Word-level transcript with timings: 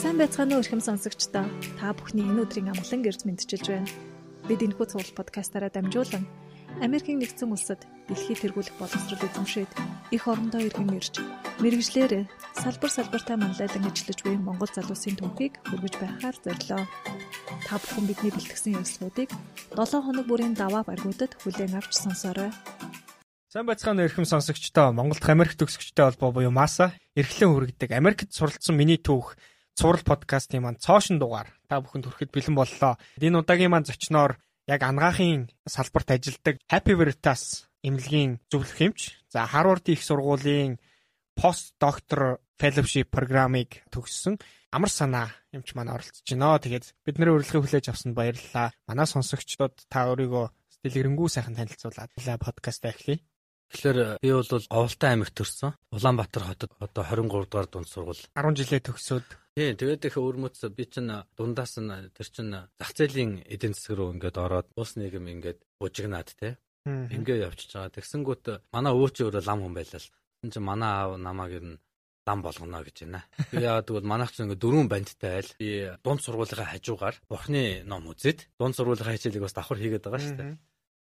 Сайн 0.00 0.16
байцгаана 0.16 0.56
уу 0.56 0.64
эрхэм 0.64 0.80
сонсогчдоо. 0.80 1.44
Та 1.76 1.92
бүхний 1.92 2.24
энэ 2.24 2.48
өдрийн 2.48 2.72
амглан 2.72 3.04
гэрж 3.04 3.28
мэдчилж 3.28 3.68
байна. 3.68 3.92
Бид 4.48 4.64
энэхүү 4.64 4.96
цуврал 4.96 5.12
подкастаараа 5.12 5.68
дамжуулан 5.68 6.24
Америкийн 6.80 7.20
нэгдсэн 7.20 7.52
улсад 7.52 7.84
дэлхий 8.08 8.32
тэргүүлэх 8.32 8.80
боловсрол 8.80 9.20
эзэмшээд 9.20 9.68
их 10.16 10.24
орондоо 10.24 10.64
иргэн 10.64 10.96
ирж 10.96 11.20
мэрэгжлэр 11.60 12.24
салбар 12.56 12.88
салбартаа 12.88 13.36
манлайлан 13.36 13.92
ажиллаж 13.92 14.18
буй 14.24 14.40
Монгол 14.40 14.72
залуусын 14.72 15.20
түүхийг 15.20 15.60
хүргэж 15.68 15.94
байхаар 16.00 16.36
зорилоо. 16.48 16.82
Та 17.68 17.76
бүхэн 17.76 18.08
бидний 18.08 18.32
бэлтгэсэн 18.32 18.80
ярилцлагуудыг 18.80 19.28
7 19.76 20.00
хоног 20.00 20.24
бүрийн 20.24 20.56
даваа 20.56 20.80
баргуудад 20.80 21.36
хүлээн 21.44 21.76
авч 21.76 22.00
сонсоорой. 22.00 22.48
Сайн 23.52 23.66
байцгаана 23.68 24.06
эрхэм 24.08 24.24
сонсогчдоо 24.24 24.94
Монголд 24.96 25.26
Америк 25.26 25.58
төгсөгчтэй 25.58 26.06
холбоо 26.06 26.30
буюу 26.30 26.54
МАСА 26.54 26.94
эрхлэн 27.18 27.50
хүргэдэг 27.50 27.90
Америкт 27.90 28.30
суралцсан 28.30 28.78
миний 28.78 28.94
түүх 28.94 29.34
цуврал 29.78 30.04
подкастын 30.06 30.62
маань 30.62 30.82
цоошин 30.82 31.18
дугаар 31.18 31.48
та 31.68 31.80
бүхэнд 31.80 32.06
хүрэхэд 32.06 32.30
бэлэн 32.34 32.56
боллоо. 32.56 32.92
Энэ 33.20 33.40
удаагийн 33.40 33.72
маань 33.72 33.88
зочноор 33.88 34.38
яг 34.66 34.80
ангаахын 34.82 35.50
салбарт 35.66 36.08
ажилладаг 36.14 36.56
Happy 36.70 36.94
Veritas 36.98 37.70
эмнэлгийн 37.82 38.40
зөвлөх 38.50 38.80
эмч. 38.80 39.00
За 39.32 39.46
Harvard 39.46 39.84
их 39.88 40.02
сургуулийн 40.04 40.78
пост 41.34 41.74
доктор 41.80 42.40
fellowship 42.60 43.08
программыг 43.08 43.80
төгссөн 43.90 44.36
амар 44.70 44.90
санаа 44.90 45.28
эмч 45.52 45.74
маань 45.74 45.92
оролцож 45.94 46.26
байна. 46.28 46.60
Тэгээд 46.60 46.84
бидний 47.04 47.32
урилгыг 47.32 47.64
хүлээж 47.64 47.86
авсанд 47.88 48.14
баярлалаа. 48.14 48.70
Манай 48.86 49.06
сонсогчдод 49.08 49.74
та 49.88 50.12
өөрийгөө 50.12 50.46
дэлгэрэнгүй 50.84 51.28
сайхан 51.32 51.56
танилцуулаад 51.56 52.10
подкаст 52.44 52.84
эхлэе. 52.84 53.24
Тэгэхээр 53.70 54.18
би 54.18 54.30
бол 54.34 54.50
Говьлтай 54.50 55.10
аймагт 55.14 55.34
төрсэн. 55.38 55.74
Улаанбаатар 55.94 56.42
хотод 56.42 56.72
одоо 56.82 57.04
23 57.06 57.46
дугаар 57.46 57.68
дунд 57.70 57.86
сургууль 57.86 58.18
10 58.34 58.58
жилээ 58.58 58.82
төгсөөд 58.82 59.28
Тийм 59.54 59.74
тэгээд 59.76 60.06
их 60.08 60.16
өөрмөц 60.16 60.62
би 60.74 60.84
чинь 60.86 61.10
дундаас 61.34 61.74
нь 61.82 61.90
тэр 62.14 62.28
чинь 62.30 62.54
зах 62.54 62.90
зээлийн 62.94 63.42
эдийн 63.50 63.74
засаг 63.74 63.98
руу 63.98 64.14
ингээд 64.14 64.38
ороод 64.38 64.68
улс 64.78 64.94
нийгэм 64.94 65.26
ингээд 65.26 65.58
бужигнаад 65.82 66.30
те. 66.38 66.56
Ингээ 66.86 67.44
явчихж 67.44 67.74
байгаа. 67.74 67.94
Тэгсэнгүүт 67.98 68.72
манай 68.72 68.94
өвч 68.94 69.20
өөрөө 69.26 69.42
лам 69.44 69.60
хүн 69.66 69.74
байлаа 69.74 70.00
л. 70.00 70.10
Энд 70.46 70.52
чинь 70.54 70.64
манай 70.64 70.90
аав 70.90 71.18
намааг 71.18 71.52
ер 71.52 71.64
нь 71.66 71.80
лам 72.30 72.40
болгоно 72.46 72.80
гэж 72.86 72.96
байна. 73.04 73.26
Би 73.50 73.58
яа 73.60 73.82
тэгвэл 73.82 74.06
манайх 74.06 74.30
чинь 74.32 74.46
ингээ 74.46 74.62
дөрвөн 74.62 74.88
бандтай 74.88 75.42
айл. 75.42 75.50
Би 75.58 75.68
дунд 76.06 76.22
сургуулийнхаа 76.22 76.72
хажуугаар 76.72 77.16
бурхны 77.28 77.82
ном 77.84 78.06
үзээд 78.06 78.48
дунд 78.54 78.78
сургуулийнхаа 78.78 79.18
хичээлийг 79.18 79.44
бас 79.44 79.56
давхар 79.58 79.82
хийгээд 79.82 80.04
байгаа 80.06 80.22
шүү 80.22 80.36
дээ. 80.38 80.54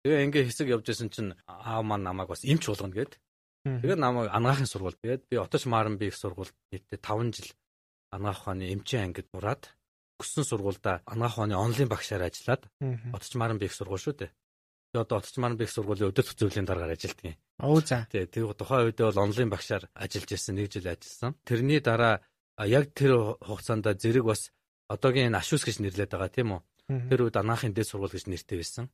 Тэгээ 0.06 0.22
ингээ 0.30 0.44
хэсэг 0.46 0.70
явж 0.70 0.86
исэн 0.86 1.10
чинь 1.10 1.34
аав 1.50 1.82
маань 1.82 2.06
намайг 2.06 2.30
бас 2.30 2.46
эмч 2.46 2.70
болгоно 2.70 2.94
гээд. 2.94 3.18
Тэгээд 3.66 3.98
намайг 3.98 4.30
ангаахын 4.30 4.70
сургууль. 4.70 4.94
Тэгээд 5.02 5.26
би 5.26 5.34
Оточ 5.42 5.66
Маранби 5.66 6.06
их 6.06 6.14
сургуульд 6.14 6.54
нийтдээ 6.70 7.02
5 7.02 7.34
жил 7.34 7.50
анагаах 8.14 8.46
ухааны 8.46 8.70
эмчийн 8.70 9.10
ангид 9.10 9.26
ураад 9.34 9.74
өссөн 10.22 10.46
сургуульда 10.46 11.02
анагаах 11.10 11.34
ухааны 11.34 11.58
онлайн 11.58 11.88
багшаар 11.90 12.22
ажиллаад 12.30 12.62
Отч 13.18 13.34
Маран 13.34 13.58
бих 13.58 13.74
сургууль 13.74 13.98
шүү 13.98 14.14
дээ. 14.14 14.30
Тэгээ 14.94 15.02
одоо 15.02 15.18
Отч 15.18 15.36
Маран 15.42 15.58
бих 15.58 15.74
сургуулийн 15.74 16.14
өдөр 16.14 16.24
төсөвлийн 16.24 16.70
дараагаар 16.70 16.94
ажилтдаг 16.94 17.26
юм. 17.26 17.36
Оо 17.58 17.80
за. 17.82 18.06
Тэгээ 18.14 18.30
тэр 18.30 18.54
тухайн 18.54 18.86
үедээ 18.86 19.06
бол 19.10 19.24
онлайн 19.26 19.50
багшаар 19.50 19.84
ажиллаж 19.90 20.30
ирсэн 20.30 20.54
нэг 20.54 20.70
жил 20.70 20.86
ажилласан. 20.86 21.34
Тэрний 21.42 21.80
дараа 21.82 22.22
яг 22.62 22.94
тэр 22.94 23.36
хугацаанд 23.42 23.90
зэрэг 23.98 24.24
бас 24.24 24.54
одоогийн 24.88 25.34
Ашус 25.34 25.66
гэж 25.66 25.82
нэрлэдэг 25.82 26.14
байгаа 26.14 26.30
тийм 26.30 26.48
үү? 26.54 26.62
Тэр 27.10 27.26
үед 27.26 27.36
анагаахын 27.36 27.74
дэд 27.74 27.90
сургууль 27.90 28.14
гэж 28.14 28.30
нэртэй 28.30 28.62
байсан. 28.62 28.86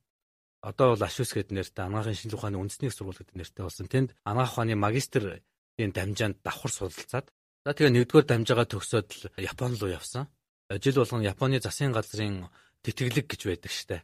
Одоо 0.63 0.95
бол 0.95 1.03
Ашус 1.03 1.35
гэдэг 1.35 1.51
нэртэй 1.51 1.83
анагаахын 1.83 2.15
шинжилгээ 2.15 2.39
ухааны 2.39 2.57
үндэсний 2.63 2.91
сургууль 2.91 3.19
гэдэг 3.19 3.35
нэртэй 3.35 3.63
болсон. 3.67 3.91
Тэнд 3.91 4.09
анагаах 4.23 4.55
ухааны 4.55 4.79
магистрийн 4.79 5.91
дамжаанд 5.91 6.39
давхар 6.39 6.71
судалцаад 6.71 7.27
За 7.63 7.71
тэгээ 7.71 7.95
нэгдүгээр 7.95 8.27
дамжаагаа 8.27 8.67
төгсөөд 8.67 9.07
л 9.07 9.23
Японд 9.39 9.79
руу 9.79 9.95
явсан. 9.95 10.27
Э, 10.67 10.83
жил 10.83 10.99
болгон 10.99 11.23
Японы 11.23 11.63
засгийн 11.63 11.95
газрын 11.95 12.51
тэтгэлэг 12.83 13.31
гэж 13.31 13.41
байдаг 13.47 13.71
штэ. 13.71 14.03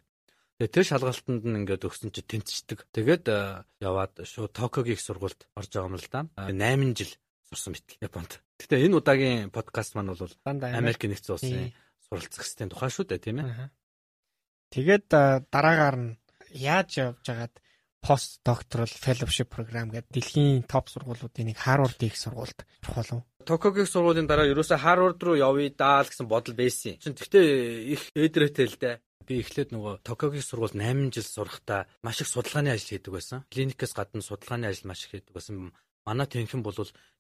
Тэгээ 0.64 0.72
тэр 0.72 0.86
шалгалтанд 0.88 1.44
нь 1.44 1.58
ингээд 1.68 1.84
өгсөн 1.84 2.16
чи 2.16 2.24
тэнцчдэг. 2.24 2.88
Тэгээд 2.96 3.28
э, 3.28 3.68
яваад 3.84 4.16
шууд 4.24 4.56
Токиогийн 4.56 4.96
их 4.96 5.04
сургуульд 5.04 5.44
орж 5.60 5.72
байгаа 5.76 5.92
юм 5.92 6.00
л 6.00 6.08
да. 6.08 6.32
8 6.40 6.96
жил 6.96 7.12
сурсан 7.52 7.76
мэт 7.76 8.00
Японд. 8.00 8.40
Гэтэ 8.64 8.80
энэ 8.80 8.96
удаагийн 8.96 9.52
подкаст 9.52 10.00
маань 10.00 10.16
бол 10.16 10.24
Америк 10.48 11.04
нэгдсэн 11.04 11.36
улсын 11.36 11.76
суралцах 12.08 12.48
системийн 12.48 12.72
тухай 12.72 12.88
шүү 12.96 13.12
дээ 13.12 13.20
тийм 13.20 13.44
ээ. 13.44 13.76
Тэгээд 14.72 15.12
э, 15.12 15.44
дараагаар 15.52 15.98
нь 16.00 16.16
яаж 16.54 16.90
явж 16.98 17.26
байгаад 17.26 17.56
пост 18.02 18.40
докторал 18.46 18.88
fellowship 18.88 19.52
програм 19.52 19.92
гэдэг 19.92 20.12
дэлхийн 20.12 20.64
топ 20.64 20.88
сургуулиудын 20.90 21.52
нэг 21.52 21.58
Harvard 21.60 22.00
их 22.00 22.16
сургуульд 22.16 22.64
орох 22.84 22.96
болов. 22.96 23.22
Токиогийн 23.44 23.88
сургуулийн 23.88 24.28
дараа 24.28 24.48
ерөөсөө 24.48 24.80
Harvard 24.80 25.20
руу 25.20 25.36
явъя 25.36 25.70
даа 25.76 26.04
гэсэн 26.08 26.28
бодол 26.28 26.56
байсан. 26.56 26.96
Чин 27.04 27.16
тэгтээ 27.16 27.46
их 27.94 28.02
эдрээтэй 28.16 28.68
л 28.72 28.80
дээ. 28.80 28.96
Би 29.28 29.44
эхлээд 29.44 29.76
нөгөө 29.76 30.02
Токиогийн 30.08 30.48
сургуульд 30.48 30.80
8 30.80 31.12
жил 31.12 31.28
сурахдаа 31.28 31.88
маш 32.04 32.24
их 32.24 32.32
судалгааны 32.32 32.72
ажил 32.72 32.96
хийдэг 32.96 33.14
байсан. 33.14 33.44
Клиникээс 33.52 33.94
гадна 33.94 34.24
судалгааны 34.24 34.72
ажил 34.72 34.88
маш 34.88 35.04
их 35.04 35.12
хийдэг 35.20 35.36
байсан. 35.36 35.76
Манай 36.08 36.28
тэнхэн 36.28 36.64
бол 36.64 36.76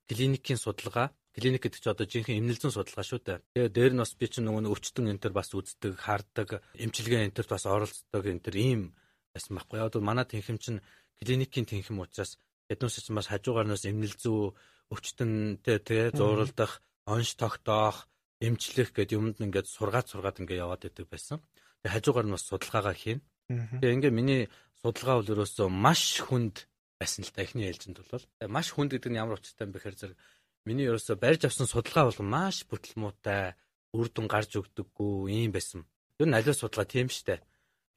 клиникийн 0.07 0.57
судалгаа 0.57 1.11
Клиник 1.39 1.61
гэдэг 1.61 1.79
чинь 1.79 1.93
одоо 1.93 2.07
жинхэнэ 2.09 2.39
эмнэлзэн 2.41 2.73
судалгаа 2.73 3.05
шүү 3.05 3.21
дээ. 3.21 3.39
Тэгээ 3.53 3.69
дээр 3.69 3.93
нь 3.93 4.01
бас 4.01 4.11
би 4.17 4.25
чинь 4.27 4.49
нөгөө 4.49 4.65
өвчтөн 4.73 5.13
энтер 5.13 5.31
бас 5.31 5.53
үздэг, 5.53 5.93
хардаг, 5.95 6.65
эмчилгээ 6.73 7.29
энтерт 7.29 7.53
бас 7.53 7.63
оролцдог 7.69 8.23
энтер 8.25 8.57
ийм 8.57 8.97
байсан 9.33 9.57
байхгүй. 9.57 9.79
Одоо 9.79 10.01
манай 10.01 10.25
тэнхэм 10.25 10.57
чинь 10.57 10.79
клиникийн 11.19 11.65
тэнхэм 11.67 11.99
учраас 11.99 12.37
эднээс 12.69 13.01
чинь 13.05 13.17
бас 13.17 13.29
хажуугаарнаас 13.29 13.85
эмнэл 13.85 14.15
зүү 14.15 14.53
өвчтөнтэй 14.93 15.77
тэгээ 15.85 16.17
зуралдах, 16.17 16.81
онш 17.05 17.37
тогтоох, 17.37 18.09
эмчлэх 18.41 18.93
гэдэг 18.93 19.17
юмд 19.17 19.37
ингээд 19.41 19.67
сургаад 19.67 20.07
сургаад 20.09 20.39
ингээд 20.41 20.63
яваад 20.65 20.87
идэг 20.87 21.07
байсан. 21.09 21.37
Тэгээ 21.81 21.93
хажуугаар 21.93 22.27
нь 22.29 22.35
бас 22.35 22.45
судалгаагаа 22.47 22.95
хийн. 22.97 23.19
Тэгээ 23.49 23.95
ингээд 23.95 24.17
миний 24.17 24.41
судалгаа 24.81 25.21
бол 25.21 25.33
ерөөсөө 25.33 25.67
маш 25.69 26.23
хүнд 26.25 26.65
байсан 26.97 27.21
л 27.25 27.33
та 27.33 27.43
эхний 27.43 27.67
ээлжинд 27.69 27.99
бол. 27.99 28.25
Маш 28.49 28.73
хүнд 28.73 28.95
гэдэг 28.97 29.11
нь 29.11 29.19
ямар 29.19 29.37
учиртай 29.37 29.65
юм 29.67 29.73
бэхээр 29.75 29.97
зэрэг 29.97 30.17
миний 30.65 30.87
ерөөсөө 30.89 31.15
барьж 31.19 31.41
авсан 31.45 31.67
судалгаа 31.69 32.09
бол 32.09 32.21
маш 32.25 32.65
бүтлмуутай, 32.69 33.53
үр 33.93 34.07
дүн 34.09 34.27
гарч 34.29 34.55
өгдөггүй 34.57 35.33
юм 35.45 35.51
байсан. 35.53 35.85
Ер 36.21 36.27
нь 36.29 36.37
аливаа 36.37 36.55
судалгаа 36.57 36.87
тийм 36.87 37.09
штэ 37.09 37.41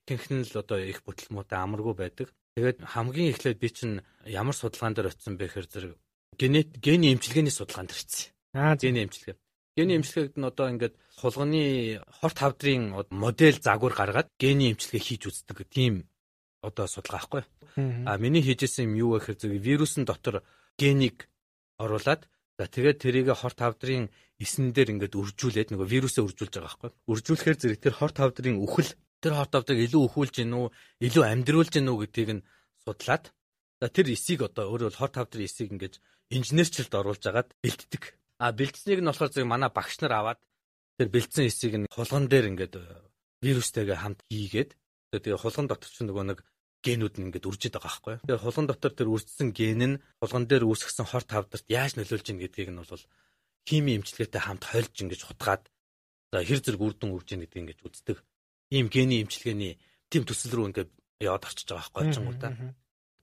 нь 0.08 0.42
л 0.42 0.58
одоо 0.58 0.78
их 0.82 1.02
бүтлмуутай 1.06 1.58
амаргүй 1.62 1.94
байдаг. 1.94 2.28
Тэгээд 2.56 2.82
хамгийн 2.82 3.32
эхлээд 3.32 3.58
би 3.58 3.68
чинь 3.70 4.02
ямар 4.26 4.54
судалгаан 4.54 4.94
дээр 4.94 5.10
очисон 5.14 5.38
бэ 5.38 5.46
гэхээр 5.46 5.68
зэрэг 5.70 5.92
генет 6.36 6.70
гений 6.82 7.14
эмчилгээний 7.14 7.54
судалгаанд 7.54 7.94
ирсэн. 7.94 8.32
Аа 8.52 8.76
гений 8.76 9.04
эмчилгээ. 9.06 9.36
Гений 9.76 9.96
эмчилгээгд 9.96 10.36
нь 10.36 10.48
одоо 10.50 10.68
ингээд 10.68 10.94
хулганы 11.16 12.02
хорт 12.20 12.38
хавдрын 12.38 12.92
модель 13.08 13.62
загвар 13.62 13.94
гаргаад 13.96 14.28
гений 14.36 14.74
эмчилгээ 14.74 15.00
хийж 15.00 15.22
үздэг 15.32 15.64
тийм 15.70 16.04
одоо 16.60 16.86
судалгаа 16.86 17.40
байхгүй. 17.40 17.42
А 18.04 18.18
миний 18.18 18.42
хийжсэн 18.42 18.92
юм 18.92 18.94
юу 19.00 19.10
вэ 19.16 19.24
гэхээр 19.32 19.40
зэрэг 19.40 19.62
вирусын 19.64 20.04
дотор 20.04 20.44
генийг 20.76 21.30
оруулаад 21.80 22.28
за 22.58 22.64
тэгээд 22.68 23.00
тэрийг 23.00 23.32
хорт 23.32 23.58
хавдрын 23.64 24.12
эсэн 24.36 24.76
дээр 24.76 24.92
ингээд 24.98 25.16
үржүүлээд 25.16 25.72
нөгөө 25.72 25.88
вирусээ 25.88 26.26
үржүүлж 26.26 26.52
байгаа 26.52 26.68
байхгүй. 26.68 26.90
Үржүүлэхээр 27.08 27.58
зэрэг 27.58 27.80
тэр 27.80 27.94
хорт 27.96 28.16
хавдрын 28.20 28.60
үхэл 28.60 28.92
тэр 29.22 29.38
хорт 29.38 29.54
авдаг 29.54 29.78
илүү 29.78 30.02
өхүүлж 30.10 30.34
гин 30.42 30.52
үү, 30.58 30.66
илүү 31.06 31.24
амьдруулж 31.30 31.70
гин 31.70 31.88
үү 31.88 31.98
гэдгийг 32.10 32.30
нь 32.42 32.46
судлаад 32.82 33.30
за 33.78 33.86
тэр 33.86 34.10
эсийг 34.10 34.42
одоо 34.42 34.74
өөрөөр 34.74 34.98
хорт 34.98 35.14
хавдар 35.16 35.46
эсийг 35.46 35.70
ингэж 35.70 36.02
инженерчлэлд 36.34 36.94
оруулж 36.94 37.22
агаад 37.26 37.54
бэлддэг. 37.62 38.18
А 38.42 38.50
бэлдсэнийг 38.50 39.00
нь 39.02 39.08
болохоор 39.10 39.30
зөв 39.30 39.46
манай 39.46 39.70
багш 39.70 40.02
нар 40.02 40.14
аваад 40.18 40.40
тэр 40.98 41.08
бэлдсэн 41.14 41.46
эсийг 41.46 41.74
нь 41.78 41.86
хулган 41.90 42.26
дээр 42.26 42.50
ингээд 42.50 42.74
э, 42.78 42.84
вирустэйгээ 43.42 43.98
хамт 44.02 44.20
хийгээд 44.26 44.70
тэгээ 45.14 45.42
хулган 45.42 45.66
дотор 45.70 45.90
ч 45.90 46.02
нөгөө 46.02 46.24
нэг 46.30 46.38
генүүд 46.82 47.14
нь 47.18 47.26
ингээд 47.30 47.46
үржиж 47.46 47.72
байгаа 47.74 47.86
байхгүй. 47.86 48.16
Тэгээ 48.26 48.42
хулган 48.42 48.66
дотор 48.66 48.92
тэр 48.94 49.08
үржсэн 49.14 49.48
ген 49.54 49.82
нь 49.82 50.00
хулган 50.18 50.44
дээр 50.50 50.66
үүсгэсэн 50.66 51.06
хорт 51.06 51.30
хавдарт 51.30 51.66
яаж 51.70 51.94
нөлөөлж 51.94 52.26
ийн 52.26 52.42
гэдгийг 52.42 52.70
нь 52.74 52.82
бол 52.82 53.04
хими 53.68 53.90
эмчилгээтэй 53.98 54.42
хамт 54.42 54.64
хольж 54.66 54.94
ингэж 54.98 55.22
хутгаад 55.22 55.62
за 56.34 56.38
хэр 56.42 56.60
зэрэг 56.62 56.82
үр 56.82 56.94
дүн 56.98 57.14
үрж 57.14 57.28
ийн 57.30 57.42
гэдгийг 57.46 57.62
ингэж 57.62 57.78
үздэг 57.86 58.18
ийм 58.72 58.86
гений 58.88 59.20
эмчилгээний 59.22 59.76
тийм 60.10 60.22
төсөл 60.24 60.56
рүү 60.56 60.66
ингээд 60.70 60.90
яваад 61.20 61.46
орчиж 61.48 61.68
байгаа 61.68 61.92
байхгүй 61.92 62.24
уу 62.24 62.72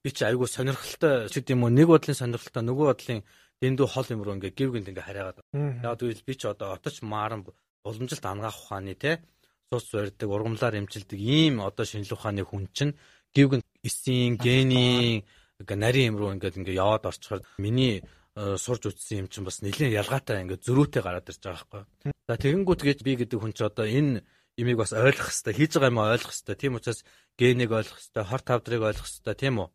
би 0.04 0.10
чи 0.16 0.24
айгүй 0.24 0.48
сонирхолтой 0.48 1.28
ч 1.28 1.44
гэдэм 1.44 1.64
үү 1.66 1.72
нэг 1.76 1.88
бодлын 1.92 2.16
сонирхолтой 2.16 2.64
нөгөө 2.64 2.86
бодлын 2.88 3.20
дэндүү 3.60 3.88
хол 3.92 4.08
юм 4.16 4.24
руу 4.24 4.36
ингээд 4.40 4.56
гів 4.56 4.70
гинт 4.72 4.90
ингээд 4.90 5.08
хараагаад 5.08 5.38
яг 5.84 5.96
тэгвэл 6.00 6.28
би 6.28 6.34
ч 6.40 6.42
одоо 6.48 6.72
оточ 6.80 7.04
мааран 7.04 7.44
уламжилт 7.84 8.26
ангаах 8.26 8.56
ухааны 8.56 8.96
те 8.96 9.20
цус 9.68 9.92
барьдаг 9.92 10.30
ургамлаар 10.32 10.80
эмчилдэг 10.80 11.20
ийм 11.20 11.60
одоо 11.60 11.84
шинжлэх 11.84 12.16
ухааны 12.16 12.48
хүн 12.48 12.72
чинь 12.72 12.96
гів 13.36 13.48
гинт 13.52 13.68
эсийн 13.84 14.40
гений 14.40 15.28
ингээ 15.60 15.78
нарийн 15.84 16.16
юм 16.16 16.18
руу 16.18 16.32
ингээд 16.32 16.60
ингээ 16.64 16.80
яваад 16.80 17.12
орчхоор 17.12 17.44
миний 17.60 18.00
э, 18.40 18.56
сурж 18.56 18.88
үзсэн 18.88 19.28
юм 19.28 19.28
чинь 19.28 19.44
бас 19.44 19.60
нэлээд 19.60 20.00
ялгаатай 20.00 20.48
ингээ 20.48 20.64
зөрүүтэй 20.64 21.04
гараад 21.04 21.28
ирж 21.28 21.44
байгаа 21.44 21.68
байхгүй. 21.68 22.12
За 22.28 22.40
тэгэнгүүт 22.40 22.82
гэж 22.88 23.00
би 23.04 23.12
гэдэг 23.20 23.40
хүн 23.44 23.52
чи 23.52 23.68
одоо 23.68 23.84
энэ 23.84 24.24
имийг 24.60 24.78
бас 24.84 24.92
ойлгох 24.92 25.32
хэрэгтэй. 25.32 25.56
Хийж 25.56 25.72
байгаа 25.80 25.92
юм 25.92 26.00
ойлгох 26.04 26.32
хэрэгтэй. 26.36 26.56
Тийм 26.60 26.76
учраас 26.76 27.02
генийг 27.40 27.72
ойлгох 27.72 27.96
хэрэгтэй, 27.96 28.24
хорт 28.28 28.46
тавдрыг 28.46 28.82
ойлгох 28.84 29.08
хэрэгтэй, 29.08 29.36
тийм 29.40 29.56
үү? 29.64 29.70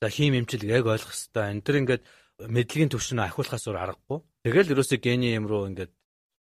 За 0.00 0.08
хим 0.08 0.32
эмчилэг 0.34 0.70
яг 0.72 0.84
ойлгох 0.88 1.12
хэрэгтэй. 1.12 1.44
Энэ 1.52 1.64
төр 1.64 1.76
ингээд 1.84 2.02
мэдлэгийн 2.40 2.90
төвшин 2.90 3.20
ахиулахаас 3.22 3.64
өөр 3.68 3.78
аргагүй. 3.78 4.18
Тэгэл 4.42 4.72
ерөөсөө 4.74 4.98
гений 4.98 5.36
юм 5.36 5.46
руу 5.46 5.68
ингээд 5.68 5.92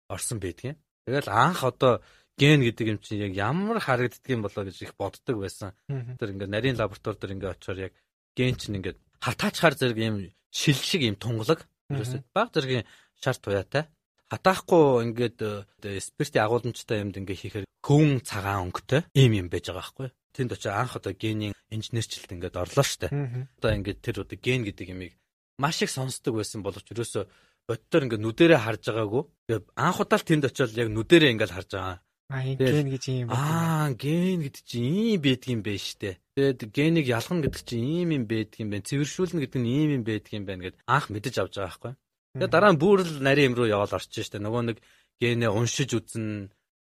орсон 0.07 0.39
байдгийн. 0.39 0.77
Тэгэл 1.05 1.27
анх 1.27 1.65
одоо 1.65 1.99
ген 2.39 2.63
гэдэг 2.63 2.85
юм 2.87 2.99
чинь 3.03 3.25
яг 3.27 3.33
ямар 3.35 3.79
харагддаг 3.83 4.29
юм 4.29 4.41
болоо 4.45 4.63
гэж 4.65 4.77
их 4.81 4.93
боддог 4.95 5.35
байсан. 5.41 5.75
Тэр 5.89 6.31
ингээд 6.37 6.53
нарийн 6.53 6.77
лаборатори 6.79 7.17
дээр 7.19 7.35
ингээд 7.35 7.53
очиор 7.59 7.77
яг 7.91 7.93
ген 8.37 8.55
чинь 8.55 8.77
ингээд 8.79 8.97
хатаачхаар 9.19 9.75
зэрэг 9.75 9.99
юм 9.99 10.15
шил 10.49 10.79
шиг 10.79 11.01
юм 11.03 11.15
тунгалаг. 11.19 11.67
Ерөөсөө 11.91 12.23
баг 12.33 12.49
зэргийн 12.55 12.87
шар 13.19 13.35
туяатай. 13.35 13.83
Хатаахгүй 14.31 15.11
ингээд 15.11 15.39
э, 15.83 15.99
спирти 15.99 16.39
агуулмжтай 16.39 17.03
юмд 17.03 17.19
ингээд 17.19 17.41
хийхээр 17.43 17.65
хөвөн 17.83 18.23
цагаан 18.23 18.71
өнгөтэй 18.71 19.11
ийм 19.19 19.35
юм 19.35 19.47
байж 19.51 19.67
байгаа 19.67 19.83
байхгүй. 19.83 20.07
Тэнд 20.31 20.55
очиж 20.55 20.71
анх 20.71 20.95
одоо 20.95 21.11
генийн 21.11 21.51
инженерчлэлд 21.67 22.31
ингээд 22.31 22.55
орлоо 22.55 22.85
штэ. 22.87 23.11
Одоо 23.11 23.71
ингээд 23.75 23.99
тэр 23.99 24.23
одоо 24.23 24.39
ген 24.39 24.63
гэдэг 24.63 24.95
юмыг 24.95 25.19
маш 25.59 25.83
их 25.83 25.91
сонсдог 25.91 26.39
байсан 26.39 26.63
боловч 26.63 26.87
ерөөсөө 26.95 27.27
бодтоор 27.67 28.03
ингээд 28.07 28.23
нүдэрээ 28.23 28.59
харж 28.63 28.83
байгаагүй. 28.87 29.23
Тэгээд 29.51 29.65
анх 29.75 29.99
удаа 29.99 30.19
тэнд 30.23 30.47
очиод 30.47 30.79
яг 30.79 30.89
нүдэрээ 30.95 31.31
ингээд 31.35 31.51
харж 31.51 31.69
байгаа. 31.75 31.97
Аа 32.31 32.55
ген 32.55 32.87
гэж 32.87 33.03
юм 33.11 33.27
байна. 33.27 33.35
Аа 33.35 33.87
ген 33.99 34.39
гэдэг 34.47 34.63
чинь 34.63 34.87
ийм 34.87 35.19
байдгийм 35.19 35.61
байж 35.61 35.83
штэ. 35.91 36.17
Тэгээд 36.39 36.59
генийг 36.71 37.07
ялгана 37.11 37.43
гэдэг 37.43 37.63
чинь 37.67 37.83
ийм 37.83 38.09
юм 38.15 38.25
байдгийм 38.31 38.71
байна. 38.71 38.87
Цэвэршүүлнэ 38.87 39.43
гэдэг 39.43 39.59
нь 39.59 39.67
ийм 39.67 39.89
юм 39.99 40.03
байдгийм 40.07 40.43
байна 40.47 40.63
гэд 40.71 40.79
анх 40.87 41.11
мэдэж 41.11 41.35
авч 41.43 41.59
байгаа 41.59 41.67
байхгүй. 41.67 41.93
Тэгээд 42.35 42.51
дараа 42.51 42.71
нь 42.71 42.81
бүрл 42.81 43.19
нарийн 43.19 43.51
юм 43.51 43.55
руу 43.59 43.67
яваал 43.67 43.97
орчих 43.99 44.23
штэ. 44.23 44.39
Нөгөө 44.39 44.63
нэг 44.71 44.77
генээ 45.19 45.51
уншиж 45.51 45.91
үзнэ, 45.91 46.49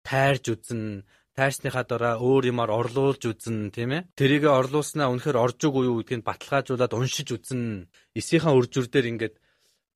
тайрж 0.05 0.45
үзнэ, 0.53 1.09
тайрсныхаа 1.33 1.85
дараа 1.89 2.15
өөр 2.21 2.53
юмар 2.53 2.69
орлуулж 2.69 3.23
үзнэ 3.25 3.73
тийм 3.73 3.91
ээ. 3.97 4.03
Тэрийг 4.13 4.45
орлуулснаа 4.45 5.09
үнэхээр 5.09 5.41
орж 5.41 5.61
үгүй 5.65 5.89
юу 5.89 5.97
гэдгийг 6.05 6.29
баталгаажуулаад 6.29 6.93
уншиж 6.93 7.29
үзнэ. 7.33 7.89
Эсийнхаа 8.13 8.53
үржүр 8.53 8.93
дээр 8.93 9.09
ингээд 9.17 9.35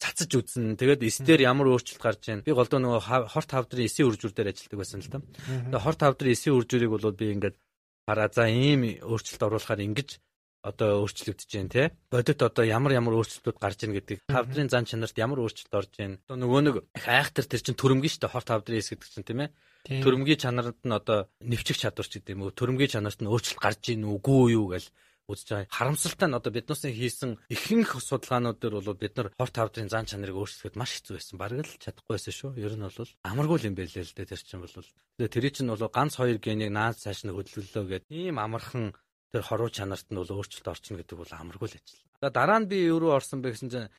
цацаж 0.00 0.32
үзнэ. 0.32 0.80
Тэгээд 0.80 1.04
эс 1.04 1.20
дээр 1.20 1.44
ямар 1.44 1.68
өөрчлөлт 1.76 2.00
гарч 2.00 2.22
ийн. 2.32 2.40
Би 2.40 2.56
голдоо 2.56 2.80
нөгөө 2.80 3.28
хорт 3.28 3.50
хавдрын 3.52 3.84
эсийн 3.84 4.08
үржүр 4.08 4.32
дээр 4.32 4.56
ажилладаг 4.56 4.80
байсан 4.80 5.00
л 5.04 5.12
да. 5.12 5.20
Тэгээд 5.20 5.84
хорт 5.84 6.00
хавдрын 6.00 6.32
эсийн 6.32 6.56
үржүрийг 6.56 6.92
бол 6.92 7.12
би 7.12 7.32
ингээд 7.36 7.56
хараа 8.08 8.28
за 8.32 8.48
ийм 8.48 9.04
өөрчлөлт 9.04 9.42
оруулахаар 9.44 9.84
ингэж 9.84 10.20
одоо 10.66 11.06
өөрчлөгдөж 11.06 11.46
जैन 11.46 11.70
те 11.70 11.94
бодит 12.10 12.42
одоо 12.42 12.66
ямар 12.66 12.98
ямар 12.98 13.14
өөрчлөлтүүд 13.22 13.58
гарч 13.62 13.86
ийн 13.86 13.94
гэдэг 13.94 14.26
тавдрын 14.26 14.68
зан 14.68 14.84
чанарт 14.90 15.14
ямар 15.14 15.38
өөрчлөлт 15.46 15.78
орж 15.78 15.92
ийн 16.02 16.18
одоо 16.26 16.36
нөгөө 16.42 16.60
нэг 16.66 16.76
айхтар 17.06 17.46
тэр 17.46 17.62
чин 17.62 17.78
төрөмгийн 17.78 18.10
штэ 18.10 18.26
хорт 18.26 18.50
тавдрын 18.50 18.82
эс 18.82 18.90
гэдэг 18.90 19.08
чин 19.14 19.22
тийм 19.22 19.40
ээ 19.46 19.50
төрөмгийн 20.02 20.42
чанарт 20.42 20.80
нь 20.82 20.96
одоо 20.98 21.30
нэвчих 21.38 21.78
чадвар 21.78 22.06
ч 22.10 22.18
гэдэг 22.18 22.34
юм 22.34 22.42
уу 22.42 22.50
төрөмгийн 22.50 22.92
чанарт 22.98 23.22
нь 23.22 23.30
өөрчлөлт 23.30 23.62
гарч 23.62 23.82
ийн 23.94 24.02
үгүй 24.10 24.58
юу 24.58 24.74
гэж 24.74 24.90
үзэж 25.26 25.48
байгаа. 25.50 25.74
Харамсалтай 25.74 26.28
нь 26.30 26.38
одоо 26.38 26.52
биднээс 26.54 26.86
хийсэн 26.86 27.30
ихэнх 27.50 27.98
судалгаанууд 27.98 28.58
дээр 28.62 28.78
бол 28.78 28.94
бид 28.94 29.14
нар 29.18 29.28
хорт 29.34 29.54
тавдрын 29.58 29.90
зан 29.90 30.06
чанарыг 30.06 30.38
өөрчлөхөд 30.38 30.78
маш 30.78 31.02
хэцүү 31.02 31.14
байсан. 31.18 31.34
Бараг 31.38 31.66
л 31.66 31.82
чадахгүй 31.82 32.14
байсан 32.14 32.34
шүү. 32.34 32.50
Ер 32.62 32.78
нь 32.78 32.86
бол 32.86 33.10
амаргүй 33.26 33.66
юм 33.66 33.74
байлээ 33.74 34.06
л 34.06 34.14
дээ 34.14 34.30
тэр 34.30 34.42
чинь 34.46 34.62
бол. 34.62 34.70
Тэгээ 34.70 35.34
тэр 35.34 35.46
чинь 35.50 35.70
бол 35.70 35.82
ганц 35.90 36.14
хоёр 36.14 36.38
генийг 36.38 36.70
наад 36.70 37.02
цааш 37.02 37.26
нь 37.26 37.34
хөдөлгөлөө 37.34 38.06
гэдэг 38.06 38.10
ийм 38.14 38.38
амархан 38.38 38.94
тэр 39.32 39.42
хоруу 39.42 39.70
чанарт 39.70 40.06
нь 40.10 40.18
бол 40.18 40.30
өөрчлөлт 40.30 40.70
орчно 40.70 40.98
гэдэг 40.98 41.16
бол 41.18 41.32
амаргүй 41.32 41.68
л 41.70 41.78
ажил. 41.78 42.02
Дараа 42.20 42.58
нь 42.60 42.70
би 42.70 42.86
юу 42.86 42.98
руу 43.02 43.12
орсон 43.16 43.42
бэ 43.42 43.54
гэсэн 43.54 43.70
чинь 43.70 43.90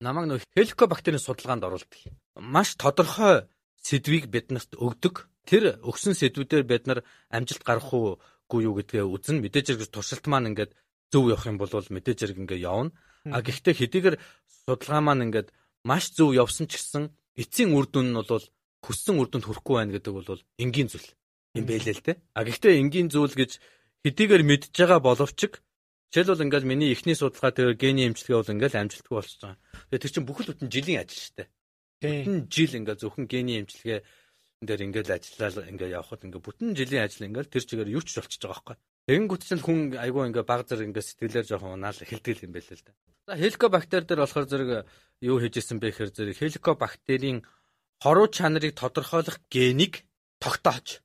намайг 0.00 0.26
нөх 0.28 0.42
хеликобактерийн 0.56 1.22
судалгаанд 1.22 1.64
оруулдаг. 1.64 2.00
Маш 2.36 2.76
тодорхой 2.76 3.48
сэдвийг 3.80 4.28
биднэрт 4.30 4.76
өгдөг. 4.76 5.28
Тэр 5.46 5.78
өгсөн 5.82 6.14
сэдвүүдээр 6.18 6.64
бид 6.66 6.84
нар 6.90 7.00
амжилт 7.30 7.62
гарах 7.62 7.92
уу 7.94 8.18
юу 8.50 8.74
гэдгээ 8.78 9.06
үзэн 9.06 9.42
мэдээж 9.42 9.66
хэрэг 9.74 9.90
туршилт 9.90 10.26
маань 10.26 10.50
ингээд 10.50 10.74
зөв 11.10 11.30
явах 11.30 11.46
юм 11.46 11.58
бол 11.58 11.70
мэдээж 11.70 12.18
хэрэг 12.22 12.38
ингээд 12.42 12.66
явна. 12.66 12.90
А 13.26 13.42
гэхдээ 13.42 13.74
хэдийгээр 13.74 14.16
судалгаа 14.66 15.02
маань 15.02 15.30
ингээд 15.30 15.48
маш 15.86 16.14
зөв 16.14 16.34
явсан 16.34 16.66
ч 16.66 16.78
гэсэн 16.78 17.14
эцсийн 17.38 17.74
үр 17.74 17.86
дүн 17.86 18.10
нь 18.10 18.18
бол 18.18 18.46
хүссэн 18.82 19.18
үр 19.18 19.28
дүнд 19.30 19.46
хүрэхгүй 19.46 19.74
байна 19.78 19.94
гэдэг 19.98 20.12
бол 20.14 20.42
энгийн 20.62 20.88
зүйл 20.90 21.08
юм 21.58 21.66
байлээ 21.66 21.94
л 21.94 22.04
дээ. 22.06 22.16
А 22.38 22.42
гэхдээ 22.46 22.78
энгийн 22.82 23.08
зүйл 23.10 23.34
гэж 23.34 23.58
хэдийгээр 24.06 24.42
мэдж 24.46 24.70
байгаа 24.70 25.02
боловч 25.02 25.50
жишээлбэл 26.14 26.46
ингээл 26.46 26.70
миний 26.70 26.94
эхний 26.94 27.18
судалгаа 27.18 27.50
тэр 27.50 27.74
гений 27.74 28.06
эмчилгээ 28.06 28.38
бол 28.38 28.54
ингээл 28.54 28.78
амжилтгүй 28.78 29.14
болчихж 29.18 29.42
байгаа. 29.42 29.58
Тэгээ 29.90 30.02
тэр 30.06 30.12
чинь 30.14 30.28
бүхэл 30.30 30.50
бүтэн 30.54 30.70
жилийн 30.70 31.02
ажил 31.02 31.30
дээ. 31.34 31.48
Бүтэн 31.98 32.36
жил 32.46 32.72
ингээл 32.78 33.02
зөвхөн 33.02 33.26
гений 33.26 33.58
эмчилгээ 33.66 34.00
дээр 34.62 34.80
ингээл 34.86 35.16
ажиллаад 35.18 35.68
ингээ 35.74 35.96
явхад 35.98 36.22
ингээ 36.22 36.46
бүтэн 36.46 36.70
жилийн 36.78 37.04
ажил 37.04 37.26
ингээл 37.26 37.50
тэр 37.50 37.64
чигээр 37.66 37.92
юу 37.92 38.02
ч 38.06 38.16
болчихж 38.16 38.42
байгаа 38.46 38.54
байхгүй. 38.64 38.76
Тэгэнгүүт 39.06 39.42
чинь 39.44 39.62
хүн 39.66 39.78
айгүй 39.98 40.22
ингээ 40.30 40.46
баг 40.46 40.62
зэрэг 40.64 40.88
ингээ 40.94 41.04
сэтгэлээр 41.04 41.46
жоохон 41.50 41.74
унаал 41.76 41.98
хэлдэг 41.98 42.46
юм 42.46 42.52
байл 42.54 42.70
л 42.70 42.84
да. 42.86 42.92
За 43.26 43.34
хеликобактер 43.36 44.02
дээр 44.06 44.20
болохоор 44.22 44.46
зэрэг 44.46 44.70
юу 45.20 45.36
хийжсэн 45.42 45.78
бэ 45.82 45.90
гэхээр 45.90 46.10
зэрэг 46.14 46.36
хеликобактерийн 46.38 47.38
хоруу 48.00 48.26
чанарыг 48.30 48.72
тодорхойлох 48.78 49.42
генийг 49.50 50.06
тогтоож 50.40 51.02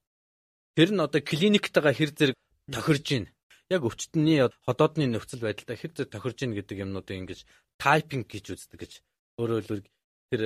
тэр 0.78 0.90
нь 0.96 1.04
одоо 1.04 1.22
клиниктайгаа 1.22 1.94
хэр 1.94 2.12
зэрэг 2.16 2.38
тохирж 2.72 3.06
байна. 3.12 3.30
Яг 3.72 3.82
өвчтөний 3.88 4.40
ходоодны 4.68 5.08
нөхцөл 5.08 5.44
хэр 5.48 5.92
зэрэг 5.96 6.12
тохирж 6.12 6.38
байна 6.42 6.58
гэдэг 6.60 6.78
юмнуудыг 6.84 7.18
ингэж 7.20 7.40
тайпинг 7.80 8.28
гэж 8.28 8.46
үздэг 8.52 8.80
гэж. 8.80 8.94
Өөрөөр 9.40 9.64
хэлбэл 9.64 9.88
тэр 10.32 10.44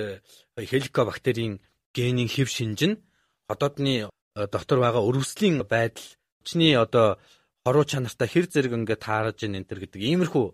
хеликобактерийн 0.57 1.61
генийн 1.93 2.29
хэв 2.29 2.49
шинж 2.49 2.81
нь 2.85 3.01
ходоодны 3.49 4.09
э, 4.09 4.47
доктор 4.49 4.77
байгаа 4.81 5.05
өрөвслийн 5.05 5.61
байдал 5.65 6.05
чиний 6.43 6.75
одоо 6.77 7.17
хоруу 7.65 7.85
чанартай 7.85 8.27
хэр 8.29 8.45
зэрэг 8.49 8.73
ингээд 8.77 9.05
таарж 9.05 9.39
ийн 9.45 9.57
энэ 9.57 9.69
төр 9.69 9.79
гэдэг 9.85 10.01
иймэрхүү 10.01 10.47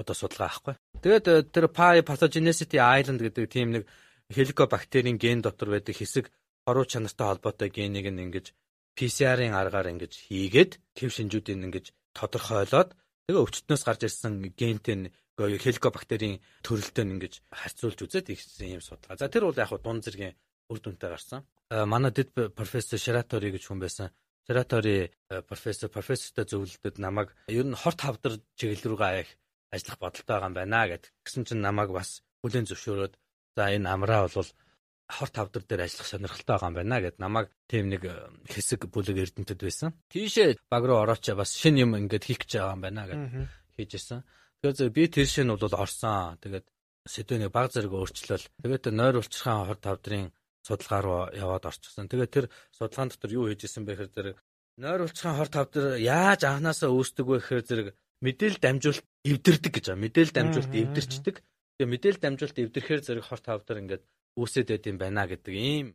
одоо 0.00 0.14
судалгаа 0.14 0.48
аахгүй. 0.50 0.74
Тэгээд 1.02 1.26
э, 1.30 1.34
тэр 1.50 1.66
Pi 1.70 2.02
Pathogenicity 2.02 2.78
Island 2.78 3.20
гэдэг 3.22 3.44
тийм 3.50 3.68
нэг 3.74 3.82
хеликобактерийн 4.30 5.18
ген 5.18 5.42
дотор 5.42 5.70
байдаг 5.74 5.94
хэсэг 5.96 6.30
хоруу 6.66 6.86
чанартай 6.86 7.26
холбоотой 7.26 7.68
генийг 7.70 8.06
ингэж 8.06 8.54
PCR-ын 8.96 9.54
аргаар 9.56 9.92
ингэж 9.92 10.12
хийгээд 10.28 10.72
хэв 10.98 11.10
шинжүүдийг 11.12 11.58
ингэж 11.64 11.86
тодорхойлоод 12.12 12.90
тэгээ 13.26 13.42
өвчтнөөс 13.42 13.82
гарч 13.88 14.00
ирсэн 14.04 14.52
гентэй 14.52 15.12
хеликобактерийн 15.38 16.40
төрөлтөнд 16.60 17.12
ингэж 17.16 17.34
харьцуулж 17.48 17.98
үзээд 18.04 18.32
ихсэн 18.36 18.76
юм 18.76 18.82
судалгаа. 18.84 19.16
За 19.16 19.32
тэр 19.32 19.48
бол 19.48 19.56
яг 19.56 19.72
дунд 19.80 20.04
зэргийн 20.04 20.36
үр 20.68 20.78
дүнтэй 20.78 21.08
гарсан. 21.08 21.40
Манай 21.72 22.12
дэд 22.12 22.52
профессор 22.52 23.00
Ширатори 23.00 23.48
гэж 23.48 23.64
хүн 23.64 23.80
байсан. 23.80 24.12
Ширатори 24.44 25.08
профессор 25.48 25.88
профессортой 25.88 26.44
зөвлөлдөд 26.44 27.00
намайг 27.00 27.32
ер 27.48 27.64
нь 27.64 27.78
хорт 27.78 28.00
хавдар 28.04 28.44
чиглэл 28.60 28.92
рүүгээ 28.92 29.26
ажиллах 29.72 29.98
бодолтой 29.98 30.36
байгаа 30.36 30.50
юм 30.52 30.56
байна 30.58 30.84
гэд. 30.90 31.04
Гэсэн 31.24 31.48
чинь 31.48 31.64
намайг 31.64 31.90
бас 31.96 32.20
бүлээн 32.44 32.68
зөвшөөрөөд 32.68 33.14
за 33.56 33.62
энэ 33.72 33.88
амраа 33.88 34.28
бол 34.28 34.50
хорт 35.12 35.34
хавдар 35.36 35.62
дээр 35.62 35.84
ажиллах 35.84 36.08
сонирхолтой 36.08 36.56
байгаа 36.56 36.70
юм 36.72 36.76
байна 36.80 36.96
гэд 37.04 37.16
намайг 37.20 37.48
тийм 37.68 37.92
нэг 37.92 38.02
хэсэг 38.48 38.88
бүлэг 38.88 39.16
эрдэнтэд 39.20 39.60
байсан. 39.60 39.92
Тийшээ 40.08 40.56
баг 40.72 40.82
руу 40.88 41.04
ороочоо 41.04 41.36
бас 41.36 41.52
шинэ 41.52 41.84
юм 41.84 41.92
ингээд 42.00 42.24
хийх 42.24 42.40
гэж 42.42 42.52
байгаа 42.56 42.76
юм 42.76 42.82
байна 42.82 43.02
гэд 43.06 43.22
хийжсэн. 43.76 44.24
Тэгэхээр 44.62 44.96
би 44.96 45.04
тэр 45.12 45.28
шинэ 45.28 45.52
бол 45.52 45.76
орсон. 45.76 46.40
Тэгээд 46.40 46.66
сэдвэний 47.04 47.50
баг 47.52 47.68
зэрэг 47.74 47.92
өөрчлөл. 47.92 48.46
Тэгээд 48.62 48.94
нойр 48.94 49.20
улчирхаан 49.20 49.66
хорт 49.68 49.84
хавдрын 49.84 50.32
судалгаа 50.62 51.00
руу 51.02 51.20
яваад 51.34 51.66
орчихсон. 51.66 52.06
Тэгээд 52.08 52.30
тэр 52.30 52.46
судалгаан 52.70 53.10
дотор 53.10 53.30
юу 53.34 53.50
хийжсэн 53.50 53.82
бэ 53.84 53.98
гэхээр 53.98 54.14
зэрэг 54.14 54.36
нойр 54.78 55.00
улчирхаан 55.04 55.36
хорт 55.36 55.54
хавдар 55.54 55.98
яаж 55.98 56.40
анханасаа 56.46 56.90
үүсдэг 56.94 57.26
вэ 57.26 57.36
гэхээр 57.42 57.66
зэрэг 57.66 57.88
мэдээлэл 58.22 58.62
дамжуулалт 58.62 59.06
эвдэрдэг 59.26 59.72
гэж 59.74 59.84
байгаа. 59.90 60.04
Мэдээлэл 60.06 60.36
дамжуулалт 60.38 60.74
эвдэрчдэг. 60.78 61.36
Тэгээ 61.42 61.92
мэдээлэл 61.92 62.22
дамжуулалт 62.22 62.62
эвдэрхээр 62.62 63.02
зэрэг 63.02 63.24
хорт 63.26 63.46
хавдар 63.50 63.82
ингээд 63.82 64.02
үүсээд 64.36 64.68
байд 64.72 64.84
юм 64.88 64.98
байна 64.98 65.28
гэдэг 65.28 65.54
ийм 65.54 65.86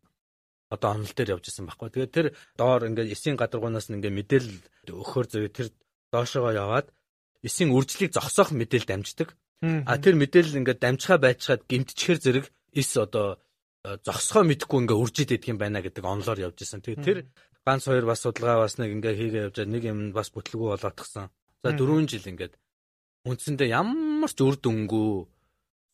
одоо 0.69 0.99
онол 0.99 1.13
дээр 1.15 1.39
явж 1.39 1.47
исэн 1.47 1.67
байхгүй. 1.67 1.89
Тэгээд 1.89 2.15
тэр 2.15 2.27
доор 2.59 2.87
ингээд 2.91 3.13
эсийн 3.15 3.39
гадаргуунаас 3.39 3.87
нь 3.87 4.03
ингээд 4.03 4.17
мэдээлэл 4.19 4.57
өгөхөр 4.91 5.27
зэрэг 5.31 5.53
тэр 5.55 5.67
доошогоо 6.11 6.53
яваад 6.53 6.87
эсийн 7.43 7.71
үржлийг 7.71 8.11
зогсоох 8.11 8.51
мэдээлэл 8.51 8.91
дамждаг. 8.91 9.35
А 9.63 9.97
тэр 9.97 10.19
мэдээлэл 10.19 10.59
ингээд 10.59 10.83
дамжихаа 10.83 11.19
байцгаад 11.23 11.63
гимтчихэр 11.65 12.19
зэрэг 12.19 12.45
эс 12.75 12.91
одоо 12.99 13.39
э, 13.87 13.97
зогсохоо 14.03 14.43
мэдхгүй 14.43 14.79
ингээд 14.85 15.01
үржид 15.01 15.31
идэх 15.33 15.49
юм 15.55 15.57
байна 15.57 15.79
гэдэг 15.81 16.03
онлоор 16.03 16.51
явж 16.51 16.61
исэн. 16.61 16.83
Тэгээд 16.83 17.01
тэр 17.01 17.19
ганц 17.63 17.87
хоёр 17.87 18.05
бас 18.05 18.21
судалгаа 18.21 18.67
бас 18.67 18.75
нэг 18.77 18.91
ингээд 18.91 19.17
хийгээ 19.17 19.45
явж 19.49 19.57
нэг 19.65 19.83
юм 19.87 19.99
бас 20.11 20.29
бүтлгүй 20.35 20.77
болоодгсан. 20.77 21.31
За 21.63 21.69
4 21.73 22.05
жил 22.11 22.27
ингээд 22.27 22.53
үндсэндээ 23.25 23.71
ямар 23.71 24.31
ч 24.31 24.39
үр 24.43 24.55
дүнгүй 24.61 25.09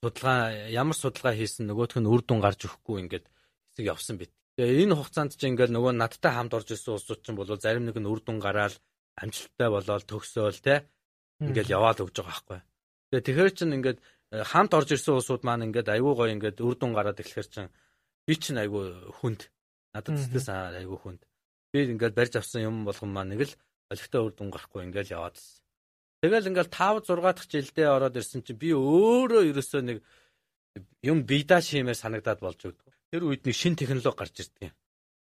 судалгаа 0.03 0.67
ямар 0.67 0.98
судалгаа 1.00 1.33
хийсэн 1.39 1.72
нөгөөх 1.72 1.95
нь 2.03 2.12
үр 2.12 2.22
дүн 2.27 2.43
гарч 2.43 2.67
өгөхгүй 2.67 3.07
ингээд 3.07 3.25
хэсэг 3.72 3.86
явсан 3.88 4.19
бит. 4.19 4.36
Тэгээ 4.60 4.83
энэ 4.83 5.00
хугацаанд 5.00 5.31
чинь 5.39 5.55
ингээд 5.55 5.72
нөгөө 5.72 5.95
надтай 5.95 6.31
хамт 6.36 6.51
орж 6.51 6.75
ирсэн 6.75 7.00
улсууд 7.00 7.24
чинь 7.24 7.39
бол 7.39 7.48
зарим 7.48 7.88
нэг 7.88 7.95
нь 7.95 8.10
үр 8.12 8.19
дүн 8.19 8.43
гараад 8.43 8.75
амжилттай 9.15 9.69
болоод 9.72 10.03
төгсөөл 10.03 10.60
те 10.60 10.83
ингээд 11.39 11.72
яваал 11.72 12.03
өгж 12.03 12.15
байгаа 12.19 12.27
байхгүй. 12.36 12.60
Тэгээ 13.10 13.25
тэгэхэр 13.25 13.51
чинь 13.55 13.75
ингээд 13.79 14.00
э, 14.03 14.43
хамт 14.43 14.72
орж 14.75 14.89
ирсэн 14.91 15.15
улсууд 15.15 15.41
маань 15.48 15.65
ингээд 15.72 15.88
айгүй 15.88 16.13
гоё 16.13 16.36
ингээд 16.36 16.57
үр 16.60 16.75
дүн 16.75 16.91
гараад 16.91 17.22
эхлэхэр 17.24 17.48
чинь 17.48 17.74
би 18.27 18.33
чинь 18.36 18.60
айгүй 18.60 19.15
хүнд 19.24 19.48
надад 19.95 20.19
зүтгэс 20.19 20.48
айгүй 20.51 21.00
хүнд. 21.00 21.22
Би 21.72 21.88
ингээд 21.95 22.17
барьж 22.17 22.33
авсан 22.38 22.67
юм 22.67 22.75
болгон 22.86 23.10
маань 23.10 23.31
нэг 23.33 23.48
л 23.48 23.53
олигтой 23.89 24.22
үр 24.22 24.33
дүн 24.36 24.50
гарахгүй 24.51 24.86
ингээд 24.86 25.15
яваад 25.15 25.39
байна. 25.39 25.62
Тэгэл 26.24 26.56
ингээл 26.56 26.72
5 26.72 27.03
6 27.03 27.20
дахь 27.20 27.51
жилдээ 27.51 27.88
ороод 27.92 28.15
ирсэн 28.15 28.48
чинь 28.48 28.56
би 28.56 28.72
өөрөө 28.72 29.44
ерөөсөө 29.51 29.82
нэг 29.84 29.98
юм 31.03 31.27
бидаа 31.27 31.60
шимээр 31.60 32.00
санагдаад 32.00 32.39
болж 32.39 32.63
өгдөг. 32.63 32.96
тэр 33.12 33.27
үед 33.27 33.44
нэг 33.44 33.51
шин 33.51 33.75
технологи 33.75 34.15
гарч 34.15 34.39
ирдэг 34.39 34.72
юм. 34.72 34.75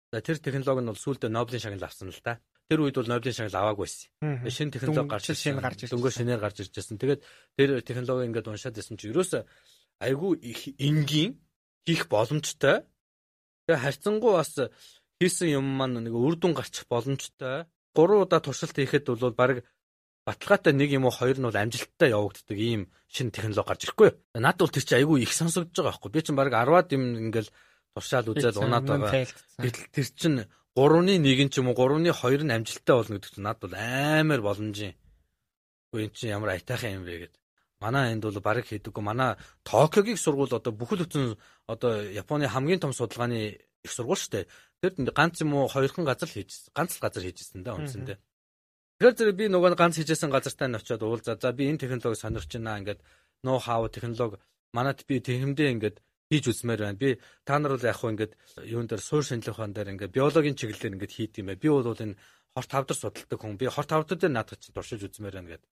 За 0.09 0.25
тэр 0.25 0.41
технологи 0.41 0.81
нь 0.81 0.89
бол 0.89 0.97
сүүлдээ 0.97 1.29
Нобелийн 1.29 1.61
шагнал 1.61 1.85
авсан 1.85 2.09
л 2.09 2.21
да. 2.25 2.41
Тэр 2.73 2.81
үед 2.81 2.97
бол 2.97 3.13
Нобелийн 3.13 3.37
шагнал 3.37 3.61
аваагүй 3.61 3.85
байсан. 3.85 4.09
Шинэ 4.49 4.73
технологи 4.73 5.13
гарч 5.13 5.27
ирсэн. 5.37 5.61
Дөнгөж 5.93 6.15
шинээр 6.17 6.41
гарч 6.41 6.57
ирж 6.65 6.73
байсан. 6.73 6.97
Тэгээд 6.97 7.21
тэр 7.61 7.71
технологи 7.85 8.27
ингээд 8.33 8.49
уншаад 8.49 8.75
байсан 8.81 8.97
чи 8.97 9.13
ерөөсөө 9.13 9.43
айгүй 10.01 10.33
их 10.49 10.61
энгийн 10.81 11.37
хийх 11.85 12.09
боломжтой. 12.09 12.89
Тэгээ 13.69 13.85
харьцангуй 13.85 14.33
бас 14.33 14.57
хийсэн 15.21 15.61
юм 15.61 15.67
маань 15.77 16.01
нэг 16.01 16.17
үр 16.17 16.41
дүн 16.41 16.57
гарчих 16.57 16.89
боломжтой. 16.89 17.69
3 17.95 18.25
удаа 18.25 18.41
туршилт 18.41 18.77
хийхэд 18.77 19.13
бол 19.13 19.37
баг 19.37 19.63
баталгаатай 20.27 20.75
нэг 20.75 20.91
юм 20.91 21.07
уу 21.07 21.15
хоёр 21.15 21.39
нь 21.39 21.47
бол 21.47 21.55
амжилттай 21.55 22.11
явагддаг 22.11 22.59
ийм 22.59 22.91
шинэ 23.07 23.31
технологи 23.31 23.69
гарч 23.71 23.83
ирэхгүй. 23.87 24.11
Наад 24.35 24.59
бол 24.59 24.75
тэр 24.75 24.83
чинь 24.83 24.99
айгүй 24.99 25.23
их 25.23 25.33
сонсогдож 25.33 25.71
байгаа 25.79 25.95
байхгүй. 25.95 26.11
Би 26.11 26.21
чинь 26.27 26.35
баг 26.35 26.51
10-аад 26.51 26.91
юм 26.99 27.31
ингээл 27.31 27.51
туршаал 27.95 28.31
үзээд 28.35 28.59
унаад 28.59 28.91
байгаа. 28.91 29.23
Гэтэл 29.63 29.87
тэр 29.95 30.07
чинь 30.19 30.39
3-ны 30.75 31.15
1 31.23 31.49
ч 31.49 31.63
юм 31.63 31.71
уу 31.71 31.79
3-ны 31.79 32.11
2 32.11 32.43
нь 32.43 32.55
амжилттай 32.59 32.95
болно 32.99 33.15
гэдэг 33.17 33.33
чинь 33.39 33.47
наад 33.47 33.59
бол 33.63 33.75
амар 33.79 34.41
боломжийн. 34.43 34.95
Үгүй 35.95 36.11
эн 36.11 36.13
чинь 36.13 36.35
ямар 36.35 36.59
айтайхан 36.59 37.01
юм 37.01 37.05
бэ 37.07 37.31
гэдэг. 37.31 37.41
Манай 37.81 38.13
энд 38.13 38.27
бол 38.27 38.41
баг 38.43 38.67
хийдэггүй. 38.67 39.05
Манай 39.07 39.39
Токиогийн 39.63 40.19
сургууль 40.19 40.51
одоо 40.51 40.73
бүхэл 40.75 41.07
бүтэн 41.07 41.39
одоо 41.71 42.03
Японы 42.03 42.51
хамгийн 42.51 42.83
том 42.83 42.93
судалгааны 42.93 43.63
их 43.85 43.93
сургууль 43.95 44.19
шүү 44.19 44.33
дээ. 44.33 44.51
Тэр 44.83 45.13
ганц 45.15 45.41
юм 45.41 45.55
уу 45.55 45.69
хоёрхан 45.71 46.05
газар 46.05 46.29
л 46.29 46.35
хийжсэн. 46.35 46.75
Ганц 46.75 46.99
л 46.99 47.05
газар 47.05 47.23
хийжсэн 47.23 47.63
да 47.63 47.77
үндсэндээ. 47.77 48.19
Тэгэхээр 48.97 49.17
зэрэг 49.17 49.37
би 49.37 49.47
нөгөө 49.53 49.77
ганц 49.77 50.01
хийжсэн 50.01 50.33
газартаа 50.33 50.73
нь 50.73 50.79
очиод 50.81 51.05
уулзаа. 51.05 51.37
За 51.37 51.53
би 51.53 51.69
энэ 51.69 51.85
технологи 51.85 52.17
сонирч 52.17 52.49
байна 52.49 52.81
ингээд 52.81 53.01
ноу 53.45 53.61
хау 53.61 53.93
технологи 53.93 54.41
манад 54.73 55.05
би 55.05 55.21
технэмдээ 55.21 55.69
ингээд 55.77 55.97
хийж 56.33 56.45
үзмээр 56.49 56.81
байна. 56.81 56.97
Би 56.97 57.21
та 57.45 57.61
нар 57.61 57.77
бол 57.77 57.85
яг 57.85 58.01
хөө 58.01 58.11
ингээд 58.17 58.33
юун 58.65 58.89
дээр 58.89 59.05
суур 59.05 59.21
шинжилгээ 59.21 59.53
ухаан 59.53 59.77
дээр 59.77 59.93
ингээд 59.93 60.17
биологийн 60.17 60.57
чиглэлээр 60.57 60.97
ингээд 60.97 61.13
хийд 61.13 61.37
юм 61.37 61.53
бай. 61.53 61.61
Би 61.61 61.69
бол 61.69 61.85
энэ 61.93 62.17
хорт 62.57 62.71
тавдар 62.73 62.97
судалдаг 62.97 63.37
хүн. 63.37 63.61
Би 63.61 63.69
хорт 63.69 63.91
тавдар 63.93 64.17
дээр 64.17 64.33
наадах 64.33 64.65
чинь 64.65 64.73
туршиж 64.73 65.05
үзмээр 65.05 65.37
байна 65.45 65.51
гэдэг. 65.53 65.71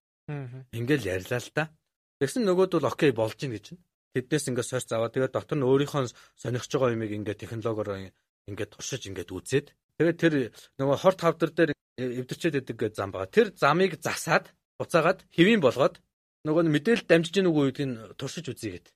Ингээл 0.77 1.09
ярьлаа 1.17 1.41
л 1.41 1.49
та. 1.49 1.73
Тэгсэн 2.21 2.45
нөгөөд 2.45 2.77
бол 2.77 2.89
окей 2.93 3.09
болж 3.09 3.41
гин 3.41 3.57
гэж. 3.57 3.73
Тэднээс 4.13 4.47
ингээд 4.53 4.69
сорь 4.69 4.85
заваа. 4.85 5.09
Тэгээд 5.09 5.33
дотор 5.33 5.57
нь 5.57 5.65
өөрийнхөө 5.65 6.13
сонирхож 6.37 6.71
байгаа 6.71 6.93
юмыг 6.93 7.11
ингээд 7.11 7.41
технологиор 7.41 8.13
ингээд 8.47 8.71
туршиж 8.77 9.09
ингээд 9.09 9.33
үзээд 9.33 9.67
тэгээд 9.99 10.17
тэр 10.19 10.33
нөгөө 10.79 10.97
хорт 10.99 11.19
тавдар 11.19 11.51
дээр 11.51 11.71
эвдэрчээд 11.97 12.75
гэж 12.75 12.93
зам 12.99 13.11
байгаа. 13.11 13.31
Тэр 13.31 13.47
замыг 13.55 13.95
засаад 14.03 14.51
буцаагаад 14.79 15.23
хэвийн 15.31 15.63
болгоод 15.63 16.03
нөгөө 16.43 16.63
нь 16.67 16.73
мэдээлэл 16.75 17.07
дамжиж 17.07 17.33
гин 17.39 17.49
үгүй 17.49 17.71
гэдгийг 17.71 18.19
туршиж 18.19 18.45
үзье 18.51 18.77
гэд. 18.77 18.87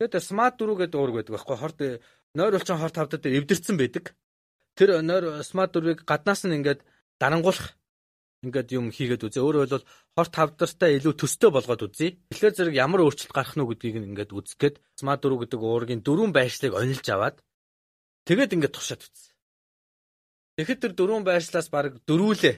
Тэгээд 0.00 0.24
смарт 0.24 0.56
дөрүү 0.56 0.88
гэдэг 0.88 0.98
уург 0.98 1.14
байдаг 1.20 1.34
байхгүй 1.36 1.56
хорт 1.60 1.78
нойр 2.32 2.56
улчин 2.56 2.80
хорт 2.80 2.96
тавдад 2.96 3.20
дээр 3.20 3.44
эвдэрсэн 3.44 3.76
байдаг. 3.76 4.16
Тэр 4.76 5.02
нойр 5.04 5.44
смарт 5.44 5.76
дөрвийг 5.76 6.08
гаднаас 6.08 6.48
нь 6.48 6.56
ингээд 6.56 6.80
дарангуулах 7.20 7.76
ингээд 8.44 8.72
юм 8.72 8.88
хийгээд 8.94 9.26
үзье. 9.26 9.42
Өөрөөр 9.42 9.68
хэлбэл 9.68 9.88
хорт 10.16 10.32
тавдартай 10.32 10.96
илүү 10.96 11.14
төстэй 11.20 11.50
болгоод 11.52 11.82
үзье. 11.86 12.16
Тэгэхээр 12.32 12.56
зэрэг 12.56 12.74
ямар 12.80 13.04
өөрчлөлт 13.04 13.34
гарах 13.34 13.56
нь 13.56 13.66
гэдгийг 13.66 13.96
ингээд 14.00 14.32
үзэх 14.32 14.56
гээд 14.56 14.76
смарт 14.96 15.20
дөрүү 15.24 15.38
гэдэг 15.44 15.60
уургийн 15.60 16.00
дөрвөн 16.00 16.32
байршлыг 16.32 16.72
онилж 16.72 17.06
аваад 17.10 17.36
тэгээд 18.24 18.54
ингээд 18.54 18.74
туршаад 18.76 19.02
үзье. 19.02 19.35
Тэгэхэд 20.56 20.80
тэр 20.80 20.92
дөрвөн 20.96 21.24
байршлаас 21.24 21.68
баг 21.68 22.00
дөрвүүлээ. 22.08 22.56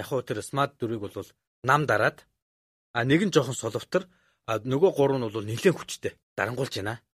Яг 0.00 0.08
уу 0.08 0.24
тэр 0.24 0.40
смарт 0.40 0.80
дөрвийг 0.80 1.04
бол 1.04 1.28
нам 1.62 1.84
дараад 1.84 2.24
а 2.96 3.04
нэг 3.04 3.28
нь 3.28 3.34
жоохон 3.34 3.52
соловтор 3.52 4.08
а 4.48 4.56
нөгөө 4.64 4.90
гурав 4.96 5.20
нь 5.20 5.28
бол 5.28 5.44
нэлээд 5.44 5.76
хүчтэй 5.76 6.12
дарангуулж 6.32 6.72
байна. 6.80 7.04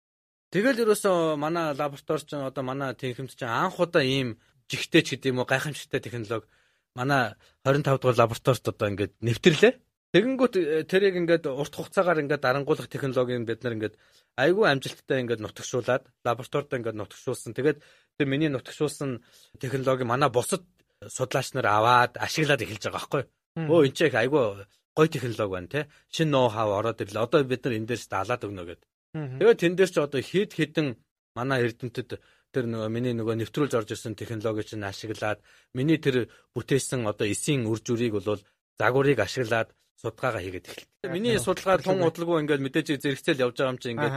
Тэгэл 0.55 0.87
ерөөсөө 0.87 1.35
манай 1.35 1.75
лаборатори 1.75 2.23
ч 2.23 2.39
одоо 2.39 2.63
манай 2.63 2.95
техникч 2.95 3.35
чинь 3.35 3.51
анх 3.51 3.75
удаа 3.83 4.07
ийм 4.07 4.39
жигтэй 4.71 5.03
ч 5.03 5.19
гэдэм 5.19 5.43
үү 5.43 5.51
гайхамшигтай 5.51 5.99
технологи 5.99 6.47
манай 6.95 7.35
25 7.67 7.99
дугаар 7.99 8.21
лабораторид 8.23 8.71
одоо 8.71 8.87
ингээд 8.87 9.15
нэвтрлээ. 9.19 9.75
Тэгэнгүүт 10.15 10.55
э, 10.63 10.87
тэрийг 10.87 11.19
ингээд 11.19 11.51
урт 11.51 11.75
хугацаагаар 11.75 12.23
ингээд 12.23 12.47
дарангуулах 12.47 12.87
технологиг 12.87 13.43
бид 13.51 13.67
нар 13.67 13.75
ингээд 13.75 13.99
айгүй 14.39 14.67
амжилттай 14.71 15.27
ингээд 15.27 15.43
нутагшуулад 15.43 16.07
лабораторид 16.23 16.71
ингээд 16.71 16.99
нутагшуулсан. 17.03 17.51
Тэгээд 17.51 17.83
тэр 18.19 18.27
миний 18.29 18.49
нутагшуулсан 18.49 19.23
технологи 19.59 20.05
манай 20.05 20.31
бусад 20.31 20.63
судлаач 21.09 21.53
нар 21.55 21.67
аваад 21.67 22.13
ашиглаад 22.17 22.63
эхэлж 22.63 22.85
байгаа 22.87 22.99
байхгүй. 22.99 23.23
Өө 23.71 23.81
энэ 23.87 23.97
ч 23.97 24.01
их 24.07 24.15
айгүй 24.15 24.67
гой 24.95 25.09
технологи 25.09 25.53
байна 25.53 25.69
те. 25.69 25.81
Шин 26.11 26.31
ноу 26.31 26.49
хав 26.49 26.71
ороод 26.71 27.03
ирлээ. 27.03 27.25
Одоо 27.27 27.45
бид 27.45 27.65
нар 27.65 27.75
энэ 27.75 27.89
дээрс 27.91 28.07
даалаад 28.09 28.47
өгнө 28.47 28.65
гэд. 28.65 28.83
Тэгээд 29.15 29.61
тэн 29.61 29.75
дээр 29.75 29.91
ч 29.91 29.97
одоо 29.99 30.21
хэд 30.23 30.51
хэдэн 30.55 30.89
манай 31.35 31.67
эрдэмтэд 31.67 32.11
тэр 32.55 32.65
нөгөө 32.71 32.91
миний 32.95 33.15
нөгөө 33.19 33.35
нэвтрүүлж 33.43 33.73
орж 33.75 33.91
ирсэн 33.95 34.15
технологи 34.15 34.63
чинь 34.63 34.87
ашиглаад 34.87 35.43
миний 35.75 35.99
тэр 35.99 36.31
бүтээсэн 36.55 37.03
одоо 37.03 37.27
эсийн 37.27 37.67
үр 37.67 37.83
жүрийг 37.83 38.15
бол 38.15 38.39
загварыг 38.79 39.19
ашиглаад 39.19 39.75
судалгаагаа 39.99 40.43
хийгээд 40.43 40.67
эхэллээ. 40.71 41.11
Миний 41.11 41.39
судалгаа 41.43 41.83
тун 41.83 42.03
удалгүй 42.07 42.47
ингээд 42.47 42.63
мэдээж 42.63 42.87
зэрэгцэл 43.03 43.43
явж 43.43 43.59
байгаа 43.59 43.75
юм 43.75 43.81
чинь 43.83 43.95
ингээд 43.99 44.15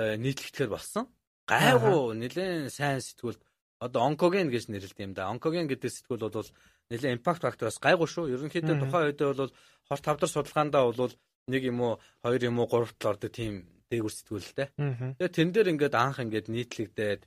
э, 0.00 0.16
нийтлэгдэхэр 0.16 0.72
болсон. 0.72 1.04
Гайгүй 1.48 2.14
нэлээд 2.20 2.70
сайн 2.70 3.00
сэтгүүлд 3.00 3.40
одоо 3.80 4.00
онкоген 4.04 4.52
гэж 4.52 4.68
нэрлэдэг 4.68 5.04
юм 5.04 5.14
да. 5.16 5.32
Онкоген 5.32 5.66
гэдэг 5.66 5.90
сэтгүүл 5.90 6.28
бол 6.28 6.50
нэлээд 6.92 7.16
импакт 7.16 7.42
фактороос 7.42 7.80
гайгүй 7.80 8.08
шүү. 8.08 8.30
Ерөнхийдөө 8.36 8.76
тухайн 8.76 9.06
үедээ 9.10 9.32
бол 9.32 9.52
хорт 9.88 10.04
тавдар 10.04 10.28
судалгаандаа 10.28 10.92
бол 10.92 11.14
нэг 11.48 11.62
юм 11.64 11.80
уу 11.80 11.92
хоёр 12.20 12.42
юм 12.44 12.60
уу 12.60 12.68
гурав 12.68 12.92
тал 13.00 13.16
ордог 13.16 13.32
тийм 13.32 13.64
дээгүр 13.88 14.12
сэтгүүлтэй. 14.12 14.68
Тэгээ 14.76 15.32
тэн 15.32 15.48
дээр 15.56 15.72
ингээд 15.72 15.94
анх 15.96 16.20
ингээд 16.20 16.52
нийтлэгдээд 16.52 17.22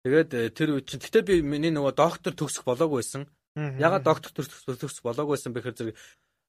Тэгээд 0.00 0.30
э, 0.32 0.48
тэр 0.48 0.80
үе 0.80 0.82
чинь 0.84 1.02
гэтээ 1.02 1.24
би 1.28 1.34
миний 1.44 1.68
нөгөө 1.68 1.92
доктор 1.92 2.32
төгсөх 2.32 2.64
болоогүй 2.64 3.04
байсан. 3.04 3.28
Ягаад 3.52 4.04
доктор 4.08 4.32
төгсөх 4.32 5.04
болоогүй 5.04 5.36
байсан 5.36 5.52
бэхээр 5.52 5.76
зэрэг 5.76 5.96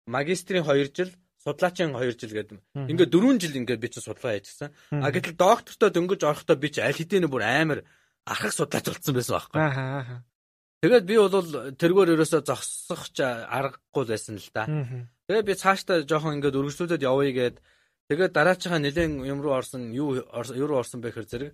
магистрийн 0.07 0.63
2 0.63 0.95
жил, 0.95 1.11
судлаачийн 1.41 1.93
2 1.97 2.13
жил 2.17 2.33
гэдэг. 2.37 2.57
Ингээд 2.75 3.11
4 3.11 3.41
жил 3.41 3.57
ингээд 3.57 3.81
би 3.81 3.89
чинь 3.89 4.05
судалгаа 4.05 4.37
хийжсэн. 4.37 4.69
А 5.01 5.09
гэтэл 5.09 5.35
доктортой 5.35 5.89
дөнгөж 5.89 6.21
орохдоо 6.21 6.55
би 6.55 6.69
чинь 6.69 6.85
аль 6.85 6.93
хэдийн 6.93 7.25
бүр 7.25 7.41
амар 7.41 7.79
архах 8.25 8.53
судлаач 8.53 8.85
болсон 8.85 9.13
байсан 9.17 9.33
байхгүй. 9.41 9.61
Тэгээд 10.81 11.05
би 11.05 11.15
бол 11.17 11.49
тэргээр 11.77 12.13
ерөөсө 12.17 12.41
зогсох 12.45 13.09
аргагүй 13.21 14.05
байсан 14.05 14.37
л 14.37 14.49
да. 14.53 14.65
Тэгээд 15.29 15.45
би 15.49 15.53
цаашдаа 15.57 16.05
жоохон 16.05 16.37
ингээд 16.37 16.57
өргөжлүүлээд 16.57 17.05
явъя 17.05 17.31
гээд 17.33 17.57
тэгээд 18.09 18.33
дараачийнхаа 18.33 18.81
нэлен 18.81 19.25
юм 19.25 19.41
руу 19.41 19.57
орсон 19.57 19.93
юу 19.93 20.21
юу 20.21 20.67
руу 20.69 20.81
орсон 20.81 21.01
бэхээр 21.01 21.29
зэрэг 21.29 21.51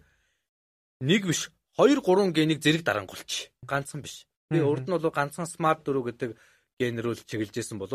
нэг 1.04 1.22
биш 1.28 1.52
2 1.80 2.00
3 2.02 2.32
генийг 2.36 2.60
зэрэг 2.64 2.84
дарангуулчих. 2.84 3.52
Ганцхан 3.68 4.02
биш. 4.02 4.28
Би 4.50 4.60
урд 4.64 4.88
нь 4.88 4.96
бол 4.96 5.12
ганцхан 5.12 5.46
смарт 5.46 5.84
дөрөв 5.84 6.08
гэдэг 6.08 6.32
ген 6.80 6.96
рүү 7.04 7.28
чиглэж 7.28 7.56
исэн 7.60 7.78
бол 7.78 7.92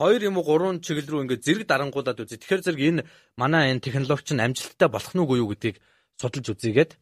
2 0.00 0.24
юм 0.24 0.40
уу 0.40 0.48
3 0.48 0.80
чиглэл 0.80 1.12
рүү 1.12 1.22
ингээд 1.28 1.44
зэрэг 1.44 1.66
дарангуулад 1.68 2.24
үзье. 2.24 2.40
Тэгэхээр 2.40 2.64
зэрэг 2.64 2.80
энэ 2.80 3.02
манай 3.36 3.68
энэ 3.76 3.84
технологич 3.84 4.32
нь 4.32 4.40
амжилттай 4.40 4.88
болох 4.88 5.12
нь 5.12 5.20
үгүй 5.20 5.44
юу 5.44 5.52
гэдгийг 5.52 5.76
судалж 6.16 6.46
үзьегээд 6.56 6.96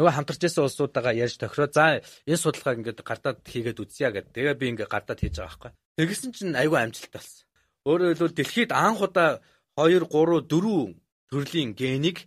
нөгөө 0.00 0.12
хамтарч 0.16 0.40
байсан 0.40 0.64
улсуудаагаа 0.64 1.12
ярьж 1.12 1.36
тохироо 1.36 1.68
за 1.68 2.00
энэ 2.24 2.40
судалгааг 2.40 2.80
ингээд 2.80 3.00
гардаад 3.04 3.38
хийгээд 3.44 3.76
үзье 3.76 4.08
гэдэг. 4.08 4.32
Тэгээ 4.32 4.56
би 4.56 4.66
ингээд 4.72 4.88
гардаад 4.88 5.20
хийж 5.20 5.36
байгаа 5.36 5.52
байхгүй. 5.52 5.72
Тэгсэн 6.00 6.32
чинь 6.32 6.56
айгүй 6.56 6.80
амжилттай 6.80 7.20
болсон. 7.20 7.44
Өөрөөр 7.84 8.12
хэлбэл 8.16 8.38
дэлхийд 8.40 8.72
анх 8.72 9.00
удаа 9.04 9.44
2 9.76 10.08
3 10.08 10.48
4 10.48 10.96
төрлийн 11.28 11.70
генийг 11.76 12.18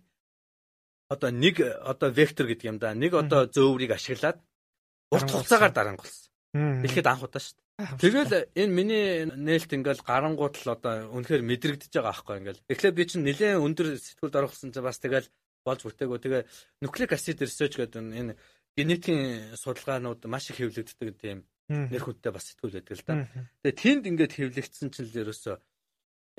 одоо 1.10 1.30
нэг 1.34 1.58
одоо 1.60 2.08
вектор 2.14 2.46
гэдэг 2.46 2.70
юм 2.70 2.78
да. 2.78 2.94
Нэг 2.94 3.12
одоо 3.18 3.50
зөөврийг 3.50 3.92
ашиглаад 3.98 4.38
урт 5.10 5.28
хугацаагаар 5.28 5.74
дарангуулсан. 5.74 6.30
Дэлхийд 6.86 7.08
анх 7.10 7.26
удаа 7.26 7.42
шүү 7.42 7.58
дээ. 7.58 7.67
Тэгэл 7.78 8.50
энэ 8.58 8.74
миний 8.74 9.06
нээлт 9.30 9.70
ингээл 9.70 10.02
гарангуут 10.02 10.58
л 10.66 10.74
одоо 10.74 11.14
үнэхээр 11.14 11.46
мэдрэгдэж 11.46 11.94
байгаа 11.94 12.10
аахгүй 12.10 12.36
ингээл. 12.42 12.66
Тэгэхээр 12.66 12.96
би 12.98 13.04
чинь 13.06 13.22
нэлээд 13.22 13.62
өндөр 13.62 13.94
сэтгүүлд 14.02 14.34
орохсон 14.34 14.74
чинь 14.74 14.82
бас 14.82 14.98
тэгэл 14.98 15.30
болж 15.62 15.80
бүтээгөө. 15.86 16.18
Тэгээ 16.18 16.42
нуклеик 16.82 17.14
acid 17.14 17.38
research 17.38 17.78
гэдэг 17.78 18.02
энэ 18.02 18.34
генетикийн 18.74 19.54
судалгаанууд 19.54 20.26
маш 20.26 20.50
их 20.50 20.58
хэвлэгддэг 20.58 21.22
тийм 21.22 21.46
нэр 21.70 22.02
хүнтэй 22.02 22.34
бас 22.34 22.50
сэтгүүл 22.50 22.82
байдаг 22.82 22.94
л 22.98 23.06
да. 23.06 23.14
Тэгээ 23.62 23.78
тэнд 23.78 24.04
ингээд 24.10 24.32
хэвлэгдсэн 24.34 24.88
чинь 24.90 25.06
л 25.06 25.20
ерөөсөө 25.22 25.56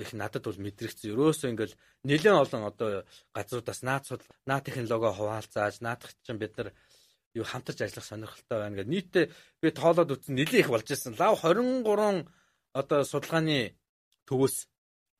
их 0.00 0.12
надад 0.16 0.44
бол 0.44 0.60
мэдрэгцсэн. 0.60 1.12
Ерөөсөө 1.12 1.48
ингээл 1.52 1.78
нэлээд 2.04 2.36
олон 2.36 2.62
одоо 2.68 3.04
газруудаас 3.36 3.80
наад 3.84 4.04
судал, 4.08 4.28
наад 4.48 4.64
технологи 4.64 5.08
хуваалцааж, 5.12 5.80
наадах 5.84 6.12
чинь 6.24 6.40
бид 6.40 6.56
нар 6.56 6.72
юу 7.34 7.44
хамтарч 7.44 7.78
ажиллах 7.82 8.06
сонирхолтой 8.06 8.58
байна 8.58 8.76
гэдэг. 8.80 8.90
Нийтдээ 8.90 9.24
би 9.62 9.68
тоолоод 9.70 10.14
үзсэн 10.14 10.34
нэлээд 10.34 10.62
их 10.66 10.70
болж 10.70 10.88
ирсэн. 10.90 11.14
Лав 11.18 11.40
23 11.42 12.26
одоо 12.74 13.00
судалгааны 13.04 13.74
төвөөс 14.26 14.56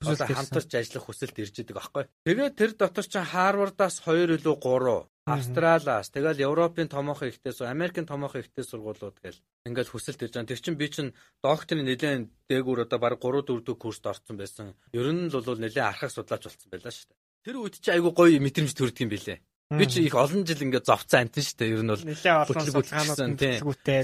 одоо 0.01 0.27
хамтарч 0.27 0.71
ажиллах 0.75 1.05
хүсэлт 1.07 1.37
ирж 1.39 1.57
идэг 1.61 1.77
аахгүй. 1.77 2.05
Тэгээд 2.25 2.55
тэр 2.57 2.71
дотор 2.75 3.07
чинь 3.07 3.27
Харвардаас 3.27 4.01
2 4.03 4.41
илүү 4.41 4.57
3 4.57 5.11
Австралиас 5.31 6.11
тэгэл 6.11 6.43
Европын 6.49 6.89
томоохон 6.89 7.31
ихтэй 7.31 7.53
сур 7.53 7.69
Америкийн 7.69 8.09
томоохон 8.09 8.41
ихтэй 8.41 8.65
сургуулиуд 8.65 9.21
гэл 9.23 9.39
ингээл 9.69 9.93
хүсэлт 9.93 10.25
ирж 10.25 10.35
байгаа. 10.35 10.51
Тэр 10.51 10.61
чинь 10.65 10.81
би 10.81 10.89
чинь 10.89 11.15
докторийн 11.45 11.87
нэлээд 11.87 12.33
дээгүүр 12.49 12.89
одоо 12.89 12.99
баг 12.99 13.21
3 13.21 13.45
4 13.45 13.63
дэх 13.63 13.79
курст 13.79 14.07
орсон 14.09 14.37
байсан. 14.41 14.75
Ер 14.97 15.07
нь 15.13 15.29
л 15.29 15.37
бол 15.37 15.61
нэлээд 15.61 15.87
архах 15.87 16.11
судлаач 16.11 16.49
болсон 16.49 16.69
байлаа 16.73 16.91
шүү 16.91 17.13
дээ. 17.13 17.19
Тэр 17.45 17.57
үед 17.61 17.75
чи 17.79 17.91
айгүй 17.93 18.13
гоё 18.17 18.41
мэдрэмж 18.41 18.73
төрдөг 18.75 19.05
юм 19.05 19.13
билэ. 19.13 19.45
Би 19.71 19.87
чи 19.87 20.03
их 20.03 20.15
олон 20.19 20.43
жил 20.43 20.63
ингээд 20.67 20.87
зовцсон 20.87 21.31
амтэн 21.31 21.45
шүү 21.47 21.57
дээ. 21.63 21.71
Ер 21.71 21.83
нь 21.87 21.93
бол 21.95 22.03
олон 22.03 22.67
судалгаанууд 22.67 23.19
төлөвлөгөөтэй. 23.39 24.03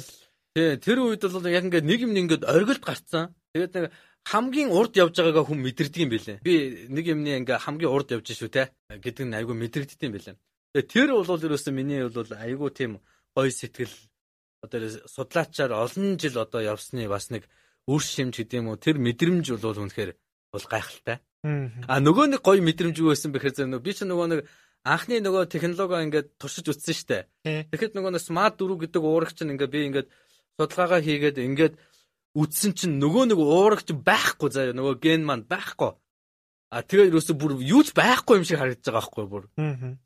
Тий, 0.54 0.68
тэр 0.78 0.99
үед 1.02 1.23
бол 1.26 1.49
яг 1.50 1.64
ингээд 1.66 1.87
нэг 1.90 2.00
юм 2.06 2.14
ингээд 2.14 2.46
оргилд 2.46 2.85
гарцсан. 2.87 3.35
Тэгээд 3.50 3.75
нэг 3.75 3.85
хамгийн 4.26 4.70
урд 4.70 4.94
явж 4.94 5.14
байгаагаа 5.18 5.46
хүн 5.46 5.61
мэдэрдэг 5.66 6.02
юм 6.02 6.11
бэлээ. 6.14 6.38
Би 6.42 6.54
нэг 6.87 7.04
юмны 7.06 7.30
ингээ 7.42 7.62
хамгийн 7.62 7.90
урд 7.90 8.14
явж 8.14 8.26
шүү 8.30 8.50
те 8.50 8.70
гэдэг 8.90 9.26
нь 9.26 9.37
айгүй 9.38 9.54
мэдрэгддэг 9.58 10.06
юм. 10.06 10.38
Тэгээ 10.75 10.87
тэр 10.90 11.08
бол 11.14 11.35
ерөөсөө 11.46 11.73
миний 11.75 12.02
бол 12.06 12.30
айгүй 12.30 12.70
тийм 12.75 12.99
гой 13.35 13.50
сэтгэл 13.54 13.94
одоо 14.62 14.87
судлаачаар 15.06 15.73
олон 15.75 16.18
жил 16.18 16.42
одоо 16.42 16.61
явсны 16.62 17.06
бас 17.06 17.30
нэг 17.30 17.46
үр 17.87 18.02
шимж 18.02 18.42
гэдэг 18.42 18.58
юм 18.58 18.75
уу 18.75 18.78
тэр 18.82 18.99
мэдрэмж 18.99 19.46
бол 19.62 19.82
үнэхээр 19.82 20.14
бол 20.50 20.66
гайхалтай. 20.66 21.23
А 21.87 22.02
нөгөө 22.02 22.26
нэг 22.35 22.42
гоё 22.42 22.58
мэдрэмж 22.58 22.99
юу 22.99 23.14
байсан 23.14 23.30
бэхээр 23.30 23.54
зэрэг 23.54 23.82
би 23.82 23.92
ч 23.94 24.02
нөгөө 24.02 24.26
нэг 24.26 24.40
анхны 24.87 25.19
нөгөө 25.19 25.50
технологи 25.50 26.07
ингээд 26.07 26.28
туршиж 26.38 26.71
үтсэн 26.71 26.95
штэ. 26.95 27.19
Тэгэхэд 27.43 27.99
нөгөө 27.99 28.23
смарт 28.23 28.62
дөрөв 28.62 28.87
гэдэг 28.87 29.02
уурагч 29.02 29.43
нь 29.43 29.59
ингээд 29.59 29.75
би 29.75 29.81
ингээд 29.90 30.09
судалгаагаа 30.55 31.02
хийгээд 31.02 31.43
ингээд 31.43 31.75
үтсэн 32.38 32.73
чинь 32.78 32.97
нөгөө 33.02 33.35
нэг 33.35 33.38
уурагч 33.43 33.90
байхгүй 33.90 34.49
заяа 34.55 34.78
нөгөө 34.78 34.95
ген 35.02 35.26
маань 35.26 35.43
байхгүй. 35.50 35.90
А 36.71 36.83
тэгээ 36.87 37.11
юусо 37.11 37.35
бүр 37.35 37.59
юу 37.62 37.83
ч 37.83 37.90
байхгүй 37.97 38.38
юм 38.38 38.47
шиг 38.47 38.62
харагдаж 38.62 38.87
байгаа 38.87 39.02
байхгүй 39.02 39.26
бүр. 39.26 39.45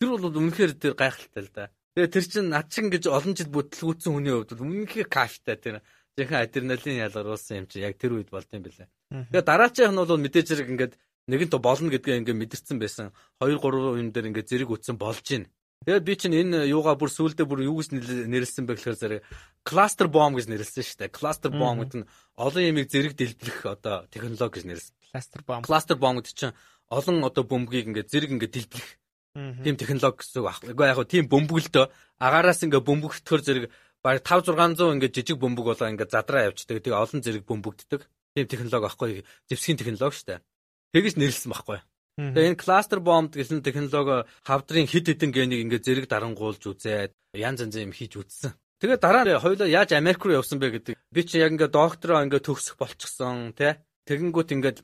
Тэр 0.00 0.08
бол 0.16 0.40
үнэхээр 0.40 0.72
тэр 0.80 0.94
гайхалтай 0.96 1.42
л 1.44 1.52
да. 1.52 1.68
Тэгээ 1.96 2.12
тэр 2.14 2.24
чинь 2.24 2.48
над 2.48 2.66
чинь 2.70 2.88
гэж 2.88 3.04
олон 3.10 3.34
жил 3.34 3.50
бүтлгүүцсэн 3.50 4.12
хүний 4.14 4.32
хувьд 4.32 4.56
үнэхээр 4.56 5.08
кафтай 5.10 5.56
тэр 5.58 5.82
жинхэнэ 6.14 6.44
адреналин 6.46 7.02
ялгаруулсан 7.10 7.64
юм 7.64 7.66
чи 7.66 7.82
яг 7.82 7.98
тэр 7.98 8.14
үед 8.20 8.30
болд 8.30 8.46
юм 8.54 8.62
бэлээ. 8.62 8.88
Тэгээ 9.10 9.42
дараачийнх 9.42 9.90
нь 9.90 10.00
бол 10.00 10.22
мэдээж 10.22 10.46
зэрэг 10.54 10.70
ингээд 10.70 10.94
нэгэнт 11.28 11.54
болно 11.60 11.90
гэдгээ 11.92 12.24
ингээд 12.24 12.40
мэдэрсэн 12.40 12.78
байсан. 12.80 13.12
2 13.42 13.60
3 13.60 14.00
юм 14.00 14.08
дээр 14.14 14.30
ингээд 14.30 14.48
зэрэг 14.48 14.70
үтсэн 14.70 14.96
болж 14.96 15.26
гин. 15.26 15.44
Тэгээд 15.84 16.04
би 16.04 16.12
чинь 16.12 16.36
энэ 16.36 16.68
юугаа 16.68 16.92
бүр 17.00 17.08
сүулдэ 17.08 17.48
бүр 17.48 17.64
юу 17.64 17.80
гэж 17.80 17.96
нэрлсэн 18.28 18.68
бэ 18.68 18.76
гэхээр 18.76 19.00
зэрэг 19.00 19.24
cluster 19.64 20.12
bomb 20.12 20.36
гэж 20.36 20.52
нэрлсэн 20.52 20.84
шүү 20.84 20.98
дээ. 21.08 21.16
Cluster 21.16 21.48
bomb 21.48 21.80
гэдэг 21.80 22.04
нь 22.04 22.08
олон 22.36 22.64
ямиг 22.68 22.92
зэрэг 22.92 23.16
дэлбэрэх 23.16 23.64
одоо 23.64 24.04
технологи 24.12 24.60
гэж 24.60 24.64
нэрлсэн. 24.68 24.94
Cluster 25.08 25.40
bomb. 25.40 25.64
Cluster 25.64 25.96
bomb 25.96 26.20
гэдэг 26.20 26.36
чинь 26.36 26.56
олон 26.92 27.24
одоо 27.24 27.48
бөмбөгийг 27.48 27.88
ингээд 27.96 28.12
зэрэг 28.12 28.30
ингээд 28.36 28.54
дэлбэрэх 28.60 28.90
тийм 29.64 29.76
технологи 29.80 30.20
гэсэн 30.20 30.44
үг 30.44 30.48
аахгүй. 30.52 30.76
Яг 30.76 31.00
тийм 31.08 31.24
бөмбөглөлтөө 31.32 31.84
агаараас 32.20 32.60
ингээд 32.60 32.84
бөмбөгтөхөр 32.84 33.40
зэрэг 33.40 33.64
баг 34.04 34.20
5 34.20 34.52
600 34.52 35.00
ингээд 35.00 35.16
жижиг 35.16 35.40
бөмбөг 35.40 35.64
болоо 35.64 35.88
ингээд 35.88 36.12
задраа 36.12 36.52
явчихдаг. 36.52 36.84
Тэгээ 36.84 37.00
олон 37.08 37.20
зэрэг 37.24 37.44
бөмбөгддөг. 37.48 38.00
Тийм 38.36 38.46
технологи 38.52 38.84
аахгүй. 38.84 39.10
Зевсгийн 39.48 39.80
технологи 39.80 40.12
шүү 40.12 40.28
дээ. 40.28 40.40
Тэгэж 40.94 41.14
нэрлсэн 41.16 41.50
байхгүй. 41.54 41.80
Тэгээ 42.20 42.48
энэ 42.52 42.60
cluster 42.60 43.00
bomb 43.00 43.32
гэсэн 43.32 43.64
технологи 43.64 44.28
хавдрын 44.44 44.90
хид 44.90 45.08
хідэн 45.08 45.30
генийг 45.32 45.60
ингээд 45.64 45.86
зэрэг 45.86 46.06
дарангуулж 46.10 46.60
үзээд 46.60 47.14
янз 47.32 47.64
янз 47.64 47.76
юм 47.80 47.94
хийж 47.94 48.18
үзсэн. 48.18 48.52
Тэгээ 48.80 48.98
дараа 49.00 49.24
нь 49.24 49.40
хоёулаа 49.40 49.68
яаж 49.68 49.96
Америк 49.96 50.24
руу 50.24 50.40
явсан 50.40 50.60
бэ 50.60 50.82
гэдэг. 50.82 50.94
Би 50.96 51.20
чи 51.24 51.40
яг 51.40 51.54
ингээд 51.54 51.72
доктороо 51.72 52.24
ингээд 52.26 52.44
төгсөх 52.44 52.76
болчихсон 52.76 53.56
тий. 53.56 53.78
Тэгэнгүүт 54.04 54.52
ингээд 54.56 54.78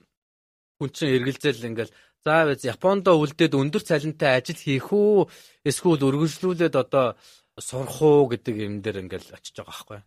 хүн 0.79 0.91
чинь 0.93 1.13
эргэлзэл 1.17 1.69
ингээд 1.75 1.91
заавал 2.25 2.61
Япондо 2.61 3.17
үлдээд 3.17 3.57
өндөр 3.57 3.83
цалинтай 3.85 4.37
ажил 4.37 4.61
хийх 4.61 4.89
үү 4.93 5.27
эсвэл 5.65 6.03
өргөжлүүлээд 6.09 6.75
одоо 6.77 7.17
сурах 7.57 8.01
уу 8.03 8.29
гэдэг 8.33 8.55
юм 8.61 8.75
дээр 8.85 9.07
ингээл 9.07 9.37
очиж 9.37 9.57
байгаа 9.57 9.73
байхгүй. 9.73 9.99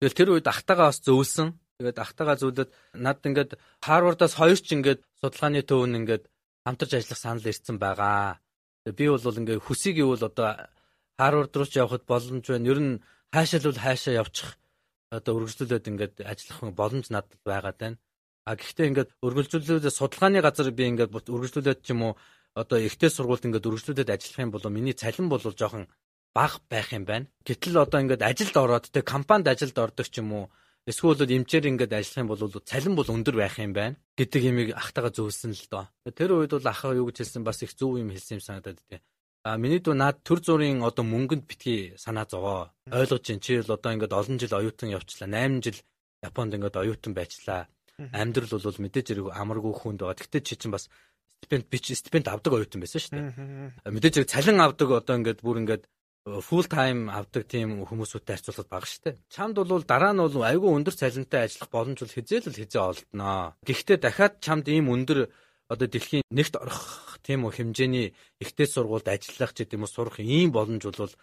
Тэгэл 0.00 0.18
тэр 0.18 0.28
үед 0.34 0.46
ахтагаа 0.50 0.90
бас 0.90 0.98
зөөлсөн. 1.04 1.54
Тэгээд 1.80 1.96
ахтагаа 1.96 2.36
зөөлөд 2.36 2.68
над 2.92 3.24
ингээд 3.24 3.56
Харвардаас 3.80 4.36
хоёр 4.36 4.60
ч 4.60 4.76
ингээд 4.76 5.00
судалгааны 5.24 5.64
төвн 5.64 6.04
ингээд 6.04 6.28
хамтарч 6.68 6.92
ажиллах 7.00 7.20
санал 7.24 7.48
ирсэн 7.48 7.80
байгаа. 7.80 8.36
Би 8.84 9.08
бол 9.08 9.40
ингээд 9.40 9.64
хүсийг 9.64 9.96
ивэл 10.04 10.28
одоо 10.28 10.68
Харвард 11.16 11.56
руу 11.56 11.64
ч 11.64 11.80
явхад 11.80 12.04
боломж 12.04 12.44
байна. 12.44 12.68
Ер 12.68 12.80
нь 12.84 13.00
хаашаа 13.32 13.64
л 13.64 13.80
хаашаа 13.80 14.14
явчих 14.20 14.60
одоо 15.08 15.32
өргөжлүүлээд 15.40 15.88
ингээд 15.88 16.14
ажиллах 16.20 16.60
боломж 16.76 17.08
надад 17.08 17.40
байгаад 17.48 17.78
байна. 17.80 17.96
А 18.44 18.60
гэхдээ 18.60 18.88
ингээд 18.92 19.10
өргөжлүүлээд 19.24 19.88
судалгааны 19.88 20.44
газар 20.44 20.68
би 20.68 20.84
ингээд 20.84 21.16
өргөжлүүлээд 21.16 21.80
ч 21.80 21.96
юм 21.96 22.12
уу 22.12 22.12
одоо 22.52 22.76
ихтэй 22.76 23.08
сургуульд 23.08 23.48
ингээд 23.48 23.68
өргөжлүүлээд 23.68 24.14
ажиллах 24.14 24.44
юм 24.44 24.52
бол 24.52 24.68
миний 24.68 24.92
цалин 24.92 25.32
бол 25.32 25.40
жоохон 25.40 25.88
бага 26.36 26.60
байх 26.68 26.92
юм 26.92 27.04
байна. 27.08 27.26
Гэтэл 27.48 27.84
одоо 27.84 28.00
ингээд 28.04 28.22
ажилд 28.22 28.56
ороод 28.56 28.86
тэг 28.92 29.04
компанид 29.04 29.48
ажилд 29.48 29.76
ордог 29.78 30.06
ч 30.06 30.20
юм 30.20 30.30
уу 30.32 30.44
эсвэл 30.90 31.22
эмчээр 31.22 31.70
ингээд 31.70 31.94
ажиллах 31.94 32.22
юм 32.26 32.30
бол 32.34 32.42
цалин 32.66 32.94
бол 32.98 33.08
өндөр 33.08 33.36
байх 33.38 33.56
юм 33.62 33.72
байна 33.72 33.96
гэдэг 34.18 34.42
юмыг 34.50 34.68
ахтагаа 34.74 35.14
зөвлөсөн 35.14 35.54
л 35.54 35.66
доо. 35.70 35.84
Тэр 36.10 36.34
үед 36.34 36.52
бол 36.52 36.66
ах 36.66 36.82
юу 36.84 37.08
гэж 37.08 37.22
хэлсэн 37.22 37.46
бас 37.46 37.62
их 37.62 37.72
зөв 37.78 37.96
юм 37.96 38.10
хэлсэн 38.10 38.36
юм 38.36 38.44
санагдаад 38.44 38.82
байна. 38.90 39.06
А 39.46 39.56
миний 39.56 39.80
дүү 39.80 39.96
наад 39.96 40.20
төр 40.20 40.44
зүрийн 40.44 40.84
одоо 40.84 41.00
мөнгөнд 41.06 41.48
битгий 41.48 41.96
санаа 41.96 42.28
зовоо. 42.28 42.74
Ойлгож 42.92 43.22
чинь 43.24 43.40
чи 43.40 43.56
л 43.56 43.72
одоо 43.72 43.96
ингээд 43.96 44.12
олон 44.12 44.36
жил 44.36 44.52
оюутан 44.52 44.92
явчлаа. 44.92 45.30
8 45.32 45.64
жил 45.64 45.80
Японд 46.20 46.52
ингээд 46.52 46.76
оюутан 46.76 47.16
байчлаа. 47.16 47.64
Амьдрал 48.12 48.52
бол 48.60 48.84
мэдээж 48.84 49.06
хэрэг 49.08 49.32
амаргүй 49.32 49.72
хүнд 49.72 50.04
байгаа. 50.04 50.20
Гэхдээ 50.20 50.42
чи 50.44 50.56
чинь 50.60 50.72
бас 50.72 50.92
стипенд 51.40 51.64
би 51.72 51.78
чи 51.80 51.96
стипенд 51.96 52.28
авдаг 52.28 52.52
оюутан 52.52 52.84
байсан 52.84 53.00
шүү 53.00 53.12
дээ. 53.16 53.88
Мэдээж 53.88 54.14
хэрэг 54.20 54.28
цалин 54.28 54.60
авдаг 54.60 54.88
одоо 54.92 55.16
ингээд 55.16 55.40
бүр 55.40 55.64
ингээд 55.64 55.82
full 56.24 56.66
time 56.68 57.08
авдаг 57.08 57.48
тийм 57.48 57.80
хүмүүсүүдтэй 57.88 58.36
харьцуулахад 58.36 58.68
бага 58.68 58.86
штэ. 58.86 59.16
Чамд 59.32 59.56
бол 59.56 59.82
дараа 59.82 60.12
нь 60.12 60.20
бол 60.20 60.44
айгүй 60.44 60.68
өндөр 60.68 60.92
цалинтай 60.92 61.48
ажиллах 61.48 61.70
боломж 61.72 61.98
бол 62.04 62.12
хизээл 62.12 62.52
л 62.52 62.60
хизээ 62.60 62.82
олдноо. 62.84 63.56
Гэхдээ 63.64 63.98
дахиад 64.04 64.34
чамд 64.44 64.68
ийм 64.68 64.92
өндөр 64.92 65.32
одоо 65.72 65.88
дэлхийн 65.88 66.28
нэгт 66.28 66.60
орох 66.60 67.16
тийм 67.24 67.48
үү 67.48 67.56
хэмжээний 67.56 68.06
ихтэй 68.36 68.68
сургуульд 68.68 69.08
ажиллах 69.08 69.56
ч 69.56 69.64
гэдэм 69.64 69.86
үү 69.86 69.90
сурах 69.90 70.20
ийм 70.20 70.52
боломж 70.52 70.84
бол 70.84 71.14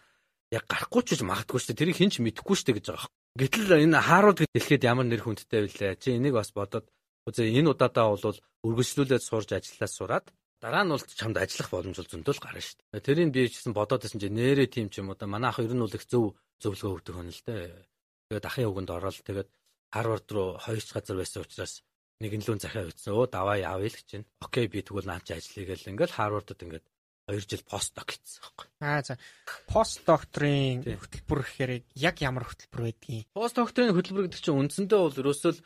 яг 0.49 0.63
гарахгүй 0.65 1.01
ч 1.05 1.07
гэж 1.13 1.21
магадгүй 1.29 1.59
штэ. 1.61 1.77
Тэрийг 1.77 1.97
хэн 2.01 2.11
ч 2.11 2.15
мэдэхгүй 2.23 2.57
штэ 2.57 2.73
гэж 2.73 2.85
байгаа. 2.89 3.11
Гэтэл 3.37 3.85
энэ 3.85 4.01
Харвард 4.01 4.49
дэлхийд 4.49 4.81
ямар 4.81 5.05
нэр 5.05 5.21
хүндтэй 5.21 5.69
вүлээ. 5.69 6.01
Чи 6.01 6.17
энийг 6.17 6.33
бас 6.33 6.49
бодоод 6.57 6.89
үзээ 7.29 7.53
энэ 7.59 7.69
удаадаа 7.75 8.17
бол 8.17 8.39
үргэлжлүүлээд 8.65 9.21
сурж 9.21 9.49
ажиллаад 9.53 9.93
сураад 9.93 10.25
Дараа 10.57 10.83
нь 10.83 10.91
бол 10.93 11.05
чамд 11.05 11.37
ажиллах 11.37 11.69
боломж 11.69 11.97
бол 12.01 12.11
зөндөл 12.11 12.41
гарна 12.41 12.61
шүү 12.61 12.77
дээ. 12.97 13.05
Тэрийг 13.05 13.29
би 13.29 13.45
чсэн 13.45 13.77
бодоод 13.77 14.01
байсан 14.01 14.21
чинь 14.21 14.33
нэрээ 14.33 14.67
тийм 14.73 14.87
ч 14.89 15.05
юм 15.05 15.13
уу 15.13 15.17
да 15.17 15.29
манай 15.29 15.53
ах 15.53 15.61
ер 15.61 15.69
нь 15.69 15.83
бол 15.85 15.93
их 15.93 16.05
зөв 16.09 16.33
зөвлөгөө 16.61 16.93
өгдөг 16.97 17.13
хүн 17.13 17.29
л 17.29 17.45
дээ. 17.45 17.63
Тэгээд 18.33 18.49
ахын 18.49 18.69
үгэнд 18.73 18.89
ороод 18.89 19.21
тэгээд 19.21 19.49
Харвард 19.93 20.27
руу 20.33 20.57
хоёрч 20.57 20.87
газар 20.91 21.17
байсан 21.21 21.45
учраас 21.45 21.73
нэгэн 22.19 22.41
лүүн 22.41 22.59
захиа 22.59 22.89
өгсөн. 22.89 23.13
Өө 23.13 23.29
даваа 23.29 23.57
яавь 23.61 23.85
л 23.85 23.97
гэж 23.97 24.09
байна. 24.17 24.29
Окей 24.41 24.65
би 24.65 24.81
тэгвэл 24.81 25.05
наач 25.05 25.29
ажиллая 25.29 25.65
гэл 25.69 25.89
ингээл 25.93 26.17
Харвардд 26.17 26.63
ингээд 26.65 26.85
2 27.27 27.43
жил 27.43 27.63
постдок 27.67 28.07
хийсэн 28.09 28.39
байхгүй. 28.41 28.67
Аа 28.81 29.01
за. 29.03 29.13
Постдокторын 29.67 30.81
хөтөлбөр 30.95 31.39
гэхээр 31.43 31.71
яг 31.99 32.15
ямар 32.23 32.47
хөтөлбөр 32.47 32.81
байдгийг? 32.87 33.27
Постдокторын 33.35 33.91
хөтөлбөр 33.91 34.25
гэдэг 34.31 34.41
чинь 34.41 34.59
үндсэндээ 34.63 34.99
бол 34.99 35.19
ерөөсөө 35.21 35.51
л 35.51 35.63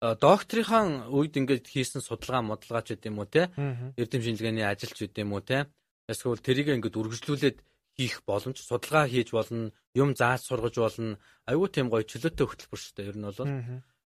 докторийнхаа 0.00 1.10
үед 1.10 1.34
ингээд 1.34 1.66
хийсэн 1.66 2.02
судалгаа 2.02 2.42
модалгаач 2.46 2.94
гэдэг 2.94 3.10
юм 3.10 3.18
уу 3.18 3.26
те 3.26 3.50
эрдэм 3.98 4.22
шинжилгээний 4.22 4.66
ажилч 4.66 4.94
гэдэг 4.94 5.26
юм 5.26 5.34
уу 5.34 5.42
те 5.42 5.66
эсвэл 6.06 6.38
тэрийг 6.38 6.70
ингээд 6.70 6.94
үргэлжлүүлээд 6.94 7.58
хийх 7.98 8.22
боломж 8.22 8.62
судалгаа 8.62 9.10
хийж 9.10 9.34
болно 9.34 9.74
юм 9.98 10.14
зааж 10.14 10.46
сургаж 10.46 10.74
болно. 10.78 11.18
Айгүй 11.50 11.68
тийм 11.74 11.90
гоё 11.90 12.06
чөлөөтэй 12.06 12.46
хөтөлбөр 12.46 12.78
шүү 12.78 12.94
дээ 12.94 13.10
ер 13.10 13.18
нь 13.18 13.26
бол. 13.26 13.42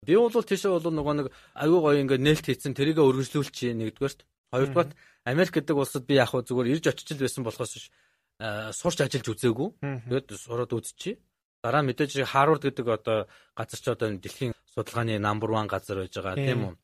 Би 0.01 0.13
бол 0.17 0.33
тийшээ 0.33 0.71
бол 0.73 0.89
нөгөө 0.89 1.13
нэг 1.13 1.27
айгүй 1.61 1.79
гоё 1.85 2.01
ингээд 2.01 2.25
нээлт 2.25 2.45
хийсэн 2.49 2.73
тэрийг 2.73 2.97
үргэлжлүүлчихье 2.97 3.77
нэгдүгээрт. 3.77 4.25
Хоёрдугаарт 4.49 4.97
Америк 5.29 5.53
гэдэг 5.53 5.77
улсад 5.77 6.09
би 6.09 6.17
яг 6.17 6.33
хөө 6.33 6.41
зүгээр 6.41 6.71
ирж 6.73 6.85
очиж 6.89 7.21
байсан 7.21 7.45
болохоос 7.45 7.73
биш 7.77 7.85
сурч 8.73 8.97
ажиллаж 9.05 9.29
үзээгүй. 9.29 9.69
Тэгээд 10.09 10.27
сураад 10.41 10.73
үзчихье 10.73 11.21
дараа 11.63 11.81
нь 11.81 11.87
мэдээж 11.89 12.27
Харвард 12.27 12.67
гэдэг 12.67 12.87
одоо 12.91 13.17
газар 13.55 13.79
ч 13.79 13.87
одоо 13.87 14.07
дэлхийн 14.19 14.51
судалгааны 14.75 15.15
number 15.17 15.49
1 15.55 15.71
газар 15.71 16.03
байж 16.03 16.13
байгаа 16.19 16.35
тийм 16.35 16.59
үү. 16.67 16.75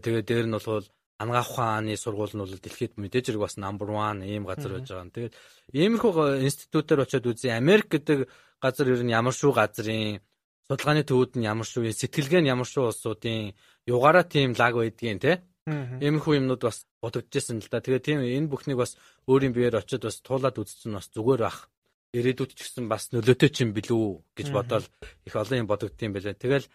Тэгээд 0.00 0.26
дээр 0.26 0.46
нь 0.48 0.56
бол 0.56 0.86
ангаах 1.20 1.50
ухааны 1.52 1.92
сургууль 2.00 2.32
нь 2.32 2.42
бол 2.42 2.56
дэлхийд 2.56 2.96
мэдээж 2.96 3.24
хэрэг 3.28 3.44
бас 3.44 3.60
number 3.60 3.88
1 3.92 4.24
ийм 4.24 4.48
газар 4.48 4.72
байж 4.80 4.88
байгаа. 4.88 5.12
Тэгээд 5.12 5.34
иймэрхүү 5.76 6.40
институтээр 6.48 7.04
очиод 7.04 7.28
үзье. 7.28 7.52
Америк 7.52 7.92
гэдэг 7.92 8.18
газар 8.64 8.86
ер 8.88 9.04
нь 9.04 9.12
ямар 9.12 9.36
шүү 9.36 9.52
газрын 9.52 10.24
судалгааны 10.68 11.04
төвүүд 11.04 11.32
нь 11.36 11.44
ямар 11.44 11.68
шүү, 11.68 11.92
сэтгэлгээ 11.92 12.40
нь 12.40 12.50
ямар 12.54 12.64
шүү 12.64 12.88
улсуудын 12.88 13.52
югаараа 13.84 14.24
тийм 14.24 14.56
лаг 14.56 14.74
байдгийн 14.80 15.20
те. 15.20 15.44
Иймэрхүү 15.68 16.40
юмнууд 16.40 16.62
бас 16.64 16.88
бодогдчихсэн 17.04 17.60
л 17.60 17.68
да. 17.68 17.84
Тэгээ 17.84 18.00
тийм 18.00 18.18
энэ 18.24 18.48
бүхнийг 18.48 18.80
бас 18.80 18.96
өөрийн 19.28 19.52
биеэр 19.52 19.80
очиод 19.84 20.08
бас 20.08 20.16
туулаад 20.24 20.56
үзсэн 20.56 20.96
бас 20.96 21.08
зүгээр 21.12 21.40
бах. 21.44 21.68
Ирээдүйд 22.14 22.54
ч 22.54 22.60
гэсэн 22.62 22.86
бас 22.86 23.10
нөлөөтэй 23.10 23.50
ч 23.50 23.66
юм 23.66 23.74
билүү 23.74 24.38
гэж 24.38 24.48
бодоод 24.54 24.86
их 25.26 25.34
олон 25.34 25.66
юм 25.66 25.68
бодогдтiin 25.68 26.14
байлаа. 26.14 26.38
Тэгэл 26.38 26.70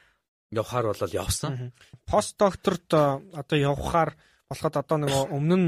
явхаар 0.52 0.92
болол 0.92 1.14
явсан. 1.16 1.72
Пост 2.04 2.36
докторт 2.36 2.92
одоо 2.92 3.58
явхаар 3.58 4.20
болоход 4.52 4.76
одоо 4.76 4.98
нөгөө 5.00 5.24
өмнө 5.38 5.58
нь 5.58 5.68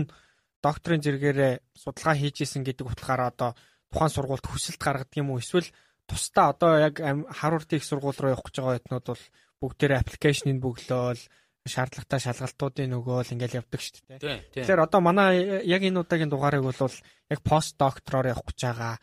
докторийн 0.60 1.02
зэрэгээрээ 1.02 1.54
судалгаа 1.74 2.16
хийж 2.20 2.44
исэн 2.44 2.68
гэдэг 2.68 2.86
утгаараа 2.86 3.32
одоо 3.32 3.52
тухайн 3.90 4.14
сургуульд 4.14 4.46
хүсэлт 4.46 4.82
гаргадаг 4.82 5.18
юм 5.18 5.32
уу 5.32 5.42
эсвэл 5.42 5.70
тусдаа 6.06 6.54
одоо 6.54 6.72
яг 6.78 7.00
их 7.00 7.84
сургууль 7.86 8.20
руу 8.20 8.34
явах 8.36 8.46
гэж 8.46 8.56
байгаа 8.60 8.80
этнүүд 8.80 9.06
бол 9.08 9.24
бүгдээрээ 9.62 10.02
аппликейшнийг 10.02 10.60
бөглөөл 10.62 11.22
шаардлагатай 11.68 12.20
шалгалтуудын 12.26 12.90
нөгөө 12.90 13.22
л 13.22 13.34
ингээл 13.38 13.62
явдаг 13.62 13.82
шүү 13.82 14.18
дээ. 14.18 14.50
Тэгэхээр 14.58 14.82
одоо 14.82 15.00
манай 15.02 15.62
яг 15.62 15.82
энэ 15.86 16.02
удаагийн 16.02 16.34
дугаарыг 16.34 16.66
бол 16.66 16.78
яг 17.30 17.40
пост 17.46 17.78
доктороор 17.78 18.34
явах 18.34 18.50
гэж 18.50 18.60
байгаа. 18.66 18.96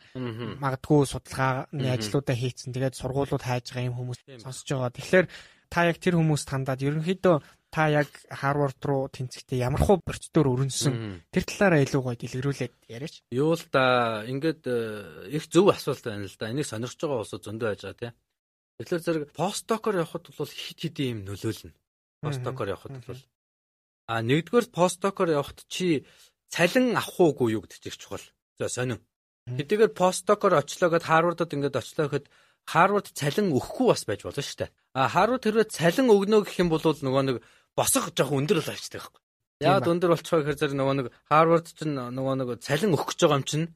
Магадгүй 0.59 1.07
судалгааны 1.07 1.87
ажлуудаа 1.87 2.35
хийцэн. 2.35 2.75
Тэгээд 2.75 2.99
сургуулиуд 2.99 3.43
хайж 3.47 3.71
байгаа 3.71 3.87
юм 3.87 3.95
хүмүүс 3.95 4.19
сонсож 4.43 4.67
байгаа. 4.67 4.91
Тэгэхээр 4.91 5.25
та 5.71 5.87
яг 5.87 5.97
тэр 6.03 6.19
хүмүүст 6.19 6.47
хандаад 6.51 6.83
ерөнхийдөө 6.83 7.35
та 7.71 7.87
яг 7.87 8.09
Харвард 8.27 8.81
руу 8.83 9.07
тэнцэхдээ 9.13 9.61
ямар 9.61 9.79
хуу 9.79 10.01
процедур 10.01 10.49
өрнөсөн 10.57 11.21
тэр 11.29 11.43
талаараа 11.45 11.85
илүү 11.85 12.01
гоё 12.01 12.17
дэлгэрүүлээд 12.17 12.73
яриач. 12.89 13.21
Юу 13.29 13.53
л 13.53 13.63
да 13.69 14.25
ингээд 14.25 14.65
э, 14.65 15.29
их 15.37 15.45
зөв 15.53 15.69
асуулт 15.69 16.01
байна 16.01 16.25
л 16.25 16.35
да. 16.35 16.49
Энийг 16.49 16.65
сонирхож 16.65 16.97
байгаа 16.97 17.21
улсууд 17.21 17.45
зөндөө 17.45 17.67
байж 17.69 17.81
байгаа 17.85 18.01
тийм. 18.01 18.13
Тэгэхээр 18.81 19.05
зэрэг 19.05 19.23
постдокор 19.37 20.01
явахад 20.01 20.33
бол 20.33 20.49
хит 20.49 20.79
хитийн 20.81 21.21
юм 21.21 21.29
нөлөөлнө. 21.29 21.77
Постдокор 22.21 22.67
явахад 22.67 23.05
бол 23.07 23.21
а 24.09 24.21
нэгдүгээр 24.25 24.67
постдокор 24.73 25.29
явахад 25.29 25.63
чи 25.69 26.05
цалин 26.49 26.97
авах 26.97 27.19
уугүй 27.19 27.53
юу 27.55 27.61
гэдэг 27.63 27.79
чинь 27.79 28.01
чухал. 28.01 28.25
За 28.57 28.67
сонин. 28.67 28.99
Хэдийгээр 29.45 29.93
постдокор 29.93 30.57
очлоо 30.57 30.89
гэд 30.89 31.05
Харвардд 31.05 31.53
ингээд 31.53 31.77
очлоо 31.77 32.09
гэхэд 32.09 32.25
Харвард 32.65 33.07
цалин 33.13 33.53
өгөхгүй 33.53 33.87
бас 33.89 34.03
байж 34.09 34.21
болно 34.25 34.41
шүү 34.41 34.57
дээ. 34.65 34.73
А 34.97 35.09
Харвард 35.13 35.45
хэрвээ 35.45 35.73
цалин 35.73 36.09
өгнө 36.09 36.41
гэх 36.45 36.57
юм 36.61 36.69
бол 36.73 36.81
нөгөө 36.81 37.23
нэг 37.29 37.37
босох 37.77 38.09
жоох 38.17 38.33
өндөр 38.33 38.61
л 38.61 38.73
авчдаг 38.73 39.01
байхгүй. 39.09 39.21
Яагаад 39.61 39.91
өндөр 39.93 40.09
болчихоо 40.13 40.39
гэхээр 40.41 40.59
зэрэг 40.59 40.77
нөгөө 40.77 40.95
нэг 40.97 41.07
Харвард 41.29 41.67
ч 41.69 41.79
нөгөө 41.85 42.35
нэг 42.39 42.49
цалин 42.65 42.93
өгөх 42.93 43.13
гэж 43.13 43.19
байгаа 43.25 43.39
юм 43.39 43.45
чинь 43.45 43.67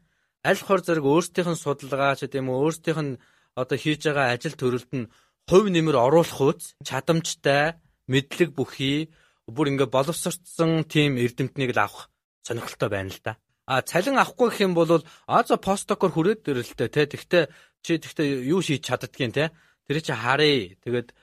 аль 0.43 0.61
хор 0.61 0.81
зэрэг 0.83 1.05
өөрсдийнх 1.05 1.51
нь 1.53 1.61
судалгаа 1.61 2.13
ч 2.17 2.25
гэдэм 2.27 2.47
үү 2.49 2.57
өөрсдийнх 2.57 3.01
нь 3.03 3.19
одоо 3.57 3.77
хийж 3.77 4.01
байгаа 4.07 4.33
ажил 4.33 4.55
төрөлд 4.57 4.91
нь 4.93 5.09
хувь 5.49 5.69
нэмэр 5.73 5.97
оруулах 5.97 6.39
үз 6.41 6.75
чадамжтай 6.87 7.79
мэдлэг 8.07 8.55
бүхий 8.55 9.11
бүр 9.47 9.71
ингээ 9.75 9.89
боловсрцсан 9.91 10.87
тим 10.87 11.19
эрдэмтнийг 11.19 11.75
л 11.75 11.83
авах 11.83 12.09
сонирхолтой 12.43 12.89
байна 12.89 13.11
л 13.11 13.21
да. 13.23 13.37
А 13.65 13.81
цалин 13.81 14.19
авахгүй 14.19 14.49
гэх 14.51 14.59
юм 14.67 14.73
бол 14.75 15.03
а 15.27 15.43
за 15.43 15.55
постдокор 15.55 16.11
хүрээд 16.11 16.47
ирэлтэй 16.47 16.89
те. 16.91 17.07
Тэгтээ 17.07 17.43
чи 17.83 17.99
тэгтээ 17.99 18.43
юу 18.51 18.59
шийдэж 18.59 18.83
чаддгийн 18.83 19.31
те. 19.31 19.51
Тэр 19.87 20.03
чи 20.03 20.11
харъя. 20.11 20.75
Тэгээд 20.83 21.15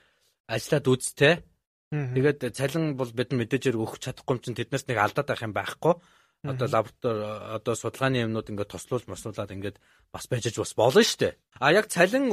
ажиллаад 0.49 0.85
үз 0.89 1.13
те. 1.13 1.45
Тэгээд 1.93 2.55
цалин 2.57 2.97
бол 2.97 3.11
бид 3.13 3.29
мэдээж 3.29 3.77
өгөх 3.77 4.01
чадахгүй 4.01 4.37
юм 4.37 4.41
чинь 4.41 4.57
тэднээс 4.57 4.89
нэг 4.89 4.97
алдаад 4.97 5.27
байх 5.29 5.45
юм 5.45 5.53
байхгүй. 5.53 5.93
Одоо 6.41 6.65
лаборатори 6.65 7.21
одоо 7.61 7.73
судалгааны 7.77 8.25
юмнууд 8.25 8.49
ингээд 8.49 8.73
тослуулж 8.73 9.05
мослуулад 9.05 9.53
ингээд 9.53 9.77
бас 10.09 10.25
байжж 10.25 10.57
бас 10.57 10.73
болно 10.73 11.05
шүү 11.05 11.19
дээ. 11.21 11.33
А 11.61 11.69
яг 11.69 11.85
цалин 11.93 12.25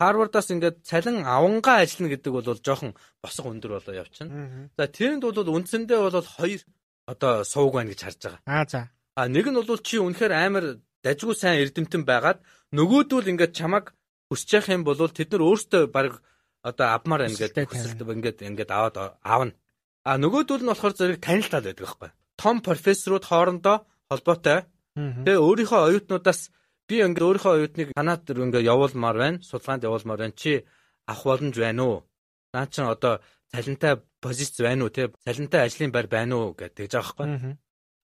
Харвардаас 0.00 0.48
ингээд 0.48 0.80
цалин 0.88 1.28
авангаа 1.28 1.84
ажиллана 1.84 2.12
гэдэг 2.16 2.32
бол 2.32 2.48
жоохон 2.64 2.96
босго 3.20 3.52
өндөр 3.52 3.76
болоо 3.76 3.94
явчихна. 4.00 4.72
За 4.72 4.88
тэрэнд 4.88 5.22
бол 5.28 5.54
үндсэндээ 5.60 5.98
бол 6.00 6.24
хоёр 6.24 6.60
одоо 7.04 7.44
сууг 7.44 7.76
байна 7.76 7.92
гэж 7.92 8.00
харж 8.08 8.20
байгаа. 8.24 8.40
Аа 8.48 8.64
за. 8.64 8.80
А 9.12 9.28
нэг 9.28 9.46
нь 9.52 9.60
бол 9.60 9.84
чи 9.84 10.00
үнэхээр 10.00 10.32
амар 10.32 10.64
дажгүй 11.04 11.36
сайн 11.36 11.60
эрдэмтэн 11.60 12.08
байгаад 12.08 12.40
нөгөөдөл 12.72 13.28
ингээд 13.28 13.52
чамаг 13.52 13.92
явах 14.32 14.68
юм 14.72 14.82
бол 14.88 14.96
тэд 14.96 15.36
нар 15.36 15.42
өөрсдөө 15.44 15.82
баг 15.92 16.22
одоо 16.62 16.86
авмаар 16.96 17.28
ингээд 17.28 17.56
хүсэлт 17.68 18.00
ингээд 18.00 18.38
ингээд 18.40 18.70
аваад 18.70 18.96
аавна. 19.20 19.52
А 20.04 20.16
нөгөөдөл 20.16 20.64
нь 20.64 20.70
болохоор 20.72 20.94
зэрэг 20.96 21.20
танилтал 21.20 21.60
байдаг 21.60 21.84
байхгүй. 21.84 22.10
Том 22.40 22.56
профессорууд 22.64 23.24
хоорондоо 23.28 23.84
холбоотой. 24.08 24.64
Тэгээ 24.96 25.44
өөрийнхөө 25.44 25.80
оюутнуудаас 25.88 26.40
би 26.90 26.98
ингээд 27.06 27.22
өөрийнхөө 27.22 27.54
оюутныг 27.54 27.88
танаад 27.94 28.22
дэр 28.26 28.42
ингээд 28.50 28.66
явуулмаар 28.66 29.16
байна. 29.22 29.38
Судалгаанд 29.46 29.86
явуулмаар 29.86 30.20
байна. 30.26 30.34
Чи 30.34 30.66
авах 31.06 31.24
боломж 31.24 31.54
байна 31.54 31.82
уу? 31.86 31.98
Наа 32.50 32.66
чин 32.66 32.90
одоо 32.90 33.22
цалинтай 33.54 34.02
позиц 34.18 34.58
байна 34.58 34.84
уу? 34.84 34.90
Тэ 34.90 35.14
цалинтай 35.22 35.60
ажлын 35.70 35.94
байр 35.94 36.08
байна 36.10 36.34
уу 36.34 36.58
гэдэг 36.58 36.90
жаах 36.90 37.14
байхгүй. 37.14 37.54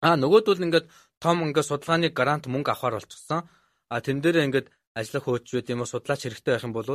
А 0.03 0.19
нөгөөдөл 0.19 0.67
ингээд 0.67 0.87
том 1.23 1.47
ингээд 1.47 1.71
судалгааны 1.71 2.11
грант 2.11 2.51
мөнгө 2.51 2.75
авахар 2.75 2.99
болчихсон. 2.99 3.47
А 3.87 4.01
тэн 4.03 4.19
дээр 4.19 4.51
ингээд 4.51 4.67
ажиллах 4.99 5.25
хөөч 5.31 5.47
байт 5.55 5.71
юм 5.71 5.87
уу 5.87 5.93
судлаач 5.93 6.27
хэрэгтэй 6.27 6.53
байх 6.59 6.67
юм 6.67 6.75
бол 6.75 6.91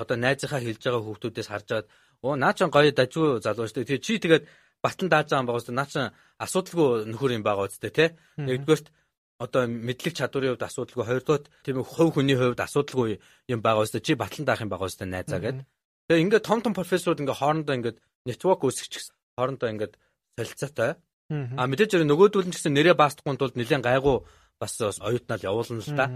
одоо 0.00 0.16
найзынхаа 0.16 0.60
хэлж 0.64 0.82
байгаа 0.84 1.04
хүүхдүүдээс 1.04 1.48
харж 1.52 1.68
аваад 1.68 1.88
оо 2.24 2.34
наа 2.36 2.52
чин 2.56 2.72
гоё 2.72 2.92
дажгүй 2.96 3.44
залуу 3.44 3.68
шүү 3.68 3.84
дээ. 3.84 4.00
Чи 4.00 4.16
тэгээд 4.24 4.44
батан 4.80 5.08
дааж 5.12 5.28
байгаа 5.28 5.42
юм 5.44 5.48
байгаа 5.48 5.64
шүү. 5.64 5.76
Наа 5.76 5.88
чин 5.92 6.04
асуудалгүй 6.44 6.88
нөхөр 7.12 7.36
юм 7.36 7.44
байгаа 7.44 7.68
үстэй 7.68 7.92
те. 7.92 8.06
Нэгдүгээрт 8.40 8.86
одоо 9.36 9.68
мэдлэг 9.68 10.14
чадварын 10.16 10.56
хувьд 10.56 10.64
асуудалгүй, 10.64 11.04
хоёрдугаар 11.04 11.44
тийм 11.64 11.84
хувь 11.84 12.12
хүний 12.16 12.36
хувьд 12.36 12.60
асуудалгүй 12.60 13.20
юм 13.52 13.60
байгаа 13.60 13.84
үстэй. 13.84 14.00
Чи 14.00 14.12
батан 14.16 14.48
даах 14.48 14.64
юм 14.64 14.72
байгаа 14.72 14.88
үстэй 14.88 15.08
найзаа 15.08 15.40
гэдэг. 15.40 15.64
Тэгээ 16.08 16.22
ингээд 16.24 16.46
том 16.48 16.60
том 16.64 16.72
профессорууд 16.72 17.20
ингээд 17.20 17.40
хоорондоо 17.40 17.74
ингээд 17.76 17.98
нэтворк 18.24 18.64
үүсгэж 18.64 19.12
хоорондоо 19.36 19.68
ингээд 19.68 19.94
солилцоотой. 20.40 20.96
А 21.28 21.66
мэдээж 21.66 21.90
хэрэг 21.92 22.08
нөгөөдүүл 22.08 22.48
нь 22.48 22.54
ч 22.54 22.62
гэсэн 22.62 22.72
нэрээ 22.72 22.96
баасдахгүй 22.96 23.36
тулд 23.36 23.58
нэлээд 23.58 23.84
гайгүй 23.84 24.16
бас 24.56 24.72
оюутнал 24.80 25.42
явуулна 25.42 25.82
л 25.82 25.98
та. 25.98 26.06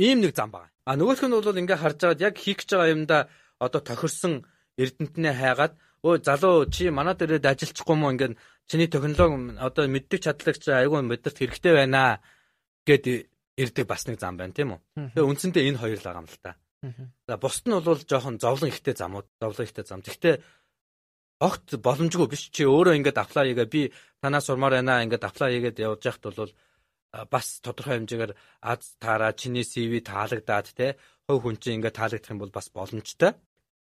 Ийм 0.00 0.18
нэг 0.24 0.32
зам 0.34 0.50
байгаа. 0.50 0.72
А 0.88 0.96
нөгөөх 0.96 1.22
нь 1.28 1.36
бол 1.36 1.60
ингээ 1.62 1.78
харж 1.78 1.98
байгаад 2.00 2.24
яг 2.24 2.34
хийх 2.40 2.64
гэж 2.64 2.70
байгаа 2.74 2.94
юмда 2.96 3.18
одоо 3.60 3.80
тохирсон 3.84 4.48
эрдэнтнээ 4.80 5.34
хайгаад 5.36 5.74
өө 6.04 6.14
залуу 6.24 6.66
чи 6.72 6.90
манай 6.90 7.14
дээрээ 7.14 7.44
ажилчихгүй 7.44 7.96
мó 7.96 8.08
ингээ 8.12 8.36
чиний 8.66 8.88
технологи 8.90 9.58
одоо 9.58 9.84
мэддэг 9.86 10.20
чадлагч 10.22 10.68
айгүй 10.68 11.02
мэдэрт 11.02 11.38
хэрэгтэй 11.38 11.72
байна 11.74 12.20
гэд 12.86 13.30
ирдэг 13.56 13.86
бас 13.86 14.06
нэг 14.06 14.18
зам 14.20 14.36
байна 14.36 14.52
тийм 14.52 14.76
үү. 14.76 14.80
Тэгээ 15.14 15.28
үндсэндээ 15.30 15.66
энэ 15.70 15.80
хоёр 15.80 15.98
л 15.98 16.06
байгаа 16.06 16.22
юм 16.22 16.28
л 16.28 16.42
та. 16.42 16.52
За 17.26 17.34
бусд 17.40 17.64
нь 17.66 17.74
бол 17.74 18.02
жоохон 18.02 18.38
зовлон 18.38 18.70
ихтэй 18.70 18.94
замууд, 18.94 19.26
зовлон 19.40 19.64
ихтэй 19.66 19.84
зам. 19.86 20.04
Гэхдээ 20.04 20.42
огт 21.40 21.68
боломжгүй 21.80 22.28
биш 22.28 22.48
чи 22.52 22.64
өөрөө 22.64 22.96
ингээд 23.00 23.18
аплай 23.20 23.52
хийгээ 23.52 23.68
би 23.68 23.82
танаас 24.20 24.46
сурмаар 24.46 24.80
байна 24.80 25.04
ингээд 25.04 25.24
аплай 25.24 25.56
хийгээд 25.56 25.82
явж 25.84 26.02
яхад 26.04 26.24
бол 26.36 26.52
бас 27.32 27.60
тодорхой 27.64 28.00
хэмжээгээр 28.00 28.32
аз 28.60 28.96
таараа 29.00 29.32
чиний 29.32 29.64
CV 29.64 30.04
таалагдаад 30.04 30.68
те 30.76 30.96
хувь 31.28 31.42
хүн 31.44 31.56
чинь 31.60 31.80
ингээд 31.80 31.96
таалагдах 31.96 32.32
юм 32.32 32.40
бол 32.40 32.52
бас 32.52 32.68
боломжтой. 32.72 33.32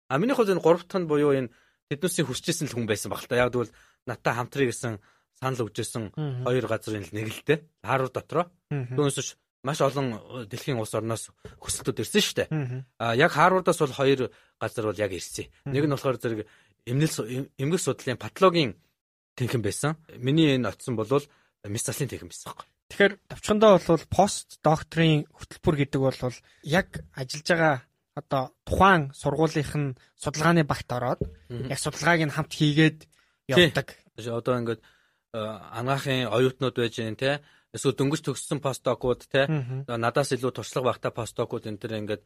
А 0.08 0.18
миний 0.18 0.34
хувьд 0.34 0.54
энэ 0.54 0.62
гурав 0.62 0.86
дахь 0.86 1.00
нь 1.02 1.10
буюу 1.10 1.34
энэ 1.34 1.50
тэднүүсийн 1.90 2.26
хүсчээсэн 2.26 2.66
л 2.70 2.74
хүн 2.74 2.86
байсан 2.86 3.10
баг 3.10 3.22
л 3.22 3.30
та. 3.30 3.38
Яг 3.38 3.50
тэгвэл 3.54 3.74
натаа 4.06 4.34
хамтрыг 4.38 4.70
гэсэн 4.72 4.98
санал 5.36 5.66
өгчээсэн 5.68 6.14
хоёр 6.46 6.66
газрын 6.66 7.04
нэг 7.12 7.28
л 7.28 7.42
те. 7.44 7.68
Харуу 7.84 8.08
дотроо. 8.08 8.48
Түүнээс 8.70 9.36
маш 9.66 9.82
олон 9.82 10.46
дэлхийн 10.46 10.78
улс 10.78 10.94
орноос 10.94 11.34
хүсэлтүүд 11.58 12.00
ирсэн 12.06 12.22
шүү 12.22 12.36
дээ. 12.38 12.48
А 13.02 13.18
яг 13.18 13.34
Харвардаас 13.34 13.82
бол 13.82 13.98
хоёр 13.98 14.20
газар 14.62 14.84
бол 14.86 15.02
яг 15.02 15.12
ирсэн. 15.12 15.50
Нэг 15.66 15.84
нь 15.84 15.92
болохоор 15.92 16.16
зэрэг 16.22 16.46
эмнэл 16.86 17.50
эмгэг 17.58 17.80
судлалын 17.82 18.22
патологийн 18.22 18.78
тэнхэн 19.34 19.62
байсан. 19.62 19.98
Миний 20.22 20.54
энэ 20.54 20.70
очсон 20.70 20.94
бол 20.94 21.10
мис 21.66 21.82
заслын 21.82 22.08
тэнхэн 22.08 22.30
байсан 22.30 22.54
байхгүй. 22.54 22.66
Тэгэхээр 22.86 23.14
товчхондоо 23.26 23.70
бол 23.82 24.04
пост 24.06 24.62
докторийн 24.62 25.26
хөтөлбөр 25.34 25.76
гэдэг 25.82 26.00
бол 26.00 26.38
яг 26.62 26.88
ажиллаж 27.18 27.46
байгаа 27.50 27.76
одоо 28.14 28.54
тухайн 28.62 29.10
сургуулийнх 29.10 29.74
нь 29.74 29.96
судалгааны 30.14 30.62
багт 30.62 30.88
ороод 30.94 31.20
яг 31.66 31.78
судалгааг 31.82 32.22
нь 32.22 32.34
хамт 32.34 32.52
хийгээд 32.54 32.98
явдаг. 33.48 33.96
Одоо 34.16 34.54
ингээд 34.60 34.80
э, 34.80 35.38
анагаахын 35.38 36.30
оюутнууд 36.32 36.76
байж 36.76 36.94
гэн 36.98 37.16
те 37.16 37.40
эсвэл 37.74 37.96
дөнгөж 37.96 38.20
төгссөн 38.24 38.60
постдокууд 38.64 39.28
те 39.28 39.46
надаас 39.86 40.32
илүү 40.32 40.52
туршлага 40.54 40.90
багтаа 40.90 41.12
постдокууд 41.12 41.68
энэ 41.68 41.80
төр 41.80 41.92
ингээд 42.00 42.22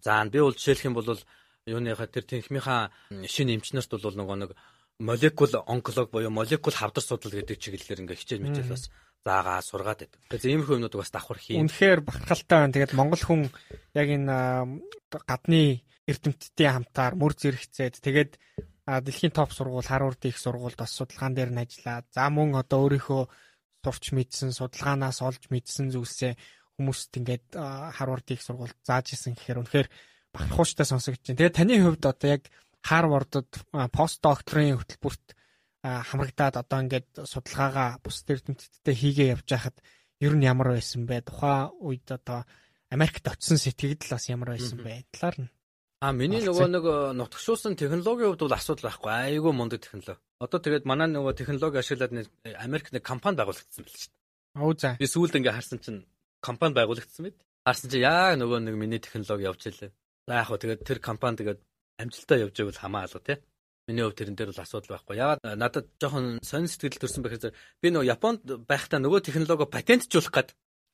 заана 0.00 0.30
би 0.30 0.40
бол 0.40 0.56
жишээлх 0.56 0.88
юм 0.88 0.94
бол 0.96 1.08
юуныхаа 1.68 2.08
тэр 2.08 2.24
тэнхмийнхаа 2.24 2.92
шинэ 3.28 3.56
эмчнэрт 3.56 3.92
бол 3.92 4.16
нөгөө 4.16 4.36
нэг 4.40 4.50
молекул 5.00 5.52
онколог 5.66 6.10
буюу 6.10 6.30
молекул 6.30 6.72
хавдар 6.72 7.02
судал 7.02 7.32
гэдэг 7.32 7.58
чиглэлээр 7.58 8.02
ингээ 8.04 8.20
хичээл 8.20 8.44
мэтэл 8.44 8.72
бас 8.72 8.88
заагаа 9.24 9.60
сургаад 9.64 10.04
байдаг. 10.04 10.20
Тэгэхээр 10.30 10.54
иймэрхүү 10.54 10.76
юмнууд 10.76 10.94
бас 10.94 11.10
давхар 11.10 11.40
хийн. 11.40 11.66
Үнэхээр 11.66 12.00
бахархалтай 12.04 12.58
байна. 12.60 12.74
Тэгээд 12.76 12.92
Монгол 12.94 13.22
хүн 13.24 13.42
яг 13.96 14.08
энэ 14.12 14.36
гадны 15.10 15.82
эрдэмтдийн 16.04 16.72
хамтаар 16.84 17.14
мөр 17.16 17.32
зэрэгцээд 17.32 18.04
тэгээд 18.04 18.32
дэлхийн 18.86 19.32
топ 19.32 19.50
сургууль 19.52 19.88
Харвард 19.88 20.24
их 20.28 20.36
сургуульд 20.36 20.76
бас 20.76 20.92
судалгаан 20.92 21.34
дээр 21.34 21.50
нь 21.52 21.62
ажиллаад 21.64 22.06
за 22.12 22.28
мөн 22.28 22.60
одоо 22.60 22.84
өөрийнхөө 22.84 23.22
сурч 23.84 24.04
мэдсэн 24.12 24.52
судалгаанаас 24.52 25.24
олж 25.24 25.48
мэдсэн 25.48 25.88
зүйлсээ 25.92 26.36
хүмүүст 26.76 27.12
ингээд 27.16 27.46
Харвард 27.96 28.28
их 28.32 28.44
сургуульд 28.44 28.76
зааж 28.84 29.16
исэн 29.16 29.32
гэхээр 29.36 29.60
үнэхээр 29.64 29.88
бахархууштай 30.34 30.86
сонсогдож 30.88 31.24
байна. 31.24 31.38
Тэгээд 31.38 31.56
таны 31.56 31.74
хувьд 31.80 32.04
одоо 32.04 32.28
яг 32.28 32.44
Харвардд 32.84 33.48
пост 33.94 34.18
докторийн 34.20 34.76
хөтөлбөрт 34.76 35.26
хамрагдаад 35.84 36.56
одоо 36.60 36.78
ингээд 36.84 37.08
судалгаагаа 37.24 38.00
бус 38.04 38.24
эрдэмтдтэй 38.28 38.94
хийгээ 38.96 39.32
явж 39.38 39.48
байхад 39.48 39.76
ер 40.20 40.32
нь 40.36 40.44
ямар 40.44 40.76
байсан 40.76 41.06
бэ? 41.08 41.24
Тухайн 41.28 41.72
үед 41.80 42.08
одоо 42.10 42.44
Америкт 42.90 43.24
очисон 43.28 43.56
сэтгэгдэл 43.60 44.16
бас 44.16 44.28
ямар 44.28 44.56
байсан 44.56 44.80
бэ? 44.82 45.08
Талаар 45.12 45.36
нь. 45.46 45.53
А 46.04 46.12
миний 46.12 46.42
нөгөө 46.44 46.68
нэг 46.68 46.84
э, 46.84 46.96
нутгшуулсан 47.16 47.80
технологийн 47.80 48.36
хувьд 48.36 48.44
бол 48.44 48.52
асуудал 48.52 48.92
байхгүй. 48.92 49.08
Айгүй 49.08 49.52
мундаг 49.56 49.80
технологи. 49.80 50.20
Одоо 50.36 50.60
тэгээд 50.60 50.84
манай 50.84 51.08
нөгөө 51.08 51.32
технологи 51.32 51.80
ашиглаад 51.80 52.28
Америк 52.60 52.92
нэг 52.92 53.00
компани 53.00 53.40
байгуулагдсан 53.40 53.88
байл 53.88 53.96
шүү 53.96 54.12
дээ. 54.12 54.20
Оо 54.60 54.72
за. 54.76 54.90
Би 55.00 55.08
сүүлд 55.08 55.40
ингээ 55.40 55.56
харсан 55.56 55.80
чинь 55.80 56.04
компани 56.44 56.76
байгуулагдсан 56.76 57.24
байд. 57.24 57.40
Харсан 57.64 57.88
чинь 57.88 58.04
яг 58.04 58.36
нөгөө 58.36 58.58
нэг 58.68 58.76
миний 58.76 59.00
технологи 59.00 59.48
явж 59.48 59.64
илээ. 59.64 59.96
За 60.28 60.32
яг 60.44 60.46
хөө 60.52 60.60
тэгээд 60.60 60.84
тэр 60.84 60.98
компани 61.00 61.40
тэгээд 61.40 61.60
амжилтаа 61.96 62.36
явж 62.36 62.52
байвал 62.52 62.82
хамаа 62.84 63.02
алга 63.08 63.24
тий. 63.24 63.38
Миний 63.88 64.04
хувьд 64.04 64.18
тэрэн 64.20 64.36
дээр 64.36 64.52
бол 64.52 64.60
асуудал 64.60 64.92
байхгүй. 65.00 65.16
Ягаад 65.16 65.40
надад 65.56 65.88
жоохон 65.96 66.44
сонир 66.44 66.68
сэтгэл 66.68 67.00
төрсэн 67.00 67.24
бэхээр 67.24 67.56
би 67.80 67.88
нөгөө 67.88 68.12
Японд 68.12 68.44
байхдаа 68.68 69.00
нөгөө 69.00 69.24
технологи 69.24 69.72
патентжуулах 69.72 70.36
гээд. 70.36 70.50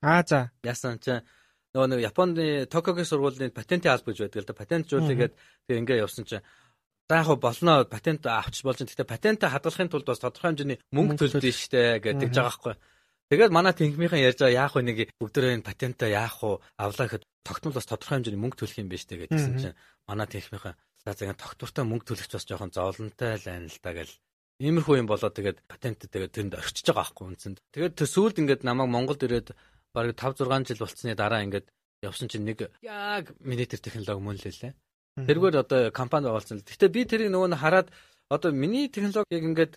Аа 0.06 0.22
за. 0.22 0.54
Яасан 0.62 1.02
чи 1.02 1.18
нөгөө 1.74 1.88
нэг 1.90 2.00
Японы 2.04 2.66
Токиогийн 2.66 3.08
сургуулийн 3.08 3.54
патентын 3.54 3.94
алба 3.94 4.10
гэж 4.10 4.18
байдаг 4.26 4.42
л 4.42 4.48
да. 4.50 4.60
Патентжуулъя 4.60 5.16
гээд 5.16 5.34
тэг 5.68 5.76
ингээ 5.80 6.02
явсан 6.02 6.24
чи 6.24 6.38
За 7.10 7.16
яг 7.18 7.40
болно 7.42 7.84
патент 7.84 8.26
авчиж 8.26 8.62
болж. 8.62 8.82
Гэхдээ 8.82 9.06
патентаа 9.06 9.50
хадгалахын 9.50 9.90
тулд 9.90 10.06
бас 10.06 10.22
тодорхой 10.22 10.54
хэмжээний 10.54 10.78
мөнгө 10.94 11.18
төлдөг 11.18 11.50
штэ 11.50 11.98
гэдэг 11.98 12.30
жбайгаа 12.30 12.54
байхгүй. 12.54 12.74
Тэгээд 13.34 13.50
манай 13.50 13.74
тэнхмийнхэн 13.74 14.26
ярьж 14.30 14.38
байгаа 14.38 14.58
яах 14.62 14.74
вэ 14.78 14.82
нэг 14.86 14.98
бүгдөө 15.18 15.58
энэ 15.58 15.66
патентаа 15.66 16.06
яах 16.06 16.38
вэ 16.38 16.62
авлаа 16.78 17.06
гэхэд 17.10 17.26
тогтмол 17.42 17.74
бас 17.74 17.86
тодорхой 17.90 18.22
хэмжээний 18.22 18.42
мөнгө 18.42 18.62
төлөх 18.62 18.78
юм 18.78 18.90
байна 18.90 19.02
штэ 19.02 19.18
гэдгийгсэн 19.26 19.58
чинь 19.58 19.78
манай 20.06 20.26
тэнхмийнхэн 20.30 20.78
За 21.04 21.14
за 21.16 21.32
тогтвортой 21.32 21.84
мөнгө 21.88 22.12
төлөгч 22.12 22.32
бас 22.36 22.44
жоохон 22.44 22.72
зовлонтой 22.76 23.40
л 23.40 23.44
байна 23.48 23.72
л 23.72 23.78
да 23.80 23.92
гэл. 23.96 24.12
Иймэрхүү 24.60 25.00
юм 25.00 25.08
болоод 25.08 25.32
тэгээд 25.32 25.64
патент 25.64 26.04
тэгээд 26.04 26.36
тэнд 26.36 26.52
орчиж 26.60 26.92
байгаа 26.92 27.08
байхгүй 27.08 27.24
үнсэнд. 27.32 27.58
Тэгээд 27.72 27.96
төсөөлд 27.96 28.36
ингээд 28.44 28.68
намайг 28.68 28.92
Монголд 28.92 29.24
ирээд 29.24 29.56
бараг 29.94 30.14
5 30.16 30.46
6 30.46 30.68
жил 30.68 30.82
болцсны 30.82 31.14
дараа 31.14 31.44
ингээд 31.44 31.66
явсан 32.02 32.28
чинь 32.28 32.46
нэг 32.46 32.70
яг 32.82 33.34
минитер 33.40 33.78
технологи 33.78 34.20
мөн 34.20 34.38
л 34.38 34.46
лээ. 34.46 34.74
Тэргээр 35.26 35.56
одоо 35.60 35.80
компани 35.90 36.26
байгуулсан. 36.30 36.64
Гэтэ 36.64 36.88
би 36.88 37.04
тэрийг 37.04 37.30
нөгөө 37.34 37.50
нь 37.52 37.60
хараад 37.60 37.88
одоо 38.30 38.50
миний 38.54 38.88
технологиг 38.88 39.42
ингээд 39.42 39.72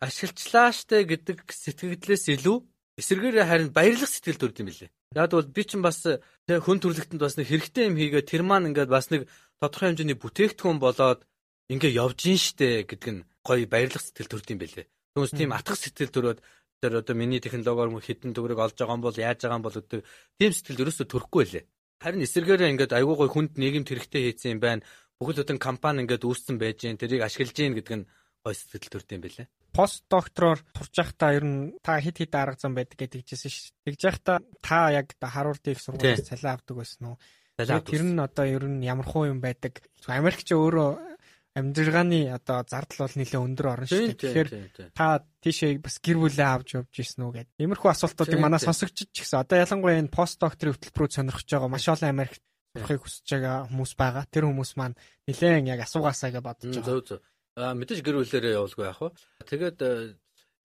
ашиглчлаа 0.00 0.72
штэ 0.72 1.04
гэдэг 1.04 1.50
сэтгэлдлээс 1.50 2.24
илүү 2.38 2.58
эсэргээр 2.98 3.46
харин 3.46 3.70
баярлах 3.74 4.10
сэтгэл 4.10 4.38
төрд 4.38 4.58
юм 4.62 4.70
билээ. 4.70 4.90
Яг 5.14 5.30
бол 5.34 5.46
би 5.50 5.62
чинь 5.66 5.82
бас 5.82 6.02
хүн 6.02 6.78
төрлөختөнд 6.82 7.22
бас 7.22 7.36
нэг 7.36 7.46
хэрэгтэй 7.50 7.84
юм 7.90 7.96
хийгээ 7.98 8.22
тэр 8.26 8.42
маань 8.46 8.70
ингээд 8.70 8.90
бас 8.90 9.10
нэг 9.10 9.26
тодорхой 9.60 9.92
хэмжээний 9.92 10.18
бүтээгдэхүүн 10.18 10.78
болоод 10.78 11.20
ингээ 11.68 11.98
явж 11.98 12.18
ин 12.30 12.38
штэ 12.38 12.86
гэдэг 12.86 13.10
нь 13.12 13.26
гоё 13.44 13.66
баярлах 13.66 14.02
сэтгэл 14.02 14.30
төрд 14.30 14.50
юм 14.50 14.60
бэлээ. 14.62 14.86
Түүнээс 15.14 15.34
тийм 15.34 15.50
атгах 15.52 15.78
сэтгэл 15.78 16.14
төрөөд 16.14 16.38
тэр 16.82 17.02
одоо 17.02 17.14
миний 17.18 17.42
технологиор 17.42 18.02
хитэн 18.02 18.34
төгрөг 18.34 18.58
олж 18.58 18.76
байгаа 18.78 18.96
юм 18.96 19.04
бол 19.04 19.16
яаж 19.16 19.38
байгаа 19.42 19.58
юм 19.58 19.66
бол 19.66 19.76
гэдэг 19.76 20.00
тийм 20.38 20.52
сэтгэл 20.54 20.82
ерөөсө 20.86 21.04
төрөхгүй 21.10 21.44
лээ. 21.50 21.64
Харин 21.98 22.22
эсэргээрээ 22.22 22.70
ингээд 22.72 22.94
айгүй 22.94 23.14
гоё 23.18 23.30
хүнд 23.30 23.58
нийгэмд 23.58 23.88
хэрэгтэй 23.90 24.22
хийсэн 24.30 24.52
юм 24.56 24.60
байна. 24.62 24.86
Бүхэл 25.18 25.42
бүтэн 25.42 25.58
компани 25.58 26.06
ингээд 26.06 26.22
үүссэн 26.22 26.56
байж 26.62 26.86
гэн 26.86 26.94
тэрийг 26.94 27.26
ашиглаж 27.26 27.56
гин 27.58 27.74
гэдэг 27.74 27.96
нь 27.98 28.06
гоё 28.46 28.54
сэтгэл 28.54 28.92
төрд 28.94 29.10
юм 29.18 29.22
бэлээ. 29.26 29.46
Пост 29.74 30.06
доктороор 30.06 30.62
турж 30.70 30.94
байхдаа 30.94 31.30
ер 31.34 31.44
нь 31.44 31.74
та 31.82 31.98
хит 31.98 32.22
хит 32.22 32.34
арга 32.38 32.54
зам 32.54 32.78
байдаг 32.78 32.98
гэдэг 32.98 33.26
жисэн 33.26 33.50
шүү. 33.50 33.74
Тэгж 33.82 34.00
байхдаа 34.06 34.38
та 34.62 34.94
яг 34.94 35.10
Харвард 35.18 35.66
их 35.66 35.82
сургуулиас 35.82 36.30
цалин 36.30 36.54
авдаг 36.54 36.76
байсан 36.78 37.04
уу? 37.10 37.16
Тэр 37.58 38.06
нь 38.06 38.22
одоо 38.22 38.46
ер 38.46 38.64
нь 38.70 38.86
ямархуу 38.86 39.26
юм 39.26 39.42
байдаг. 39.42 39.82
Америкч 40.06 40.54
өөрөө 40.54 41.17
амьдргааны 41.56 42.20
одоо 42.34 42.64
зардал 42.68 43.08
бол 43.08 43.16
нэлээд 43.16 43.44
өндөр 43.44 43.66
орно 43.68 43.86
шүү 43.88 44.14
дээ. 44.14 44.20
Тэгэхээр 44.20 44.48
та 44.92 45.24
тийшээ 45.40 45.80
бас 45.80 45.96
гэр 46.02 46.18
бүлээ 46.20 46.48
авч 46.48 46.68
явж 46.76 46.92
ирсэн 46.92 47.24
үү 47.24 47.32
гэдэг. 47.34 47.54
Иймэрхүү 47.62 47.90
асуултуудыг 47.92 48.38
манай 48.38 48.60
сонсогчд 48.60 49.10
ч 49.10 49.24
гэсэн 49.24 49.42
одоо 49.42 49.56
ялангуяа 49.64 49.98
энэ 49.98 50.12
пост 50.12 50.38
докторийн 50.38 50.76
хөтөлбөрөөр 50.76 51.12
сонирхож 51.16 51.48
байгаа 51.48 51.70
маш 51.72 51.86
олон 51.88 52.12
Америкт 52.12 52.42
сурахыг 52.78 53.02
хүсэж 53.02 53.26
байгаа 53.26 53.56
хүмүүс 53.66 53.92
байгаа. 53.98 54.24
Тэр 54.30 54.44
хүмүүс 54.46 54.72
маань 54.78 54.96
нэлээд 55.26 55.66
яг 55.66 55.80
асуугаасаа 55.82 56.30
гэж 56.30 56.42
бодож 56.44 56.68
байгаа. 56.68 56.86
Зөв 56.86 57.00
зөв. 57.08 57.20
Аа 57.58 57.74
мэдээж 57.74 58.00
гэр 58.06 58.16
бүлээрээ 58.22 58.54
явуулгүй 58.54 58.86
яах 58.86 59.02
вэ? 59.02 59.10
Тэгээд 59.50 59.78
э, 59.82 60.14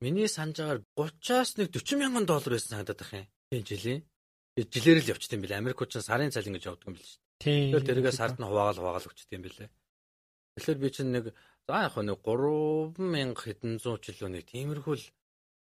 миний 0.04 0.30
санаж 0.30 0.62
байгаагаар 0.62 0.84
30-аас 0.94 1.52
нэг 1.58 1.68
40 1.74 1.98
мянган 1.98 2.26
доллар 2.30 2.54
байсан 2.54 2.78
санагдаад 2.78 3.02
байх 3.02 3.14
юм. 3.18 3.28
Энэ 3.50 3.66
жилийн 3.66 4.02
жилээр 4.62 5.00
л 5.02 5.12
явчт 5.18 5.34
юм 5.34 5.42
билээ. 5.42 5.58
Америкууд 5.58 5.90
ч 5.90 5.98
сарын 6.06 6.30
цал 6.30 6.46
ингэж 6.46 6.70
явдаг 6.70 6.86
юм 6.86 6.94
билээ 6.94 7.10
шүү 7.10 7.18
дээ. 7.18 7.82
Тэгэхээр 7.82 7.88
тэргээ 7.90 8.14
сард 8.14 8.38
нь 8.38 8.46
хуваагаал 8.46 8.78
хуваагаал 8.78 9.10
өгчт 9.10 9.34
юм 9.34 9.42
билээ. 9.42 9.70
Тэгэхээр 10.58 10.80
би 10.82 10.90
чинь 10.94 11.12
нэг 11.14 11.26
за 11.66 11.88
яг 11.90 11.96
нэг 11.98 12.20
3000 12.22 13.34
хэдэн 13.34 13.74
зуун 13.82 14.00
жилөө 14.04 14.30
нэг 14.30 14.46
тиймэрхүү 14.52 14.96
л 15.00 15.06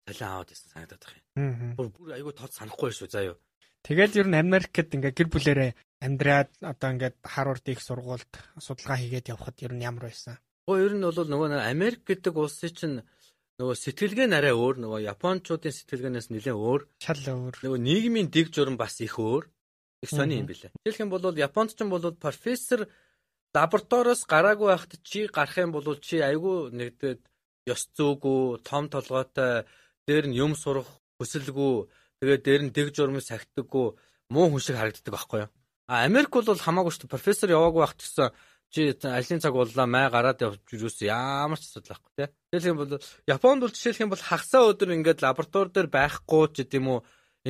цалин 0.07 0.27
аваад 0.27 0.49
байсан 0.51 0.69
санагдаад 0.73 1.03
байх 1.05 1.15
юм. 1.15 1.75
Бүр 1.77 1.87
бүр 1.95 2.09
айгүй 2.17 2.33
тод 2.35 2.51
санахгүй 2.51 2.91
шүү 2.91 3.07
заа 3.07 3.23
юу. 3.31 3.37
Тэгэл 3.81 4.19
ер 4.19 4.27
нь 4.29 4.37
Америкт 4.37 4.93
ингээ 4.93 5.13
гэр 5.15 5.29
бүлэрээ 5.31 5.71
амьдраад 6.05 6.51
одоо 6.61 6.89
ингээд 6.91 7.17
Харвард 7.23 7.65
их 7.69 7.81
сургуульд 7.81 8.31
судалгаа 8.59 8.97
хийгээд 8.99 9.31
явхад 9.33 9.57
ер 9.65 9.73
нь 9.73 9.85
ямар 9.85 10.09
байсан? 10.09 10.37
Оо 10.69 10.77
ер 10.77 10.93
нь 10.93 11.01
бол 11.01 11.15
нөгөө 11.15 11.61
Америк 11.65 12.05
гэдэг 12.05 12.35
улсын 12.35 12.73
чинь 12.75 12.97
нөгөө 13.61 13.75
сэтгэлгээ 13.77 14.27
нь 14.29 14.37
арай 14.37 14.53
өөр 14.53 14.81
нөгөө 14.85 15.05
японочдын 15.13 15.73
сэтгэлгээнээс 15.73 16.29
нэлээд 16.29 16.57
өөр 16.57 16.81
шал 17.01 17.21
өөр 17.25 17.55
нөгөө 17.61 17.79
нийгмийн 17.81 18.29
дэг 18.33 18.53
журам 18.53 18.77
бас 18.77 18.97
их 19.01 19.17
өөр 19.21 19.49
их 20.01 20.09
сони 20.09 20.41
юм 20.41 20.49
билээ. 20.49 20.73
Жишээлх 20.81 21.01
юм 21.05 21.09
бол 21.13 21.37
японд 21.37 21.73
ч 21.73 21.81
юм 21.81 21.89
бол 21.93 22.05
профессор 22.17 22.89
лабораториос 23.55 24.21
гараагүй 24.33 24.67
байхад 24.71 24.93
чи 25.03 25.27
гарах 25.27 25.57
юм 25.57 25.71
бол 25.75 25.85
чи 25.99 26.17
айгүй 26.23 26.71
нэгдээд 26.71 27.19
ёс 27.73 27.81
зүйгүй 27.95 28.63
том 28.63 28.87
толгойтой 28.93 29.65
дээр 30.07 30.25
нь 30.31 30.37
юм 30.43 30.55
сурах 30.55 30.87
хүсэлгүй 31.19 31.75
тэгээд 32.19 32.41
дээр 32.47 32.61
нь 32.65 32.73
дэг 32.75 32.87
журмыг 32.95 33.23
сахидаггүй 33.27 33.87
муу 34.33 34.47
хүн 34.49 34.63
шиг 34.63 34.77
харагддаг 34.79 35.13
байхгүй 35.13 35.39
юу? 35.43 35.51
А 35.91 36.07
Америк 36.07 36.31
бол 36.31 36.47
хамаагүй 36.47 36.91
шүү 36.91 37.03
дээ 37.03 37.15
профессор 37.15 37.49
яваагүй 37.51 37.81
байхад 37.83 38.01
гэсэн 38.01 38.29
чи 38.71 38.81
ажлын 39.03 39.43
цаг 39.43 39.53
боллоо 39.53 39.85
май 39.85 40.07
гараад 40.07 40.39
явж 40.39 40.63
юус 40.71 41.03
ямар 41.03 41.59
ч 41.59 41.67
асуудал 41.67 41.99
байхгүй 41.99 42.11
тий. 42.15 42.27
Тэгэл 42.55 42.69
юм 42.71 42.77
бол 42.79 42.91
Японд 43.27 43.61
бол 43.67 43.75
жишээлх 43.75 43.99
юм 43.99 44.11
бол 44.15 44.23
хагасаа 44.23 44.71
өдөр 44.71 44.95
ингээд 44.95 45.19
лаборатори 45.19 45.75
дээр 45.75 45.89
байхгүй 45.91 46.43
ч 46.55 46.63
гэдэм 46.63 46.87
үү 46.87 46.99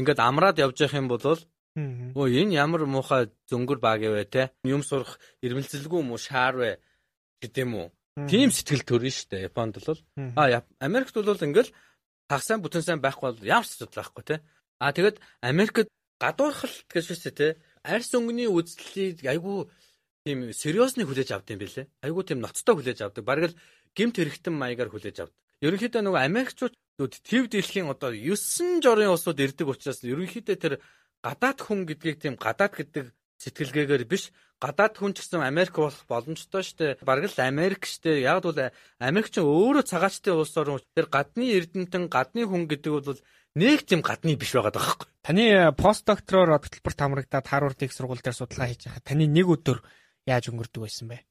ингээд 0.02 0.20
амраад 0.20 0.58
явж 0.58 0.78
явах 0.82 0.98
юм 0.98 1.08
бол 1.14 1.22
Өө 1.76 2.28
энэ 2.28 2.60
ямар 2.60 2.84
муухай 2.86 3.32
зөнгөр 3.48 3.80
баг 3.80 4.04
вэ 4.04 4.26
те? 4.28 4.52
Юм 4.68 4.84
сурах 4.84 5.20
ирмэлцэлгүй 5.40 6.00
юм 6.04 6.12
уу? 6.12 6.20
Шаар 6.20 6.56
вэ? 6.60 6.72
Гэдэм 7.40 7.72
үү 7.80 7.88
тийм 8.28 8.52
сэтгэл 8.52 8.84
төрнө 8.84 9.12
шүү 9.12 9.28
дээ 9.32 9.48
Японд 9.48 9.80
бол. 9.80 10.00
А 10.36 10.64
Америкт 10.84 11.16
бол 11.16 11.32
ингээл 11.32 11.72
хагасаа 12.28 12.60
бүтэн 12.60 12.84
сайн 12.84 13.00
байхгүй 13.00 13.32
бол 13.32 13.48
ямар 13.48 13.64
ч 13.64 13.80
асуудал 13.80 14.04
байхгүй 14.04 14.24
те? 14.28 14.36
А 14.84 14.92
тэгэд 14.92 15.24
Америкт 15.40 15.88
гадуурхалт 16.20 16.92
гэж 16.92 17.06
шээ 17.08 17.32
те? 17.32 17.48
Арьс 17.88 18.12
өнгөний 18.12 18.52
үзлийг 18.52 19.24
айгүй 19.24 19.72
тийм 20.28 20.52
сериосны 20.52 21.08
хүлээж 21.08 21.32
авд 21.32 21.56
юм 21.56 21.60
бэлээ. 21.64 21.88
Айгуу 22.04 22.24
тийм 22.28 22.44
ноцтой 22.44 22.76
хүлээж 22.76 23.00
авдаг. 23.02 23.24
Бараг 23.24 23.56
л 23.56 23.60
гимт 23.96 24.20
хэрэгтэн 24.20 24.54
маягаар 24.54 24.92
хүлээж 24.92 25.18
авдаг. 25.24 25.40
Ерөнхийдөө 25.64 26.02
нөгөө 26.04 26.22
Америкчууд 26.28 26.74
төв 27.00 27.46
дэлхийн 27.50 27.90
одоо 27.90 28.14
9 28.14 28.84
жорын 28.84 29.14
улсууд 29.14 29.40
ирдэг 29.40 29.66
учраас 29.66 30.04
ерөнхийдөө 30.06 30.58
тэр 30.62 30.74
гадаад 31.22 31.60
хүн 31.62 31.86
гэдгийг 31.86 32.18
тийм 32.22 32.36
гадаад 32.36 32.74
гэдэг 32.76 33.14
сэтгэлгээгээр 33.42 34.06
биш 34.06 34.30
гадаад 34.62 34.94
хүн 35.02 35.18
ч 35.18 35.26
гэсэн 35.26 35.42
Америк 35.42 35.74
болох 35.74 36.06
боломжтой 36.06 36.62
штэ. 36.62 37.02
Бараг 37.02 37.34
л 37.34 37.42
Америк 37.42 37.90
штэ. 37.90 38.22
Яг 38.22 38.46
бол 38.46 38.58
Америк 39.02 39.34
ч 39.34 39.42
өөрөө 39.42 39.82
цагаачтай 39.90 40.38
улс 40.38 40.54
орн. 40.54 40.78
Тэр 40.94 41.10
гадны 41.10 41.50
эрдэмтэн, 41.58 42.06
гадны 42.06 42.46
хүн 42.46 42.70
гэдэг 42.70 42.92
бол 42.94 43.18
нэг 43.58 43.90
тийм 43.90 44.06
гадны 44.06 44.38
биш 44.38 44.54
байгаа 44.54 44.78
байхгүй. 44.78 45.10
Таны 45.26 45.74
пост 45.74 46.06
доктороор 46.06 46.62
хөтөлбөрт 46.62 47.00
хамрагдаад 47.02 47.48
Харвард 47.50 47.82
их 47.82 47.94
сургууль 47.94 48.22
дээр 48.22 48.38
судалгаа 48.38 48.70
хийж 48.70 48.86
байхад 48.86 49.06
таны 49.10 49.26
нэг 49.26 49.50
өдөр 49.50 49.82
яаж 50.30 50.54
өнгөрдөг 50.54 50.82
байсан 50.86 51.10
бэ? 51.10 51.26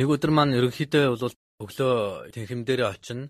Нэг 0.00 0.08
өдөр 0.08 0.32
маань 0.32 0.56
ерөнхийдөө 0.56 1.04
бол 1.20 1.36
өглөө 1.60 2.32
тэнхэм 2.32 2.64
дээрээ 2.64 2.88
очино. 2.88 3.28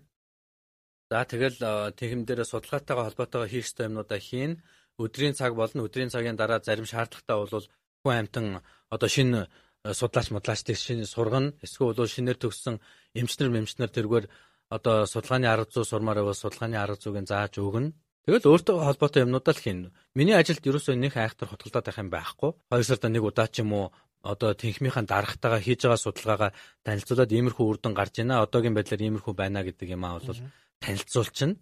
За 1.11 1.27
тэгэл 1.27 1.59
тэнхэм 1.99 2.23
дээрээ 2.23 2.47
судалгаатайгаа 2.47 3.11
холбоотойгоо 3.11 3.51
хийх 3.51 3.67
ёстой 3.67 3.91
юмнуудаа 3.91 4.19
хийн. 4.23 4.63
Өдрийн 4.99 5.35
цаг 5.37 5.55
болно. 5.55 5.85
Өдрийн 5.87 6.09
цагийн 6.09 6.35
дараа 6.35 6.59
зарим 6.59 6.85
шаардлагатай 6.85 7.37
бол 7.37 7.67
хүн 8.03 8.15
амтан 8.17 8.45
одоо 8.89 9.09
шинэ 9.09 9.47
судлаач 9.85 10.27
модлаачдыг 10.31 10.77
шинэ 10.77 11.05
сургана. 11.05 11.53
Эсвэл 11.63 11.95
шинээр 11.95 12.37
төгссөн 12.41 12.81
эмчнэр 13.13 13.49
мэмчнэр 13.49 13.89
тэргээр 13.89 14.25
одоо 14.69 15.05
судалгааны 15.05 15.47
арга 15.47 15.71
зүй 15.73 15.85
сурмаар 15.85 16.21
байвал 16.21 16.37
судалгааны 16.37 16.77
арга 16.77 17.01
зүйг 17.01 17.27
зааж 17.27 17.57
өгнө. 17.59 17.91
Тэгэл 18.25 18.45
өөртөө 18.53 18.77
холбоотой 18.85 19.25
юмнуудаа 19.25 19.53
л 19.57 19.63
хийн. 19.63 19.89
Миний 20.13 20.37
ажилд 20.37 20.61
ерөөсөө 20.61 20.93
нэг 20.93 21.17
айхтар 21.17 21.49
хотголдоод 21.49 21.85
байх 21.89 21.97
юм 21.97 22.09
байхгүй. 22.13 22.51
Хоёр 22.69 22.85
сарда 22.85 23.09
нэг 23.09 23.25
удаа 23.25 23.49
ч 23.49 23.65
юм 23.65 23.73
уу 23.73 23.89
одоо 24.21 24.53
тэнхмийнхаа 24.53 25.09
дарагтайгаа 25.09 25.57
хийж 25.57 25.89
байгаа 25.89 25.97
судалгаагаа 26.05 26.51
танилцуулаад 26.85 27.33
иймэрхүү 27.33 27.65
үр 27.65 27.77
дүн 27.81 27.97
гарч 27.97 28.21
ийна. 28.21 28.45
Одоогийн 28.45 28.77
байдлаар 28.77 29.01
иймэрхүү 29.01 29.33
байна 29.33 29.65
гэдэг 29.65 29.97
юм 29.97 30.05
аа 30.05 30.21
бол 30.21 30.37
танилцуулчихна. 30.85 31.57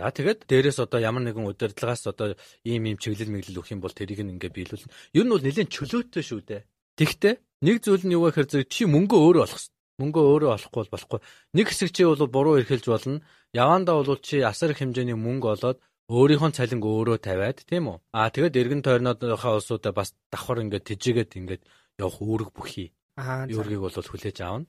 За 0.00 0.08
тэгээд 0.08 0.48
дээрэс 0.48 0.80
одоо 0.80 0.96
ямар 0.96 1.28
нэгэн 1.28 1.44
удирдлагаас 1.44 2.08
одоо 2.08 2.32
ийм 2.64 2.88
ийм 2.88 2.96
чиглэл 2.96 3.28
мэглэл 3.28 3.60
өгөх 3.60 3.76
юм 3.76 3.84
бол 3.84 3.92
тэрийг 3.92 4.24
ингээ 4.24 4.48
биелүүлнэ. 4.48 4.88
Ер 5.12 5.24
нь 5.28 5.32
бол 5.36 5.44
нэлээд 5.44 5.68
чөлөөтэй 5.68 6.24
шүү 6.24 6.40
дээ. 6.48 6.64
Тэгтээ 6.96 7.34
нэг 7.68 7.76
зүйл 7.84 8.08
нь 8.08 8.16
юу 8.16 8.24
гэхээр 8.32 8.48
зэрэг 8.48 8.68
чи 8.72 8.88
мөнгө 8.88 9.16
өөрөө 9.20 9.44
олох 9.44 9.60
хэрэгтэй. 9.60 9.76
Мөнгө 10.00 10.20
өөрөө 10.24 10.50
олохгүй 10.56 10.80
бол 10.80 10.92
болохгүй. 10.96 11.20
Нэг 11.52 11.66
хэсэг 11.68 11.90
чи 11.92 12.02
бол 12.08 12.32
буруу 12.32 12.56
эрхэлж 12.64 12.86
болно. 12.88 13.20
Явандаа 13.52 14.00
бол 14.00 14.16
чи 14.24 14.40
асар 14.40 14.72
их 14.72 14.80
хэмжээний 14.80 15.20
мөнгө 15.20 15.48
олоод 15.60 15.78
өөрийнхөө 16.08 16.56
цалинг 16.56 16.84
өөрөө 16.88 17.18
тавиад 17.20 17.60
тийм 17.68 17.92
үү? 17.92 17.98
Аа 18.16 18.32
тэгээд 18.32 18.56
эргэн 18.56 18.80
тойрныхоо 18.80 19.60
улсуудаа 19.60 19.92
бас 19.92 20.16
давхар 20.32 20.64
ингээд 20.64 20.88
тижээгээд 20.88 21.36
ингээд 21.36 21.62
явах 22.00 22.18
үүрэг 22.24 22.50
бүхий. 22.56 22.88
Үүргийг 23.20 23.84
бол 23.84 23.92
хүлээж 23.92 24.40
аавна. 24.40 24.64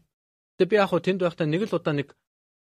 Тэгээ 0.59 0.69
би 0.69 0.75
яг 0.75 0.91
хуу 0.91 0.99
тэнд 0.99 1.23
байхдаа 1.23 1.47
нэг 1.47 1.63
л 1.65 1.77
удаа 1.79 1.95
нэг 1.95 2.11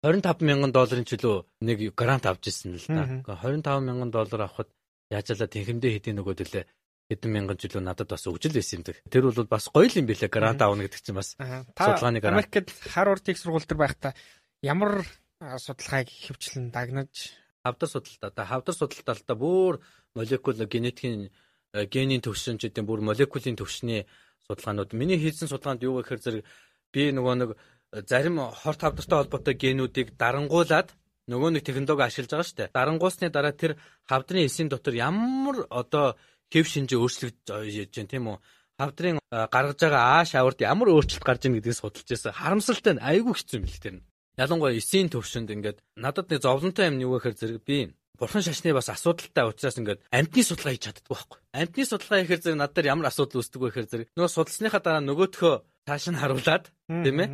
25 0.02 0.42
мянган 0.42 0.72
долларын 0.74 1.06
чөлөө 1.06 1.46
нэг 1.62 1.94
грант 1.94 2.26
авч 2.26 2.50
ирсэн 2.50 2.74
л 2.74 2.86
да. 2.90 3.06
25 3.38 3.86
мянган 3.86 4.10
доллар 4.10 4.50
авахд 4.50 4.70
яажаалаа 5.14 5.46
тэнхэмдээ 5.46 5.94
хэдийн 5.94 6.18
нөгөөдөлөө 6.18 6.64
хэдэн 7.12 7.30
мянган 7.30 7.58
жилөө 7.60 7.82
надад 7.86 8.10
бас 8.10 8.26
өгжил 8.26 8.50
байсан 8.50 8.80
юм 8.80 8.84
даа. 8.88 8.98
Тэр 9.06 9.30
бол 9.30 9.46
бас 9.46 9.70
гоё 9.70 9.86
юм 9.94 10.06
билээ 10.10 10.26
грант 10.26 10.62
аавна 10.62 10.88
гэдэг 10.90 11.00
чинь 11.06 11.14
бас 11.14 11.38
судалгааны 11.38 12.18
грант. 12.18 12.34
Америкт 12.34 12.74
Harvard 12.90 13.26
их 13.30 13.38
сургууль 13.38 13.68
төр 13.68 13.78
байхдаа 13.78 14.12
ямар 14.58 15.06
судалгааг 15.38 16.08
хөвчлэн 16.08 16.74
дагнаж? 16.74 17.38
Хавдар 17.62 17.88
судалдаа 17.88 18.30
да 18.34 18.42
хавдар 18.42 18.74
судалдаалтаа 18.74 19.36
бүр 19.38 19.78
молекул 20.18 20.58
генетикийн 20.58 21.30
э, 21.74 21.86
генийн 21.86 22.22
төвшин 22.26 22.58
ч 22.58 22.66
гэдэг 22.66 22.82
бүр 22.82 23.06
молекулын 23.06 23.54
төвшний 23.54 24.06
судалгаанууд. 24.50 24.98
Миний 24.98 25.18
хийсэн 25.18 25.46
судалгаанд 25.46 25.86
юу 25.86 26.02
гэхээр 26.02 26.42
зэрэг 26.42 26.44
би 26.90 27.14
нөгөө 27.14 27.34
нэг 27.38 27.50
зарим 27.92 28.40
хорт 28.40 28.80
хавдартай 28.80 29.18
холбоотой 29.20 29.54
генүүдийг 29.54 30.16
дарангуулад 30.16 30.96
нөгөө 31.28 31.50
нэг 31.54 31.62
технологи 31.62 32.02
ашиглаж 32.08 32.30
байгаа 32.32 32.48
шүү 32.48 32.58
дээ. 32.58 32.74
Дарангуусны 32.74 33.28
дараа 33.30 33.52
тэр 33.52 33.76
хавдрын 34.08 34.48
эсийн 34.48 34.68
дотор 34.72 34.94
ямар 34.96 35.68
одоо 35.70 36.16
хэв 36.48 36.66
шинжээ 36.66 36.98
өөрчлөгдөж 36.98 37.92
байна 37.92 38.10
тийм 38.10 38.24
үү? 38.32 38.38
Хавдрын 38.80 39.18
гаргаж 39.30 39.78
байгаа 39.78 40.02
ааш 40.18 40.34
аварт 40.34 40.60
ямар 40.64 40.88
өөрчлөлт 40.90 41.22
гарч 41.22 41.42
ийн 41.46 41.54
гэдгийг 41.60 41.76
судалж 41.76 42.08
байсан. 42.08 42.32
Харамсалтай 42.32 42.92
нь 42.96 43.04
айгүй 43.04 43.34
хэцүү 43.36 43.56
юм 43.60 43.66
л 43.68 43.82
тэр 43.84 43.94
нь. 44.00 44.04
Ялангуяа 44.40 44.74
эсийн 44.74 45.12
төвшөнд 45.12 45.52
ингээд 45.52 45.78
надад 45.94 46.26
нэг 46.32 46.40
зовлонтой 46.40 46.88
юм 46.88 46.96
юу 47.04 47.20
гэхээр 47.20 47.36
зэрэг 47.36 47.60
би 47.68 47.92
бурхан 48.18 48.42
шашны 48.44 48.72
бас 48.76 48.88
асуудалтай 48.92 49.44
учраас 49.48 49.78
ингээд 49.78 50.00
амтны 50.12 50.42
судалгаа 50.44 50.72
хийж 50.72 50.84
чаддгүй 50.86 51.14
байхгүй. 51.16 51.38
Амтны 51.52 51.84
судалгаа 51.86 52.18
хийхээр 52.22 52.42
зэрэг 52.42 52.60
надад 52.60 52.86
ямар 52.86 53.08
асуудал 53.08 53.40
үүсдэг 53.40 53.60
вэ 53.60 53.68
гэхээр 53.72 53.90
зэрэг 53.90 54.08
нөгөө 54.16 54.32
судалсныхаа 54.32 54.82
дараа 54.84 55.02
нөгөөтхөө 55.02 55.54
цааш 55.86 56.04
нь 56.12 56.20
харуулад 56.20 56.64
тийм 56.86 57.18
ээ. 57.18 57.28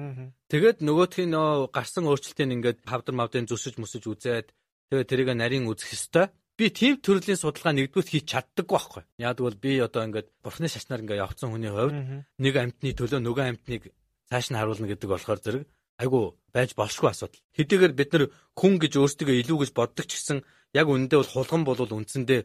Тэгээд 0.49 0.79
нөгөөтхийн 0.87 1.31
нөө 1.35 1.69
гарсан 1.75 2.09
өөрчлөлтийг 2.09 2.49
ингээд 2.57 2.79
хавдар 2.89 3.15
мавдын 3.15 3.51
зүсэж 3.51 3.77
мөсөж 3.77 4.05
үзээд 4.09 4.49
тэгээд 4.89 5.11
тэрийг 5.11 5.29
нарийн 5.37 5.69
үзэх 5.69 5.93
ёстой. 5.93 6.33
Би 6.59 6.75
тийм 6.75 6.99
төрлийн 6.99 7.39
судалгаа 7.39 7.71
нэгдүгээр 7.77 8.09
хийж 8.09 8.25
чаддаггүй 8.27 8.75
байхгүй. 8.75 9.03
Яг 9.23 9.39
бол 9.39 9.55
би 9.55 9.79
одоо 9.79 10.03
ингээд 10.09 10.29
бурхны 10.43 10.67
шашнаар 10.67 11.05
ингээд 11.07 11.23
явцсан 11.23 11.55
хүний 11.55 11.71
хувьд 11.71 12.27
нэг 12.41 12.55
амтны 12.59 12.91
төлөө 12.99 13.21
нөгөө 13.23 13.45
амтныг 13.47 13.83
цааш 14.27 14.47
нь 14.51 14.59
харуулна 14.59 14.91
гэдэг 14.91 15.07
болохоор 15.07 15.39
зэрэг 15.39 15.63
айгу 16.03 16.39
байж 16.55 16.75
болшгүй 16.75 17.11
асуудал. 17.11 17.43
Хэдийгээр 17.55 17.95
бид 17.95 18.11
нар 18.13 18.25
хүн 18.59 18.75
гэж 18.83 18.93
өөрсдөө 18.99 19.39
илүү 19.43 19.59
гэж 19.67 19.71
боддог 19.75 20.07
ч 20.07 20.19
гэсэн 20.19 20.39
яг 20.75 20.87
үнэндээ 20.89 21.19
бол 21.21 21.33
хулган 21.33 21.63
бол 21.65 21.81
үндсэндээ 21.81 22.41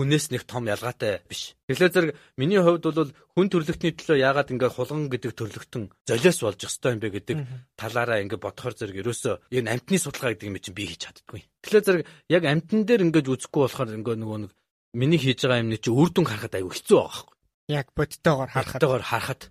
хүнээс 0.00 0.32
нэг 0.32 0.48
том 0.48 0.64
ялгаатай 0.64 1.20
биш. 1.28 1.52
Тэглээ 1.68 1.90
зэрэг 1.92 2.16
миний 2.40 2.62
хувьд 2.62 2.88
бол 2.88 3.12
хүн 3.36 3.48
төрлөختний 3.52 3.92
төлөө 3.92 4.16
яагаад 4.22 4.48
ингээд 4.48 4.76
хулган 4.80 5.12
гэдэг 5.12 5.32
төрлөختөн 5.36 5.84
золиос 6.08 6.38
болж 6.40 6.60
өстой 6.64 6.96
юм 6.96 7.00
бэ 7.04 7.08
гэдэг 7.20 7.36
талаараа 7.76 8.24
ингээд 8.24 8.40
бодохоор 8.40 8.74
зэрэг 8.80 8.96
ерөөсөө 9.04 9.34
энэ 9.52 9.70
амтны 9.76 9.98
судалгаа 10.00 10.32
гэдэг 10.32 10.48
юм 10.48 10.56
чинь 10.56 10.78
би 10.78 10.88
хийж 10.88 11.00
чаддгүй. 11.04 11.40
Тэглээ 11.60 11.84
зэрэг 11.84 12.04
яг 12.32 12.42
амтан 12.48 12.80
дээр 12.88 13.04
ингээд 13.12 13.28
үзэхгүй 13.28 13.60
болохоор 13.68 13.92
ингээд 14.00 14.20
нөгөө 14.24 14.38
нэг 14.48 14.52
миний 14.96 15.20
хийж 15.20 15.44
байгаа 15.44 15.60
юмны 15.60 15.76
чинь 15.76 15.98
үр 16.00 16.08
дүн 16.08 16.26
харахад 16.26 16.56
аюу 16.56 16.72
хэцүү 16.72 16.96
байгаа 16.96 17.12
байхгүй. 17.12 17.36
Яг 17.68 17.86
бодтойгоор 17.92 18.50
харахад. 18.50 18.80
Бодтойгоор 18.80 19.04
харахад. 19.04 19.42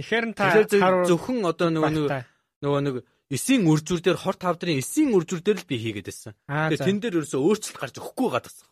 Тэгэхээр 0.00 0.26
та 0.32 0.46
зөвхөн 1.04 1.44
одоо 1.44 1.68
нөгөө 1.68 1.92
нэг 1.92 2.06
нөгөө 2.64 2.80
нэг 2.88 2.94
эсийн 3.30 3.62
үржүр 3.70 4.02
дээр 4.02 4.18
хорт 4.18 4.42
хавдрын 4.42 4.82
эсийн 4.82 5.14
үржүр 5.14 5.40
дээр 5.40 5.62
л 5.62 5.70
би 5.70 5.78
хийгээд 5.78 6.10
байсан. 6.10 6.34
Тэгээ 6.50 6.82
тэн 6.82 6.98
дээр 6.98 7.16
ерөөсөө 7.22 7.40
өөрчлөлт 7.40 7.78
гарч 7.78 7.94
өгөхгүй 8.02 8.28
гадагсан. 8.34 8.68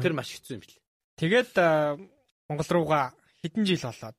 Тэр 0.00 0.12
маш 0.16 0.32
хэцүү 0.32 0.56
юм 0.56 0.62
бэл. 0.64 0.80
Тэгээд 1.20 1.52
Монгол 2.48 2.70
руугаа 2.72 3.04
хэдэн 3.44 3.64
жил 3.68 3.84
болоод 3.84 4.18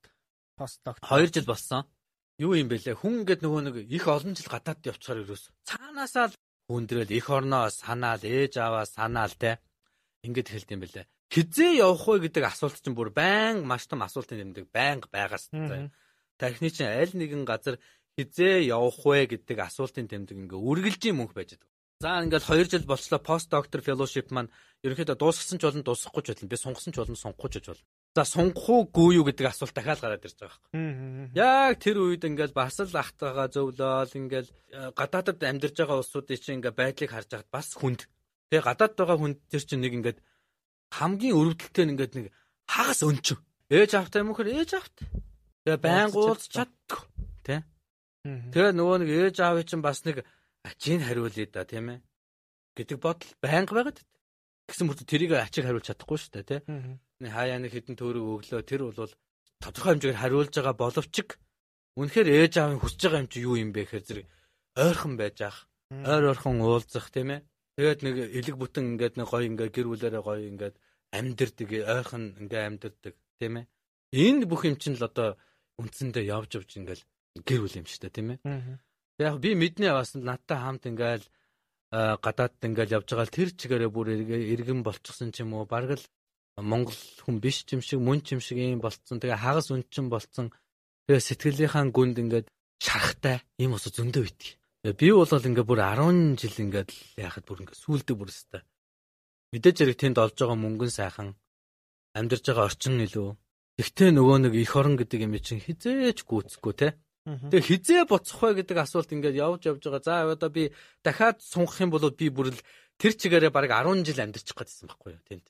постдок 0.54 0.96
2 1.02 1.34
жил 1.34 1.46
болсон. 1.50 1.82
Юу 2.38 2.54
юм 2.54 2.68
бэлээ? 2.70 2.94
Хүн 2.94 3.26
ингээд 3.26 3.42
нөгөө 3.42 3.62
нэг 3.66 3.76
их 3.90 4.06
олон 4.06 4.38
жил 4.38 4.48
гадаад 4.48 4.84
явчихаар 4.84 5.24
ерөөс 5.24 5.44
цаанаасаа 5.64 6.30
л 6.30 6.36
хүндрэл 6.68 7.10
их 7.10 7.26
орноо 7.32 7.72
санаал 7.72 8.22
ээж 8.22 8.60
аваа 8.60 8.84
санаал 8.84 9.32
те. 9.34 9.58
Ингээд 10.22 10.52
хэлт 10.52 10.70
юм 10.70 10.80
бэлээ. 10.84 11.06
Хизээ 11.32 11.80
явах 11.80 12.06
вэ 12.06 12.28
гэдэг 12.28 12.44
асуулт 12.44 12.78
чинь 12.78 12.94
бүр 12.94 13.10
байн 13.10 13.64
маш 13.64 13.88
том 13.88 14.04
асуултын 14.04 14.52
нэмдэг 14.52 14.70
байнга 14.70 15.08
байгаас 15.10 15.48
заяа. 15.50 15.90
Тархины 16.36 16.70
чинь 16.70 16.92
аль 16.92 17.14
нэгэн 17.16 17.48
газар 17.48 17.80
хизээ 18.16 18.72
явах 18.72 19.04
вэ 19.04 19.28
гэдэг 19.36 19.58
асуултын 19.60 20.08
тэмдэг 20.08 20.36
ингээ 20.48 20.60
үргэлжийн 20.60 21.16
мөнх 21.16 21.36
байж 21.36 21.56
байгаа. 21.56 21.68
За 22.00 22.20
ингээд 22.20 22.44
2 22.44 22.68
жил 22.68 22.84
болчлоо 22.84 23.20
пост 23.20 23.48
доктор 23.48 23.80
fellowship 23.80 24.28
маань 24.28 24.52
ерөнхийдөө 24.84 25.16
дуусгасан 25.16 25.56
ч 25.56 25.64
болно 25.64 25.80
дуусахгүй 25.80 26.22
ч 26.24 26.28
болно 26.32 26.48
би 26.52 26.56
сунгасан 26.56 26.92
ч 26.92 27.00
болно 27.00 27.16
сунгахгүй 27.16 27.50
ч 27.56 27.72
болно. 27.72 27.84
За 28.16 28.24
сунгах 28.24 28.68
уугүй 28.68 29.16
юу 29.16 29.24
гэдэг 29.24 29.48
асуулт 29.48 29.72
дахиад 29.72 30.00
гараад 30.04 30.24
ирж 30.24 30.36
байгаа 30.36 30.60
байхгүй. 30.60 31.36
Яг 31.36 31.72
тэр 31.80 31.96
үед 32.04 32.24
ингээд 32.24 32.52
бас 32.52 32.76
л 32.80 32.92
ахтайгаа 32.92 33.48
зөвлөөл 33.48 34.12
ингээд 34.12 34.48
э, 34.48 34.92
гадаадд 34.92 35.40
амьдарч 35.40 35.76
байгаа 35.76 36.00
улсуудын 36.04 36.36
чинь 36.36 36.56
ингээд 36.60 36.76
байдлыг 36.76 37.12
харж 37.12 37.28
байхад 37.32 37.52
бас 37.52 37.68
хүнд. 37.76 38.00
Тэгээ 38.52 38.64
гадаад 38.64 38.94
байгаа 38.96 39.16
хүнд 39.16 39.38
тэр 39.48 39.64
чинь 39.64 39.80
нэг 39.80 39.92
ингээд 39.96 40.18
хамгийн 41.00 41.36
өрөвдөлтөй 41.36 41.84
ингээд 41.96 42.12
нэг 42.16 42.26
хагас 42.68 43.00
өнчөв. 43.04 43.40
Ээж 43.72 43.92
автаа 43.96 44.20
юм 44.20 44.36
хөр 44.36 44.48
ээж 44.52 44.70
авт. 44.76 44.96
Тэгээ 45.64 45.80
байн 45.80 46.12
гуулж 46.12 46.44
чаддаг. 46.44 47.08
Тэ? 48.26 48.50
Тэгээ 48.52 48.72
нөгөө 48.74 48.96
нэг 49.02 49.10
ээж 49.10 49.36
аавын 49.40 49.66
чинь 49.66 49.84
бас 49.86 50.02
нэг 50.02 50.26
ачийг 50.66 51.02
хариулъя 51.06 51.46
да 51.52 51.64
тийм 51.64 51.86
ээ. 51.94 51.98
Гэдэг 52.76 52.98
бодол 52.98 53.32
байнга 53.40 53.72
байгаад 53.72 53.98
гэсэн 54.66 54.86
мөртөө 54.90 55.06
тэрийг 55.06 55.32
ачиг 55.38 55.64
хариулж 55.64 55.86
чадахгүй 55.86 56.18
шүү 56.18 56.32
дээ 56.42 56.46
тийм 56.66 56.98
хаяа 57.22 57.58
нэг 57.62 57.72
хідэн 57.72 57.96
төрөг 57.96 58.24
өглөө 58.44 58.62
тэр 58.66 58.82
бол 58.90 59.12
тодорхой 59.62 59.96
хэмжээгээр 59.96 60.20
хариулж 60.20 60.52
байгаа 60.52 60.76
боловч 60.76 61.14
үнэхээр 61.96 62.28
ээж 62.28 62.54
аавын 62.60 62.80
хүсэж 62.82 63.00
байгаа 63.08 63.22
юм 63.24 63.30
чи 63.32 63.38
юу 63.40 63.56
юм 63.56 63.70
бэ 63.72 63.88
гэхээр 63.88 64.04
зэрэг 64.04 64.26
ойрхон 64.76 65.14
байж 65.16 65.38
ах. 65.48 65.58
Ойр 65.88 66.36
ойрхон 66.36 66.60
уулзах 66.60 67.08
тийм 67.08 67.32
ээ. 67.32 67.40
Тэгээд 67.80 68.00
нэг 68.04 68.14
элэг 68.36 68.56
бүтэн 68.60 68.84
ингээд 68.96 69.14
нэг 69.16 69.28
гоё 69.32 69.48
ингээд 69.48 69.72
гэр 69.72 69.88
бүлэрээ 69.88 70.22
гоё 70.22 70.44
ингээд 70.44 70.76
амьдэрдэг 71.16 71.70
ойрхон 71.88 72.24
ингээд 72.36 72.66
амьдэрдэг 72.68 73.14
тийм 73.40 73.54
ээ. 73.64 73.66
Энэ 74.12 74.44
бүх 74.44 74.68
юм 74.68 74.76
чинь 74.76 75.00
л 75.00 75.08
одоо 75.08 75.40
үндсэндээ 75.80 76.28
явж 76.36 76.50
явж 76.60 76.70
ингээд 76.76 77.00
гэр 77.44 77.60
бүл 77.64 77.78
юм 77.80 77.86
шүү 77.88 78.00
дээ 78.06 78.16
тийм 78.16 78.28
ээ 78.36 78.40
Яг 79.18 79.40
би 79.40 79.56
мэднэ 79.56 79.92
бас 79.96 80.12
надтай 80.12 80.60
хамт 80.60 80.88
ингээл 80.88 81.24
гадаадд 81.92 82.60
ингээл 82.68 82.96
явж 83.00 83.08
байгаа 83.08 83.26
л 83.28 83.36
тэр 83.36 83.48
чигээрээ 83.56 83.90
бүр 83.92 84.06
иргэн 84.12 84.84
болчихсон 84.84 85.32
ч 85.32 85.40
юм 85.40 85.56
уу 85.56 85.64
бараг 85.64 85.96
л 85.96 86.04
Монгол 86.60 86.96
хүн 87.24 87.40
биш 87.40 87.64
юм 87.72 87.80
шиг 87.80 88.00
мөн 88.00 88.20
ч 88.24 88.32
юм 88.36 88.40
шиг 88.40 88.56
юм 88.56 88.80
болцсон. 88.80 89.20
Тэгээ 89.20 89.40
хагас 89.40 89.68
үнчин 89.68 90.08
болцсон. 90.08 90.52
Тэгээ 91.04 91.20
сэтгэлийнхаа 91.20 91.84
гүнд 91.92 92.16
ингээд 92.16 92.48
шарахтай 92.80 93.44
ийм 93.60 93.76
ус 93.76 93.84
зөндөө 93.88 94.24
битгий. 94.24 94.56
Би 94.96 95.12
бол 95.12 95.28
ингээ 95.28 95.68
бүр 95.68 95.80
10 95.84 96.40
жил 96.40 96.56
ингээд 96.64 96.90
яхад 97.20 97.44
бүр 97.44 97.60
ингээ 97.60 97.76
сүулдэг 97.76 98.16
бүр 98.16 98.32
өстэй. 98.32 98.64
Мэдээж 99.52 99.76
хэрэг 99.84 99.96
тэнд 100.00 100.16
олж 100.16 100.36
байгаа 100.36 100.56
мөнгөн 100.56 100.92
сайхан 100.92 101.28
амьдарч 102.16 102.44
байгаа 102.48 102.68
орчин 102.72 103.04
илүү. 103.04 103.28
Гэхдээ 103.76 104.10
нөгөө 104.16 104.36
нэг 104.48 104.54
эх 104.56 104.72
орон 104.80 104.96
гэдэг 104.96 105.28
юм 105.28 105.36
чинь 105.44 105.60
хизээч 105.60 106.24
гүцэхгүй 106.24 106.72
те. 106.72 106.88
Тэгээ 107.26 107.66
хизээ 107.66 108.02
буцах 108.06 108.38
вэ 108.38 108.62
гэдэг 108.62 108.78
асуулт 108.78 109.10
ингээд 109.10 109.34
явж 109.34 109.66
явж 109.66 109.82
байгаа. 109.82 110.02
За 110.06 110.14
одоо 110.30 110.46
би 110.46 110.70
дахиад 111.02 111.42
сунгах 111.42 111.82
юм 111.82 111.90
бол 111.90 112.06
би 112.14 112.30
бүр 112.30 112.54
л 112.54 112.60
тэр 113.02 113.18
чигээрээ 113.18 113.50
баг 113.50 113.66
10 113.66 114.06
жил 114.06 114.22
амьдарчих 114.22 114.54
гэдсэн 114.54 114.86
байхгүй 114.86 115.18
юу 115.18 115.22
тэнд. 115.26 115.46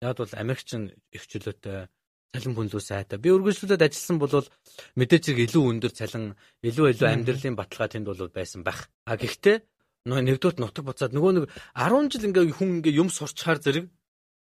Яг 0.00 0.16
бол 0.16 0.32
Америкч 0.32 0.68
их 1.12 1.24
чөлөөтэй 1.28 1.92
цалин 2.32 2.56
бүнлүү 2.56 2.80
сайтай. 2.80 3.20
Би 3.20 3.28
үргэлжлүүлээд 3.28 3.84
ажилласан 3.84 4.16
бол 4.16 4.48
мэдээж 4.96 5.22
зэрэг 5.28 5.44
илүү 5.52 5.64
өндөр 5.76 5.92
цалин, 5.92 6.24
илүү 6.64 6.86
илүү 6.96 7.08
амьдралын 7.12 7.56
баталгаа 7.60 7.88
тэнд 7.92 8.08
бол 8.08 8.32
байсан 8.32 8.64
байх. 8.64 8.88
А 9.04 9.20
гэхдээ 9.20 9.56
нэгдүгээр 10.08 10.60
нутаг 10.64 10.84
буцаад 10.84 11.12
нөгөө 11.12 11.32
нэг 11.36 11.44
10 11.76 12.12
жил 12.12 12.26
ингээ 12.28 12.56
хүн 12.56 12.80
ингээ 12.80 12.98
юм 13.04 13.08
сурчаар 13.12 13.60
зэрэг 13.60 13.92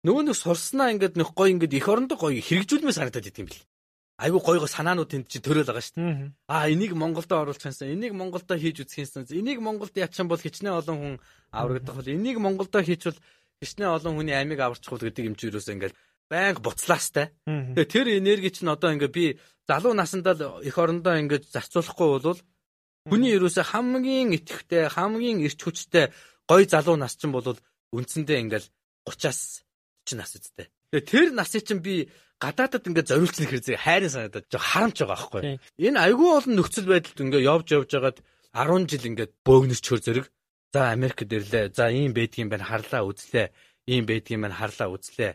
нөгөө 0.06 0.24
нэг 0.30 0.36
сурснаа 0.38 0.94
ингээд 0.94 1.16
нөх 1.18 1.34
гой 1.34 1.56
ингээд 1.56 1.74
их 1.74 1.88
орондоо 1.90 2.18
гой 2.20 2.38
хэрэгжүүлмээр 2.44 2.98
санагдаад 2.98 3.30
идэм 3.32 3.48
бил 3.50 3.62
айгүй 4.16 4.40
гой 4.40 4.58
гой 4.64 4.72
санаанууд 4.72 5.12
тэнд 5.12 5.28
чи 5.28 5.44
төрөөл 5.44 5.68
байгаа 5.68 5.84
шүү 5.84 6.00
дээ. 6.00 6.32
Аа 6.48 6.72
энийг 6.72 6.96
Монголдо 6.96 7.36
оруулах 7.36 7.60
юмсан, 7.60 7.92
энийг 7.92 8.16
Монголдо 8.16 8.56
хийж 8.56 8.88
үзэх 8.88 9.04
юмсан. 9.04 9.28
Энийг 9.28 9.60
Монголд 9.60 9.92
ячсан 9.92 10.32
бол 10.32 10.40
хичнээн 10.40 10.80
олон 10.80 10.98
хүн 11.00 11.16
аврагдах 11.52 11.96
бол 12.00 12.08
энийг 12.08 12.40
Монголдо 12.40 12.80
хийчвэл 12.80 13.20
хичнээн 13.60 13.92
олон 13.92 14.16
хүний 14.16 14.36
амийг 14.36 14.64
аварчихвол 14.64 15.04
гэдэг 15.04 15.26
юм 15.28 15.36
чи 15.36 15.52
юуроос 15.52 15.68
ингээл 15.68 16.00
байнга 16.32 16.64
буцлаастай. 16.64 17.36
Тэгээ 17.44 17.92
тэр 17.92 18.08
энерги 18.16 18.50
чинь 18.56 18.72
одоо 18.72 18.96
ингээ 18.96 19.12
би 19.12 19.26
залуу 19.68 19.92
насандаа 19.92 20.64
эх 20.64 20.76
орондоо 20.80 21.20
ингээ 21.20 21.52
зарцуулахгүй 21.52 22.08
бол 22.24 22.40
хүний 23.04 23.36
юуроос 23.36 23.60
хамгийн 23.62 24.32
итгэвтэй, 24.32 24.90
хамгийн 24.90 25.44
эрч 25.44 25.60
хүчтэй 25.60 26.16
гой 26.48 26.64
залуу 26.66 26.96
нас 26.96 27.20
чинь 27.20 27.36
бол 27.36 27.52
үндсэндээ 27.92 28.42
ингээл 28.48 28.68
30-аас 29.06 29.66
40 30.08 30.18
нас 30.18 30.32
үстэй. 30.36 30.68
Тэр 31.04 31.28
насыг 31.36 31.68
чинь 31.68 31.84
би 31.84 32.08
гадаадад 32.40 32.88
ингээд 32.88 33.10
зориулсан 33.12 33.44
ихэр 33.46 33.64
зэрэг 33.64 33.84
хайрын 33.84 34.14
санагдаад 34.14 34.46
жоо 34.52 34.62
харамч 34.62 34.98
байгаа 35.02 35.16
байхгүй. 35.16 35.42
Энэ 35.82 36.00
айгүй 36.06 36.30
олон 36.36 36.56
нөхцөл 36.56 36.88
байдалд 36.88 37.20
ингээд 37.24 37.48
явж 37.48 37.68
явж 37.76 37.90
байгаад 37.92 38.18
10 38.56 38.88
жил 38.92 39.10
ингээд 39.10 39.32
бөөгнөс 39.44 39.82
чөр 39.84 40.00
зэрэг 40.04 40.26
за 40.76 40.92
Америкт 40.92 41.32
ирлээ. 41.32 41.72
За 41.72 41.88
ийм 41.92 42.12
байдгийн 42.12 42.52
байна 42.52 42.68
харлаа 42.68 43.08
үзлээ. 43.08 43.52
Ийм 43.88 44.04
байдгийн 44.06 44.42
байна 44.44 44.56
харлаа 44.60 44.92
үзлээ. 44.92 45.34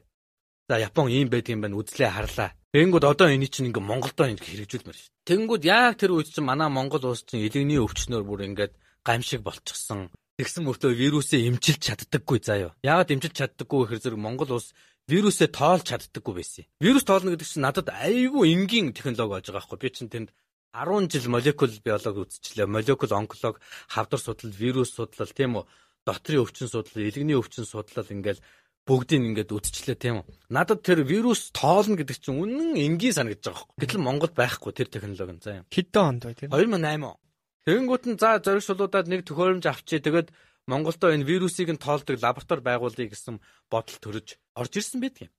За 0.68 0.74
Япон 0.76 1.08
ийм 1.08 1.28
байдгийн 1.32 1.60
байна 1.60 1.80
үзлээ 1.80 2.10
харлаа. 2.12 2.52
Тэнгүүд 2.70 3.04
одоо 3.04 3.26
энэ 3.26 3.50
чинь 3.50 3.72
ингээ 3.72 3.82
Монголдо 3.82 4.30
ингэ 4.30 4.46
хэрэгжүүлмээр 4.46 4.94
шүү. 4.94 5.10
Тэнгүүд 5.26 5.62
яг 5.66 5.98
тэр 5.98 6.14
үед 6.14 6.30
чинь 6.30 6.46
манай 6.46 6.70
Монгол 6.70 7.02
улс 7.02 7.26
чинь 7.26 7.42
элэгний 7.42 7.82
өвчнөр 7.82 8.22
бүр 8.22 8.46
ингээд 8.46 8.78
гамшиг 9.02 9.42
болчихсон. 9.42 10.14
Тэгсэн 10.38 10.64
мөртөө 10.70 10.94
вирусээ 10.94 11.50
эмчилж 11.50 11.82
чаддаггүй 11.82 12.38
заяа. 12.38 12.70
Яагаад 12.86 13.10
эмчилж 13.10 13.36
чаддаггүй 13.42 13.90
гэхээр 13.90 14.02
зэрэг 14.06 14.20
Монгол 14.22 14.54
улс 14.54 14.70
вирусээ 15.10 15.50
тоолж 15.50 15.84
чаддаггүй 15.90 16.34
байсан. 16.38 16.64
Вирус 16.78 17.04
тоолно 17.04 17.34
гэдэг 17.34 17.48
чинь 17.50 17.66
надад 17.66 17.90
айгүй 17.90 18.54
энгийн 18.54 18.94
технологи 18.94 19.34
болж 19.34 19.46
байгаа 19.50 19.66
байхгүй. 19.66 19.78
Би 19.82 19.90
чинь 19.90 20.12
тэнд 20.12 20.30
10 20.70 21.10
жил 21.10 21.26
молекул 21.34 21.72
биологи 21.82 22.22
үзчихлээ. 22.22 22.70
Молекул 22.70 23.10
онколог, 23.10 23.58
хавдар 23.90 24.20
судлал, 24.22 24.54
вирус 24.54 24.94
судлал 24.94 25.30
тийм 25.34 25.58
үү? 25.58 25.64
Дотрийн 26.06 26.46
өвчин 26.46 26.70
судлал, 26.70 27.02
илгэний 27.02 27.34
өвчин 27.34 27.66
судлал 27.66 28.06
ингээл 28.06 28.40
бүгдийг 28.86 29.22
ингээд 29.34 29.50
үтчлээ 29.50 29.98
тийм 29.98 30.22
үү. 30.22 30.26
Надад 30.48 30.86
тэр 30.86 31.02
вирус 31.02 31.50
тоолно 31.50 31.98
гэдэг 31.98 32.16
чинь 32.16 32.38
үнэн 32.38 32.78
энгийн 32.78 33.14
санагдаж 33.14 33.50
байгаа 33.50 33.62
хөөх. 33.66 33.78
Гэтэл 33.82 34.06
Монголд 34.06 34.34
байхгүй 34.38 34.72
тэр 34.72 34.88
технологи 34.88 35.34
нь 35.36 35.42
заа 35.42 35.60
юм. 35.60 35.66
Хэдэн 35.68 36.06
онд 36.06 36.22
бай 36.24 36.34
тийм 36.38 36.50
2008 36.54 37.04
он. 37.04 37.18
Тэгэнгүүт 37.66 38.04
нь 38.08 38.18
за 38.18 38.40
зоригшлуудад 38.40 39.06
нэг 39.10 39.26
төхөөрөмж 39.28 39.64
авчээ. 39.68 40.00
Тэгээд 40.00 40.28
Монголдо 40.70 41.12
энэ 41.12 41.28
вирусыг 41.28 41.68
нь 41.70 41.82
тоолдог 41.82 42.16
лаборатори 42.22 42.62
байгуулъя 42.64 43.10
гэсэн 43.10 43.42
бодол 43.68 43.98
төрөж 44.00 44.38
орж 44.60 44.72
ирсэн 44.76 45.00
байдаг 45.00 45.28
юм. 45.28 45.34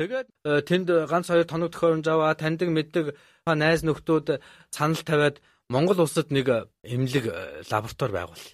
Тэгээд 0.00 0.28
э, 0.44 0.60
тэнд 0.66 0.88
ганц 1.08 1.28
хоёр 1.28 1.46
тоног 1.46 1.70
төхөөрөмж 1.72 2.06
аваа 2.08 2.34
таньдаг 2.34 2.68
мэддэг 2.72 3.06
найз 3.46 3.84
нөхдүүд 3.84 4.42
санал 4.74 5.02
тавиад 5.04 5.36
Монгол 5.70 6.04
улсад 6.04 6.28
нэг 6.34 6.72
эмнэлэг 6.82 7.24
э, 7.28 7.62
лаборатори 7.70 8.12
байгуул. 8.12 8.44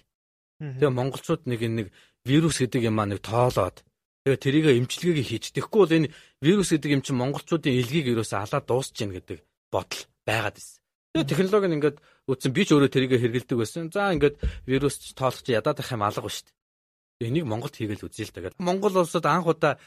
Тэгээ 0.59 0.91
монголчууд 0.91 1.43
нэг 1.47 1.59
нэг 1.65 1.87
вирус 2.23 2.59
гэдэг 2.59 2.87
юм 2.87 2.99
аа 2.99 3.07
нэг 3.09 3.19
тоолоод 3.25 3.83
тэгээ 4.23 4.43
тэрийг 4.43 4.65
эмчилгээг 4.79 5.27
хийж. 5.27 5.45
Тэгэхгүй 5.55 5.79
бол 5.79 5.97
энэ 5.97 6.11
вирус 6.43 6.69
гэдэг 6.71 6.91
юм 6.93 7.01
чинь 7.03 7.19
монголчуудын 7.19 7.79
илгийг 7.79 8.11
ерөөсөө 8.13 8.39
алаад 8.43 8.65
дуусч 8.67 8.93
гин 8.95 9.11
гэдэг 9.15 9.39
бодол 9.71 10.01
байгаад 10.27 10.55
байсан. 10.55 10.79
Тэгээ 11.15 11.29
технологи 11.31 11.67
нь 11.67 11.77
ингээд 11.79 11.97
үтсэн 12.29 12.51
би 12.53 12.61
ч 12.63 12.69
өөрөө 12.75 12.91
тэрийг 12.93 13.11
хэрэгэлдэг 13.17 13.57
байсан. 13.57 13.89
За 13.89 14.13
ингээд 14.13 14.37
вирус 14.69 14.95
тоолох 15.17 15.41
чи 15.41 15.57
ядаад 15.57 15.81
ах 15.81 15.91
юм 15.91 16.03
алга 16.05 16.21
ба 16.21 16.29
шүү 16.29 16.45
дээ. 16.45 17.27
Энийг 17.27 17.45
Монголд 17.49 17.75
хийгээл 17.75 18.05
үзье 18.07 18.29
л 18.29 18.31
да. 18.31 18.55
Монгол 18.61 18.95
улсад 18.95 19.25
анх 19.25 19.47
удаа 19.47 19.79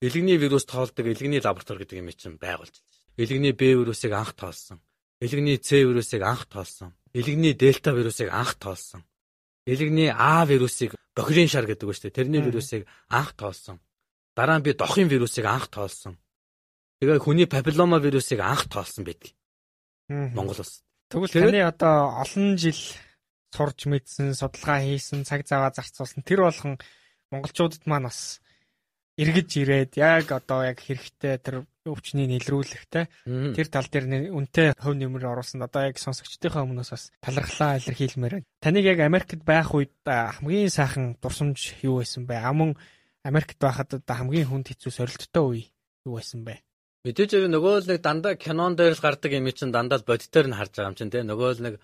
элэгний 0.00 0.36
вирус 0.36 0.64
тоолдог 0.64 1.06
элэгний 1.06 1.40
лаборатори 1.40 1.84
гэдэг 1.84 1.98
юм 1.98 2.08
чинь 2.12 2.38
байгуулж 2.38 2.74
байна. 2.74 2.98
Элэгний 3.18 3.52
Б 3.52 3.74
вирусыг 3.74 4.12
анх 4.12 4.32
тоолсон. 4.34 4.80
Элэгний 5.20 5.58
С 5.58 5.70
вирусыг 5.72 6.22
анх 6.22 6.46
тоолсон. 6.46 6.94
Элэгний 7.12 7.54
дельта 7.54 7.90
вирусыг 7.90 8.28
анх 8.30 8.54
тоолсон. 8.54 9.04
Элэгний 9.66 10.10
А 10.14 10.44
вирусыг 10.46 10.94
бохирын 11.16 11.48
шар 11.48 11.66
гэдэг 11.66 11.86
ба 11.88 11.92
дээ. 11.92 12.10
Тэрний 12.10 12.40
вирусыг 12.40 12.86
анх 13.08 13.34
тоолсон. 13.34 13.80
Дараа 14.36 14.58
нь 14.58 14.62
би 14.62 14.72
дохын 14.72 15.08
вирусыг 15.08 15.44
анх 15.44 15.66
тоолсон. 15.66 16.18
Тэгээ 17.02 17.18
хүний 17.18 17.46
папиллома 17.46 17.98
вирусыг 17.98 18.38
анх 18.38 18.70
тоолсон 18.70 19.02
байдаг. 19.02 19.34
Монгол 20.08 20.62
улс. 20.62 20.86
Тэгвэл 21.10 21.34
таны 21.34 21.60
одоо 21.66 22.22
олон 22.22 22.56
жил 22.56 22.78
сурж 23.50 23.88
мэдсэн, 23.88 24.36
судалгаа 24.36 24.84
хийсэн, 24.84 25.24
цаг 25.24 25.42
заваа 25.48 25.72
зарцуулсан 25.72 26.22
тэр 26.22 26.46
болгон 26.46 26.78
монголчуудад 27.32 27.82
маань 27.88 28.06
бас 28.06 28.40
эргэж 29.18 29.50
ирээд 29.58 29.92
яг 29.98 30.30
одоо 30.30 30.62
яг 30.62 30.78
хэрэгтэй 30.78 31.42
тэр 31.42 31.66
өвчнийг 31.82 32.30
нэлрүүлэхтэй 32.38 33.04
тэр 33.26 33.66
тал 33.66 33.88
дээр 33.90 34.30
үнтэй 34.30 34.78
хөв 34.78 34.94
нэмэр 34.94 35.26
оруулсан 35.34 35.66
одоо 35.66 35.90
яг 35.90 35.98
сонсогчдийнхаа 35.98 36.62
өмнөөс 36.62 36.90
бас 36.94 37.10
талархлаа 37.18 37.82
илэрхийлмээр 37.82 38.34
байна. 38.38 38.48
Таныг 38.62 38.84
яг 38.86 39.02
Америкт 39.02 39.42
байх 39.42 39.74
үед 39.74 39.92
хамгийн 40.06 40.70
сайхан 40.70 41.18
дурсамж 41.18 41.82
юу 41.82 41.98
байсан 41.98 42.30
бэ? 42.30 42.38
Амун 42.38 42.78
Америкт 43.26 43.58
байхад 43.58 43.98
одоо 43.98 44.14
хамгийн 44.14 44.46
хүнд 44.46 44.70
хэцүү 44.70 44.92
сорилттой 44.94 45.44
үе 45.44 45.64
юу 46.06 46.22
байсан 46.22 46.46
бэ? 46.46 46.62
Мэдээж 47.02 47.50
нөгөө 47.50 47.74
л 47.82 47.88
нэг 47.90 47.98
дандаа 48.04 48.34
кинон 48.38 48.78
дээр 48.78 48.94
л 48.94 49.02
гардаг 49.02 49.32
юм 49.34 49.50
чинь 49.50 49.74
дандаа 49.74 49.98
л 49.98 50.06
бодитоор 50.06 50.46
нь 50.46 50.58
харж 50.58 50.72
байгаа 50.78 50.90
юм 50.92 50.98
чинь 50.98 51.10
те 51.10 51.26
нөгөө 51.26 51.50
л 51.58 51.62
нэг 51.66 51.74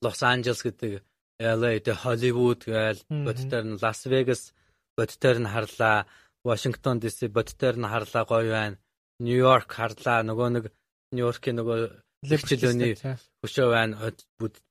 Лос 0.00 0.22
Анжелес 0.24 0.64
гэдэг 0.64 1.04
LA 1.40 1.80
тэ 1.84 1.92
Холливуд 1.92 2.64
гээл 2.64 3.02
бодитоор 3.08 3.64
нь 3.66 3.80
Лас 3.82 4.00
Вегас 4.08 4.54
бодитоор 4.96 5.38
нь 5.40 5.52
харлаа 5.52 6.06
Вашингтон 6.44 7.00
DC 7.00 7.28
бодитоор 7.28 7.76
нь 7.76 7.90
харлаа 7.92 8.24
гоё 8.24 8.50
байна. 8.52 8.76
Нью-Йорк 9.20 9.70
харлаа. 9.72 10.24
Нөгөө 10.24 10.48
нэг 10.56 10.64
Нью-Йоркийн 11.12 11.56
нөгөө 11.60 11.78
лэгчлөөний 12.30 12.94
хөшөө 13.44 13.68
байна. 13.68 13.94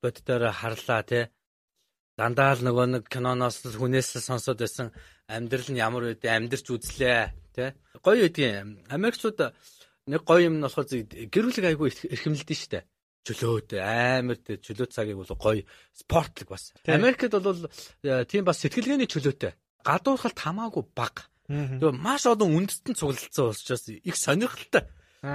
Бодитоор 0.01 0.49
харлаа 0.49 1.01
те 1.05 1.29
дандаа 2.17 2.57
л 2.57 2.65
нөгөө 2.67 2.85
нэг 2.93 3.03
киноноос 3.07 3.63
л 3.69 3.79
хүнээс 3.79 4.17
л 4.17 4.27
сонсоод 4.27 4.59
байсан 4.59 4.91
амьдрал 5.29 5.69
нь 5.71 5.79
ямар 5.79 6.03
вэ? 6.09 6.25
Амьдрч 6.25 6.65
үзлээ 6.73 7.53
те 7.53 7.77
гоё 8.01 8.27
үдгийн 8.27 8.89
Америкчууд 8.89 9.39
нэг 10.09 10.21
гоё 10.25 10.49
юм 10.49 10.59
нь 10.59 10.65
болохоор 10.65 10.89
гэрүүлэг 11.29 11.65
айгүй 11.69 11.89
эрхэмлдэг 12.11 12.57
шүү 12.57 12.71
дээ. 12.75 12.83
Чөлөөт 13.29 13.69
амар 13.77 14.37
тэ 14.41 14.57
чөлөө 14.57 14.87
цагийг 14.89 15.21
бол 15.21 15.31
гоё 15.37 15.63
спортлог 15.93 16.49
бас. 16.49 16.73
Америкт 16.89 17.29
бол 17.29 17.69
э, 18.01 18.25
тийм 18.25 18.43
бас 18.43 18.57
сэтгэлгээний 18.63 19.05
чөлөөтэй. 19.05 19.53
Гадуурхалт 19.85 20.39
хамаагүй 20.39 20.83
бага. 20.97 21.29
Тэгээ 21.49 21.97
маш 21.97 22.29
олон 22.29 22.53
үндэстэн 22.53 22.93
цуглалцсан 22.93 23.49
учраас 23.49 23.89
их 23.89 24.15
сонирхолтой. 24.15 24.85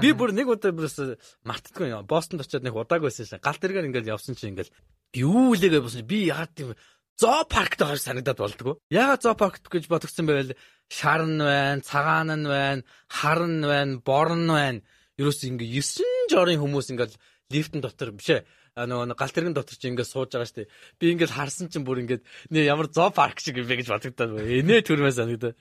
Би 0.01 0.15
бүр 0.15 0.31
нэг 0.31 0.47
удаа 0.49 0.71
бүрээс 0.71 1.19
мартдаггүй 1.43 1.91
юм. 1.91 2.07
Бостонд 2.07 2.47
очиод 2.47 2.63
нэг 2.63 2.79
удааг 2.79 3.03
байсан 3.03 3.27
шин. 3.27 3.43
Галт 3.43 3.59
тэргээр 3.59 3.91
ингээл 3.91 4.15
явсан 4.15 4.39
чинь 4.39 4.55
ингээл 4.55 4.73
юу 5.19 5.59
лээгээ 5.59 5.83
болсон. 5.83 6.07
Би 6.07 6.31
яагаад 6.31 6.55
тийм 6.55 6.73
зоо 7.19 7.43
паркт 7.51 7.83
байгаа 7.83 7.99
санагдаад 7.99 8.39
болдгоо. 8.39 8.79
Яагаад 8.89 9.23
зоо 9.27 9.35
паркт 9.35 9.67
гэж 9.67 9.91
бодгсон 9.91 10.25
байвал 10.31 10.55
шарн 10.89 11.37
байна, 11.43 11.83
цагаан 11.83 12.31
нь 12.31 12.47
байна, 12.49 12.83
харн 13.11 13.61
байна, 13.61 13.99
борн 13.99 14.47
байна. 14.49 14.81
Ерөөс 15.19 15.41
ингээ 15.51 15.83
9 15.83 16.31
жорын 16.31 16.63
хүмүүс 16.63 16.95
ингээл 16.95 17.19
лифтэн 17.51 17.83
дотор 17.83 18.15
бишээ 18.17 18.47
нөгөө 18.75 19.15
гал 19.15 19.31
тэрэгэн 19.31 19.55
дотор 19.55 19.79
чи 19.79 19.87
ингээд 19.87 20.11
сууж 20.11 20.35
байгаа 20.35 20.51
штеп. 20.51 20.71
Би 20.99 21.15
ингээд 21.15 21.31
харсан 21.31 21.71
чинь 21.71 21.87
бүр 21.87 22.03
ингээд 22.03 22.27
нэ 22.51 22.67
ямар 22.67 22.91
зоо 22.91 23.15
парк 23.15 23.39
шиг 23.39 23.63
юм 23.63 23.71
бэ 23.71 23.87
гэж 23.87 23.89
бодогдоод. 23.95 24.43
Энэ 24.43 24.83
төрмөөс 24.83 25.15
санагдаа. 25.15 25.55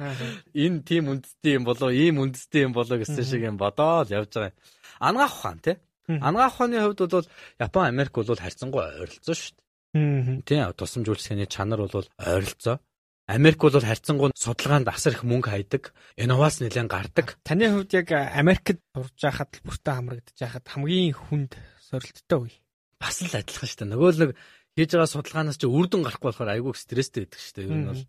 Энэ 0.58 0.82
тийм 0.82 1.14
үндэстэй 1.14 1.62
юм 1.62 1.64
болоо, 1.70 1.94
ийм 1.94 2.18
үндэстэй 2.18 2.66
юм 2.66 2.74
болоо 2.74 2.98
гэсэн 2.98 3.22
шиг 3.22 3.46
юм 3.46 3.62
бодоод 3.62 4.10
явж 4.10 4.34
байгаа 4.34 4.50
юм. 4.50 4.58
Ангаах 4.98 5.30
ухаан 5.30 5.60
тий. 5.62 5.78
Ангаах 6.10 6.58
ухааны 6.58 6.82
хувьд 6.82 7.06
бол 7.06 7.28
Япон, 7.62 7.86
Америк 7.86 8.18
бол 8.18 8.34
харьцангуй 8.34 8.82
ойролцоо 8.82 9.36
шүү 9.38 9.54
дээ. 9.94 10.42
Тийм 10.50 10.74
тусламжуулсны 10.74 11.46
чанар 11.46 11.86
бол 11.86 12.10
ойролцоо. 12.18 12.82
Америк 13.30 13.62
бол 13.62 13.78
харьцангуй 13.78 14.34
судалгаанд 14.34 14.90
асар 14.90 15.14
их 15.14 15.24
мөнгө 15.24 15.54
хайдаг, 15.54 15.94
инновац 16.18 16.60
нэлээд 16.60 16.90
гардаг. 16.90 17.38
Таны 17.46 17.70
хувьд 17.72 17.94
яг 17.94 18.12
Америкт 18.12 18.82
сурж 18.92 19.16
байхад 19.22 19.54
л 19.54 19.64
бүртээ 19.64 19.94
хамрагдаж 19.96 20.38
байхад 20.42 20.66
хамгийн 20.68 21.16
хүнд 21.16 21.56
сорилттой 21.88 22.40
үе. 22.42 22.63
Бас 23.04 23.20
л 23.20 23.36
адилхан 23.36 23.68
шүү 23.68 23.80
дээ. 23.84 23.92
Нөгөө 23.92 24.12
л 24.16 24.22
нэг 24.24 24.32
хийж 24.80 24.90
байгаа 24.96 25.12
судалгаанаас 25.12 25.60
чи 25.60 25.68
үр 25.68 25.86
дүн 25.92 26.08
гарахгүй 26.08 26.28
болохоор 26.32 26.54
айгүй 26.56 26.72
стресстэй 26.80 27.28
байдаг 27.28 27.42
шүү 27.44 27.56
дээ. 27.60 27.68
Ер 27.68 27.76
нь 27.76 27.90
бол. 27.92 28.04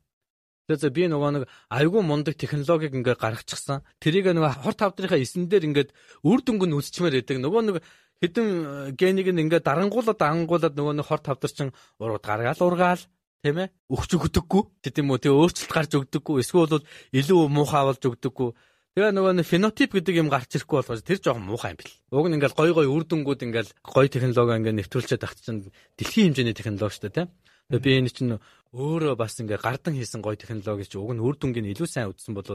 Тэгэхээр 0.64 0.96
би 0.96 1.02
нөгөө 1.10 1.30
нэг 1.34 1.44
айгүй 1.68 2.02
мундаг 2.06 2.34
технологиг 2.38 2.94
ингээд 2.94 3.20
гаргачихсан. 3.20 3.82
Тэрийг 4.00 4.30
нөгөө 4.32 4.64
хор 4.64 4.74
тавдрынхаа 4.78 5.20
эсэн 5.20 5.50
дээр 5.50 5.68
ингээд 5.68 5.90
үр 6.24 6.40
дүнг 6.40 6.62
нь 6.64 6.78
үсчмээр 6.78 7.20
байдаг. 7.20 7.36
Нөгөө 7.42 7.62
нэг 7.68 7.76
хэдэн 8.24 8.48
генийг 8.96 9.28
ингээд 9.28 9.66
дарангуулаад 9.66 10.20
ангуулад 10.24 10.72
нөгөө 10.72 10.94
нэг 10.96 11.06
хор 11.10 11.20
тавдар 11.20 11.52
чин 11.52 11.68
урууд 12.00 12.24
гаргаал 12.24 12.64
ургаал 12.64 13.02
тийм 13.44 13.60
ээ 13.60 13.68
өгч 13.92 14.10
өгдөггүй 14.16 14.62
тийм 14.88 15.12
үү 15.12 15.20
тэгээ 15.20 15.36
өөрчлөлт 15.36 15.72
гарч 15.76 15.92
өгдөггүй 16.00 16.40
эсвэл 16.40 16.80
илүү 17.12 17.40
муухай 17.52 17.84
болж 17.84 18.00
өгдөггүй 18.00 18.50
тэгээ 18.94 19.10
нөгөө 19.10 19.32
нэг 19.42 19.46
фенотип 19.46 19.90
гэдэг 19.98 20.14
юм 20.22 20.30
гарч 20.30 20.54
ирэхгүй 20.54 20.78
болгож 20.86 21.02
тэр 21.02 21.18
жоохон 21.18 21.46
муухай 21.50 21.74
юм 21.74 21.78
бэл 21.82 21.94
уг 22.14 22.26
нь 22.30 22.36
ингээл 22.38 22.58
гой 22.58 22.70
гой 22.70 22.86
үр 22.86 23.04
дүнгууд 23.04 23.42
ингээл 23.42 23.74
гой 23.82 24.06
технологи 24.06 24.54
ингээл 24.62 24.78
нэвтрүүлчихэд 24.86 25.22
тагт 25.22 25.38
чинь 25.42 25.66
дэлхийн 25.98 26.30
хэмжээний 26.30 26.54
технологи 26.54 26.94
шүү 26.94 27.04
дээ 27.10 27.16
тийм 27.18 27.28
тэгээ 27.74 27.82
би 27.82 27.90
энэ 27.98 28.14
чинь 28.14 28.38
өөрөө 28.70 29.14
бас 29.18 29.34
ингээ 29.42 29.58
гардан 29.58 29.98
хийсэн 29.98 30.22
гой 30.22 30.38
технологи 30.38 30.86
чи 30.86 31.02
уг 31.02 31.10
нь 31.10 31.22
үр 31.22 31.34
дүнгийн 31.34 31.74
илүү 31.74 31.88
сайн 31.90 32.14
үзсэн 32.14 32.38
бол 32.38 32.46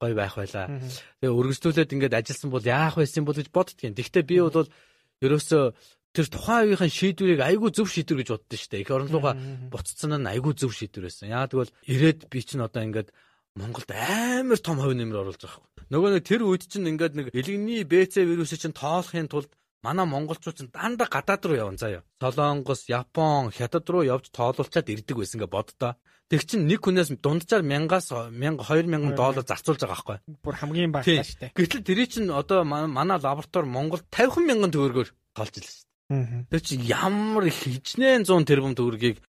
гой 0.00 0.12
байх 0.16 0.40
байлаа 0.40 0.72
тэгээ 1.20 1.36
өргөжлүүлээд 1.36 1.94
ингээд 2.00 2.16
ажилласан 2.16 2.48
бол 2.48 2.64
яах 2.64 2.96
байсан 2.96 3.28
бол 3.28 3.36
гэж 3.36 3.52
боддгийн 3.52 3.92
тэгвэл 3.92 4.24
би 4.24 4.36
бол 4.40 4.68
ерөөсөө 5.20 5.64
тэр 6.14 6.26
тухайн 6.32 6.72
үеийн 6.72 6.92
шийдвэрийг 6.92 7.40
айгүй 7.44 7.70
зөв 7.74 7.86
шийдвэр 7.92 8.24
гэж 8.24 8.28
боддоо 8.32 8.58
шүү 8.58 8.70
дээ. 8.72 8.82
Их 8.82 8.90
орон 8.90 9.12
руугаа 9.12 9.34
буцсан 9.68 10.16
нь 10.16 10.30
айгүй 10.32 10.54
зөв 10.56 10.72
шийдвэр 10.72 11.06
байсан. 11.06 11.28
Яа 11.28 11.46
тэгвэл 11.46 11.74
ирээд 11.84 12.32
би 12.32 12.40
чинь 12.40 12.64
одоо 12.64 12.82
ингээд 12.82 13.12
Монголд 13.58 13.90
амар 13.90 14.58
том 14.62 14.78
хувь 14.78 14.94
нэмэр 14.94 15.20
оруулж 15.26 15.42
байгаа 15.42 15.58
юм. 15.58 15.68
Нөгөө 15.90 16.10
нэг 16.14 16.24
тэр 16.24 16.42
үед 16.46 16.64
чинь 16.70 16.86
ингээд 16.86 17.14
нэг 17.18 17.26
элэгний 17.34 17.82
БЦ 17.82 18.22
вирусыг 18.22 18.62
чинь 18.62 18.76
тоолохын 18.76 19.26
тулд 19.26 19.50
манай 19.82 20.06
монголчууд 20.06 20.56
чинь 20.56 20.70
дандаа 20.70 21.10
гадаад 21.10 21.42
руу 21.42 21.58
явна 21.58 21.78
заяа. 21.78 22.06
Солонгос, 22.22 22.86
Япон, 22.86 23.50
Хятад 23.50 23.90
руу 23.90 24.06
явж 24.06 24.30
тоолуулчаад 24.30 24.86
ирдэг 24.94 25.16
байсан 25.18 25.42
гэ 25.42 25.50
боддоо. 25.50 25.98
Тэг 26.28 26.44
чин 26.44 26.68
нэг 26.68 26.84
хүнээс 26.84 27.18
дунджаар 27.18 27.64
1000-аас 27.64 28.12
1000 28.30 28.62
2000 28.62 29.16
доллар 29.16 29.44
зарцуулж 29.48 29.80
байгаа 29.80 29.96
байхгүй. 29.96 30.18
Бүр 30.44 30.54
хамгийн 30.60 30.92
бага 30.92 31.08
дээ. 31.08 31.56
Гэтэл 31.56 31.86
тэр 31.88 32.00
чинь 32.04 32.28
одоо 32.28 32.68
манай 32.68 33.16
лаборатори 33.16 33.64
Монголд 33.64 34.04
50 34.12 34.44
мянган 34.44 34.70
төгрөгөөр 34.70 35.08
тоолж 35.32 35.54
илсэн 35.56 35.82
шүү 35.82 35.88
Тэр 36.08 36.60
чи 36.64 36.80
ямар 36.88 37.44
их 37.44 37.60
хичнээн 37.60 38.24
100 38.24 38.48
тэрбум 38.48 38.72
төгрөгийг 38.72 39.20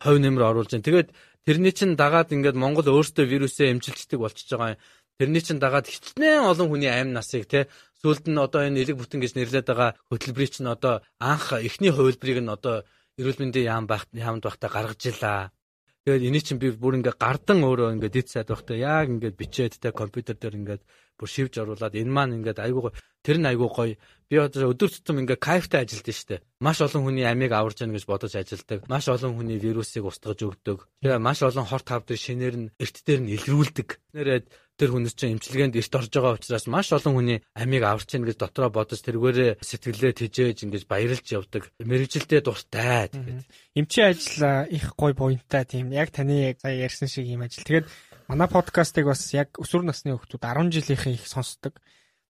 хувь 0.00 0.20
нэмэр 0.24 0.48
оруулж 0.48 0.72
байна. 0.72 0.88
Тэгээд 0.88 1.08
тэрний 1.46 1.72
чин 1.76 1.96
дагаад 1.96 2.32
ингээд 2.32 2.56
Монгол 2.56 2.88
өөртөө 2.88 3.24
вирусээ 3.28 3.72
эмчилждэг 3.72 4.18
болчихж 4.20 4.50
байгаа 4.52 4.74
юм. 4.74 4.82
Тэрний 5.20 5.42
чин 5.46 5.58
дагаад 5.62 5.86
хичнээн 5.86 6.50
олон 6.50 6.68
хүний 6.68 6.90
амь 6.90 7.14
насыг 7.14 7.46
тий 7.46 7.64
сүүлд 8.02 8.26
нь 8.28 8.40
одоо 8.40 8.66
энэ 8.66 8.82
элэг 8.82 8.96
бүтэн 8.98 9.22
гэж 9.22 9.32
нэрлээд 9.38 9.68
байгаа 9.70 9.90
хөтөлбөрийг 10.10 10.52
чинь 10.52 10.68
одоо 10.68 10.94
анх 11.22 11.54
эхний 11.56 11.92
хувилбарыг 11.94 12.38
нь 12.42 12.54
одоо 12.56 12.84
эрүүл 13.16 13.40
мэндийн 13.40 13.70
яам 13.70 13.86
байх 13.86 14.04
яамд 14.12 14.42
байхдаа 14.44 14.70
гаргаж 14.74 15.02
илаа. 15.06 15.54
Тэгээд 16.04 16.26
эний 16.28 16.42
чинь 16.44 16.60
би 16.60 16.68
бүр 16.74 16.98
ингээ 16.98 17.16
гардан 17.16 17.64
өөрөө 17.64 17.94
ингээ 17.96 18.12
дид 18.12 18.28
сайд 18.28 18.52
байхдаа 18.52 18.76
яг 18.76 19.06
ингээ 19.08 19.38
бичээд 19.40 19.80
те 19.80 19.88
компьютер 19.94 20.36
дээр 20.36 20.58
ингээ 20.60 20.78
бүр 21.18 21.28
шивж 21.30 21.54
оруулаад 21.62 21.94
энэ 21.94 22.10
маань 22.10 22.36
ингээд 22.38 22.58
айгуу 22.58 22.90
тэр 23.24 23.38
нь 23.40 23.48
айгуу 23.48 23.70
гоё. 23.72 23.96
Би 24.28 24.36
одоо 24.40 24.72
өдөр 24.72 24.90
тутам 24.90 25.20
ингээ 25.24 25.38
кайфтай 25.40 25.84
ажилддаг 25.84 26.16
штэ. 26.16 26.42
Маш 26.60 26.80
олон 26.80 27.04
хүний 27.08 27.24
амийг 27.24 27.52
аварж 27.52 27.80
яана 27.80 27.96
гэж 27.96 28.04
бодож 28.08 28.32
ажилдаг. 28.36 28.88
Маш 28.88 29.08
олон 29.08 29.36
хүний 29.36 29.60
вирусыг 29.60 30.04
устгаж 30.04 30.40
өгдөг. 30.44 30.88
Тэгээ 31.00 31.20
маш 31.20 31.40
олон 31.44 31.68
хорт 31.68 31.88
хавдрын 31.88 32.20
шинээр 32.20 32.56
нь 32.56 32.68
эрт 32.80 32.96
дээр 33.04 33.20
нь 33.24 33.32
илрүүлдэг. 33.36 33.88
Нэрээд 34.16 34.46
тэр 34.74 34.90
хүнс 34.90 35.14
чинь 35.14 35.38
эмчилгээнд 35.38 35.78
эрт 35.78 35.94
орж 35.94 36.10
байгаа 36.10 36.34
учраас 36.34 36.66
маш 36.66 36.90
олон 36.90 37.14
хүний 37.14 37.38
амийг 37.54 37.84
аварч 37.86 38.10
ийн 38.16 38.26
гэж 38.26 38.36
дотроо 38.42 38.74
бодож 38.74 39.00
тэргээрээ 39.06 39.62
сэтгэлээ 39.62 40.12
тэжээж 40.18 40.58
ингэж 40.66 40.82
баярлж 40.90 41.26
явдаг. 41.30 41.70
Мэргэжилдээ 41.78 42.40
дуртай 42.42 43.06
тэгээд 43.14 43.46
эмчийн 43.78 44.08
ажил 44.10 44.66
их 44.66 44.98
гой 44.98 45.12
буянтай 45.14 45.62
тийм 45.62 45.94
яг 45.94 46.10
таны 46.10 46.58
сая 46.58 46.74
ярьсан 46.74 47.06
шиг 47.06 47.28
юм 47.28 47.46
ажил. 47.46 47.62
Тэгээд 47.62 47.86
манай 48.28 48.48
подкастыг 48.48 49.06
бас 49.06 49.22
яг 49.36 49.54
өсвөр 49.60 49.84
насны 49.84 50.16
хүмүүс 50.16 50.40
10 50.40 50.72
жилийнхэн 50.72 51.14
их 51.14 51.26
сонсдог. 51.28 51.78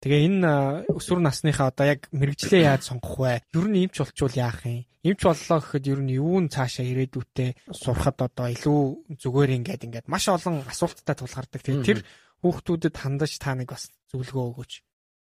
Тэгээ 0.00 0.20
энэ 0.32 0.52
өсвөр 0.88 1.20
насныхаа 1.20 1.68
одоо 1.68 1.86
яг 1.92 2.08
мэрэгжлээ 2.08 2.72
яаж 2.72 2.88
сонгох 2.88 3.20
вэ? 3.20 3.44
Ер 3.52 3.66
нь 3.68 3.84
эмч 3.84 4.00
болчвол 4.00 4.32
яах 4.32 4.64
юм? 4.64 4.88
Эмч 5.04 5.20
боллоо 5.28 5.60
гэхэд 5.60 5.84
ер 5.92 6.00
нь 6.00 6.16
юу 6.16 6.40
н 6.40 6.48
цаашаа 6.48 6.88
ирээдүйтэй 6.88 7.56
сурахад 7.68 8.16
одоо 8.24 8.48
илүү 8.48 8.80
зүгээр 9.20 9.50
ингээд 9.60 9.84
ингээд 9.84 10.06
маш 10.08 10.32
олон 10.32 10.64
асуулттай 10.64 11.16
тулгардаг. 11.20 11.60
Тэгээ 11.60 11.84
тэр 11.84 12.00
хүүхдүүдэд 12.40 12.96
хандаж 12.96 13.36
та 13.36 13.52
нэг 13.52 13.76
бас 13.76 13.92
зөвлөгөө 14.08 14.44
өгөөч. 14.56 14.72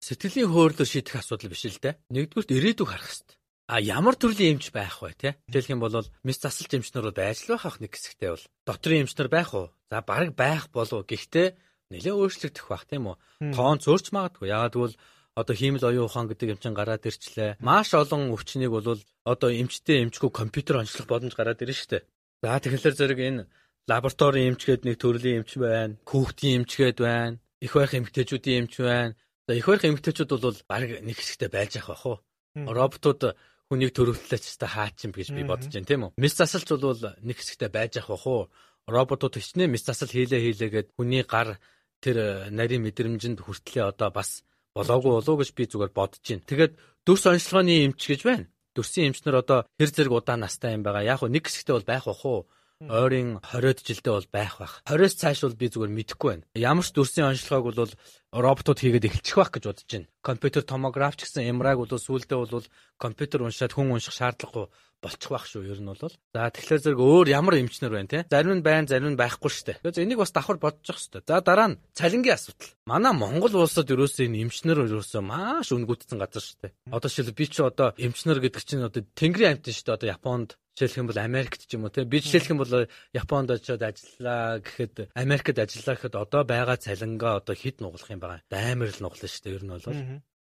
Сэтгэлийн 0.04 0.52
хөөрлөөр 0.52 0.88
шийдэх 0.88 1.16
асуудал 1.16 1.48
биш 1.48 1.64
л 1.64 1.80
дээ. 1.80 1.96
Нэгдүгээр 2.12 2.56
ирээдүг 2.60 2.88
харах 2.92 3.08
хэрэгтэй. 3.08 3.37
А 3.68 3.84
ямар 3.84 4.16
төрлийн 4.16 4.56
эмч 4.56 4.72
байх 4.72 5.04
вэ 5.04 5.12
те? 5.12 5.36
Жишээлх 5.52 5.76
юм 5.76 5.84
бол 5.84 5.92
мис 6.24 6.40
засалч 6.40 6.72
эмчнэр 6.72 7.12
байж 7.12 7.44
л 7.44 7.52
байх 7.52 7.68
ах 7.68 7.76
нэг 7.84 7.92
хэсэгтэй 7.92 8.32
бол. 8.32 8.44
Дотрийн 8.64 9.04
эмчнэр 9.04 9.28
байх 9.28 9.52
уу? 9.52 9.68
За 9.92 10.00
баг 10.00 10.32
байх 10.32 10.72
болов. 10.72 11.04
Гэхдээ 11.04 11.52
нэлээ 11.92 12.16
өөрчлөгдөх 12.16 12.64
байх 12.64 12.88
тийм 12.88 13.12
үү? 13.12 13.52
Тоон 13.52 13.76
зөрч 13.76 14.08
магадгүй. 14.16 14.48
Ягаад 14.48 14.72
гэвэл 14.72 14.96
одоо 15.36 15.52
хиймэл 15.52 15.84
оюун 15.84 16.08
ухаан 16.08 16.32
гэдэг 16.32 16.56
эмчин 16.56 16.72
гараад 16.72 17.04
ирчлээ. 17.04 17.60
Маш 17.60 17.92
олон 17.92 18.32
өвчнийг 18.32 18.72
бол 18.72 18.96
одоо 19.28 19.50
эмчтэй 19.52 20.00
эмчгүй 20.00 20.32
компьютер 20.32 20.80
онцлох 20.80 21.04
боломж 21.04 21.36
гараад 21.36 21.60
ирнэ 21.60 21.76
шүү 21.76 21.90
дээ. 21.92 22.02
За 22.40 22.56
тэгэхээр 22.56 22.96
зэрэг 22.96 23.20
энэ 23.20 23.46
лабораторийн 23.84 24.56
эмчгээд 24.56 24.88
нэг 24.88 24.96
төрлийн 24.96 25.44
эмч 25.44 25.60
байна, 25.60 26.00
хүүхдийн 26.08 26.64
эмчгээд 26.64 26.98
байна, 27.04 27.36
их 27.60 27.72
байх 27.76 27.92
эмгтээчүүдийн 27.92 28.64
эмч 28.64 28.74
байна. 28.80 29.12
За 29.44 29.52
их 29.52 29.68
байх 29.68 29.84
эмгтээчүүд 29.84 30.30
бол 30.32 30.56
баг 30.64 30.82
нэг 31.04 31.16
хэсэгтээ 31.20 31.52
байж 31.52 31.72
ах 31.76 31.92
байх 31.92 32.04
уу? 32.08 32.18
Роботууд 32.56 33.36
хүнийг 33.68 33.92
төрөвтлөөч 33.92 34.44
та 34.56 34.66
хаачин 34.66 35.12
гэж 35.12 35.32
би 35.36 35.44
бодож 35.44 35.68
байна 35.68 35.88
тийм 35.88 36.02
үү? 36.08 36.12
Мис 36.16 36.34
засалч 36.40 36.68
бол 36.72 36.96
нэг 37.20 37.36
хэсэгтээ 37.36 37.70
байж 37.70 37.92
ах 38.00 38.08
байх 38.08 38.24
уу? 38.26 38.48
Роботууд 38.88 39.36
хичнээн 39.36 39.68
мис 39.68 39.84
засал 39.84 40.08
хийлээ 40.08 40.40
хийлээгээд 40.40 40.88
хүний 40.96 41.24
гар 41.28 41.60
тэр 42.00 42.48
нарийн 42.48 42.82
мэдрэмжинд 42.88 43.44
хүртлээ 43.44 43.92
одоо 43.92 44.08
бас 44.08 44.42
болоогүй 44.72 45.12
болов 45.20 45.36
гэж 45.44 45.50
би 45.52 45.64
зүгээр 45.68 45.92
бодож 45.92 46.24
байна. 46.24 46.48
Тэгээд 46.48 46.72
дүрс 47.04 47.24
онцлогооны 47.28 47.74
эмч 47.84 48.00
гэж 48.08 48.20
байна. 48.24 48.48
Дүрсийн 48.72 49.12
эмчнэр 49.12 49.42
одоо 49.42 49.68
хэр 49.76 49.90
зэрэг 49.92 50.14
удаан 50.16 50.40
настай 50.46 50.72
юм 50.72 50.86
байгаа. 50.86 51.04
Яг 51.04 51.20
нэг 51.28 51.44
хэсэгтээ 51.44 51.74
бол 51.76 51.90
байх 51.90 52.04
бах 52.08 52.24
уу? 52.24 52.40
ойрын 52.78 53.42
20-од 53.42 53.82
жилдээ 53.82 54.14
бол 54.14 54.28
байх 54.30 54.54
бах. 54.62 54.74
20-оос 54.86 55.14
цааш 55.18 55.38
бол 55.42 55.58
би 55.58 55.66
зүгээр 55.66 55.92
мэдэхгүй 55.98 56.30
байна. 56.30 56.46
Ямар 56.54 56.86
ч 56.86 56.94
дүрсийн 56.94 57.26
онцлогоог 57.26 57.74
бол 57.74 57.92
роботууд 58.32 58.78
хийгээд 58.78 59.08
эхэлчих 59.08 59.36
байх 59.40 59.50
гэж 59.52 59.64
бодож 59.64 59.88
байна. 59.88 60.08
Компьютер 60.20 60.62
томограф 60.62 61.16
ч 61.16 61.24
гэсэн 61.24 61.48
MRI-г 61.56 61.78
бол 61.80 61.96
сүүлдээ 61.96 62.38
бол 62.38 62.66
компьютер 63.00 63.40
уншаад 63.42 63.72
хүн 63.72 63.96
унших 63.96 64.12
шаардлагагүй 64.12 64.68
болчих 65.00 65.30
байх 65.30 65.46
шүү 65.46 65.64
ер 65.64 65.80
нь 65.80 65.88
бол. 65.88 66.12
За 66.34 66.50
тэгэхээр 66.50 66.82
зэрэг 66.82 67.00
өөр 67.00 67.26
ямар 67.30 67.62
эмчнэр 67.62 67.94
байна 67.94 68.10
те? 68.10 68.26
Зарим 68.26 68.58
нь 68.58 68.66
байна, 68.66 68.90
зарим 68.90 69.14
нь 69.14 69.20
байхгүй 69.20 69.48
дээ. 69.48 69.78
Тэгэхээр 69.80 70.04
энийг 70.04 70.18
бас 70.18 70.34
давхар 70.34 70.58
бодчих 70.58 70.98
хэвээр. 70.98 71.24
За 71.24 71.40
дараа 71.40 71.68
нь 71.72 71.78
цалингийн 71.94 72.34
асуудал. 72.34 72.74
Манай 72.84 73.14
Монгол 73.14 73.54
улсад 73.62 73.88
ерөөсөө 73.88 74.26
энэ 74.26 74.42
эмчнэр 74.50 74.90
ерөөсөө 74.90 75.22
маш 75.22 75.70
үнгүйтсэн 75.70 76.18
газар 76.18 76.42
дээ. 76.42 76.74
Одоо 76.90 77.10
шил 77.10 77.30
би 77.30 77.46
чи 77.46 77.62
одоо 77.62 77.94
эмчнэр 77.94 78.42
гэдэг 78.42 78.62
чинь 78.66 78.82
одоо 78.82 79.02
тэнгэрийн 79.14 79.62
шүү 79.62 79.86
дээ. 79.86 79.96
Одоо 79.96 80.08
Японд 80.18 80.58
жишээлх 80.78 80.98
юм 80.98 81.06
бол 81.10 81.18
Америкт 81.18 81.66
ч 81.66 81.74
юм 81.74 81.84
уу 81.84 81.90
те 81.90 82.04
би 82.04 82.22
жишээлх 82.22 82.50
юм 82.54 82.62
бол 82.62 82.86
Японд 83.12 83.50
очиод 83.50 83.82
ажиллаа 83.82 84.62
гэхэд 84.62 85.10
Америкт 85.14 85.58
ажиллаа 85.58 85.94
гэхэд 85.98 86.14
одоо 86.14 86.42
байгаа 86.46 86.78
цалингаа 86.78 87.42
одоо 87.42 87.54
хэд 87.58 87.82
нуглах 87.82 88.10
юм 88.10 88.17
байгаа. 88.20 88.42
Амар 88.50 88.90
л 88.90 89.02
нуглаа 89.02 89.28
шүү 89.30 89.42
дээ 89.44 89.56
ер 89.56 89.64
нь 89.64 89.72
бол. 89.72 89.86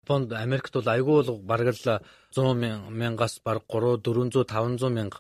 Японд 0.04 0.30
Америкт 0.34 0.74
бол 0.74 0.88
айгүй 0.88 1.16
бол 1.24 1.42
бараг 1.44 1.70
л 1.74 2.02
100 2.36 2.92
мянгаас 2.92 3.40
бараг 3.44 3.64
3 3.68 4.02
400 4.04 4.46
500 4.46 4.90
мянга 4.94 5.20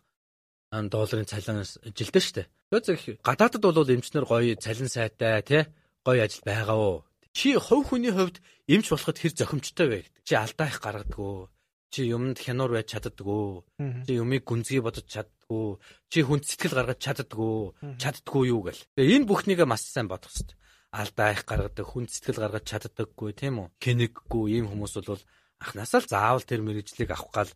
долларын 0.72 1.28
цалин 1.28 1.64
жилдээ 1.64 2.24
шүү 2.24 2.36
дээ. 2.38 2.48
Тэгэхээр 2.72 3.20
гадаадд 3.24 3.64
бол 3.64 3.94
эмчнэр 3.96 4.26
гоё 4.28 4.56
цалин 4.56 4.90
сайтай 4.92 5.42
тий 5.44 5.64
гоё 6.06 6.24
ажил 6.24 6.44
байгаа 6.44 6.78
уу? 6.78 6.98
Чи 7.38 7.56
хувь 7.56 7.88
хүний 7.88 8.12
хувьд 8.12 8.42
эмч 8.68 8.90
болоход 8.90 9.18
хэр 9.20 9.34
зохимжтой 9.36 9.88
вэ 9.88 9.98
гэдэг. 10.04 10.24
Чи 10.28 10.34
алдаа 10.36 10.68
их 10.68 10.80
гаргадаггүй 10.82 11.48
чи 11.90 12.08
юмд 12.12 12.38
хянуур 12.40 12.76
байж 12.76 12.92
чаддаггүй. 12.92 13.64
Чи 14.06 14.20
юмыг 14.20 14.44
гүнзгий 14.44 14.82
бодож 14.84 15.08
чаддаггүй. 15.08 15.80
Чи 16.12 16.20
хүнд 16.22 16.44
сэтгэл 16.46 16.78
гаргаж 16.78 17.00
чаддаггүй. 17.00 17.98
Чаддаггүй 18.02 18.44
юу 18.52 18.62
гэл. 18.68 18.82
Энэ 19.00 19.28
бүхнийг 19.28 19.64
маш 19.66 19.88
сайн 19.88 20.12
бодох 20.12 20.32
хэрэгтэй. 20.32 20.57
Алдаа 20.98 21.30
их 21.38 21.46
гаргадаг, 21.46 21.86
хүнд 21.86 22.10
сэтгэл 22.10 22.42
гаргаж 22.42 22.66
чаддаггүй 22.66 23.32
тийм 23.38 23.62
үү? 23.62 23.68
Хэнэггүй 23.78 24.46
ийм 24.58 24.66
хүмүүс 24.74 24.94
бол 25.06 25.22
анхнаасаа 25.62 26.02
л 26.02 26.10
заавал 26.10 26.46
тэр 26.46 26.62
мэрэгжлийг 26.66 27.14
авах 27.14 27.30
гал 27.34 27.52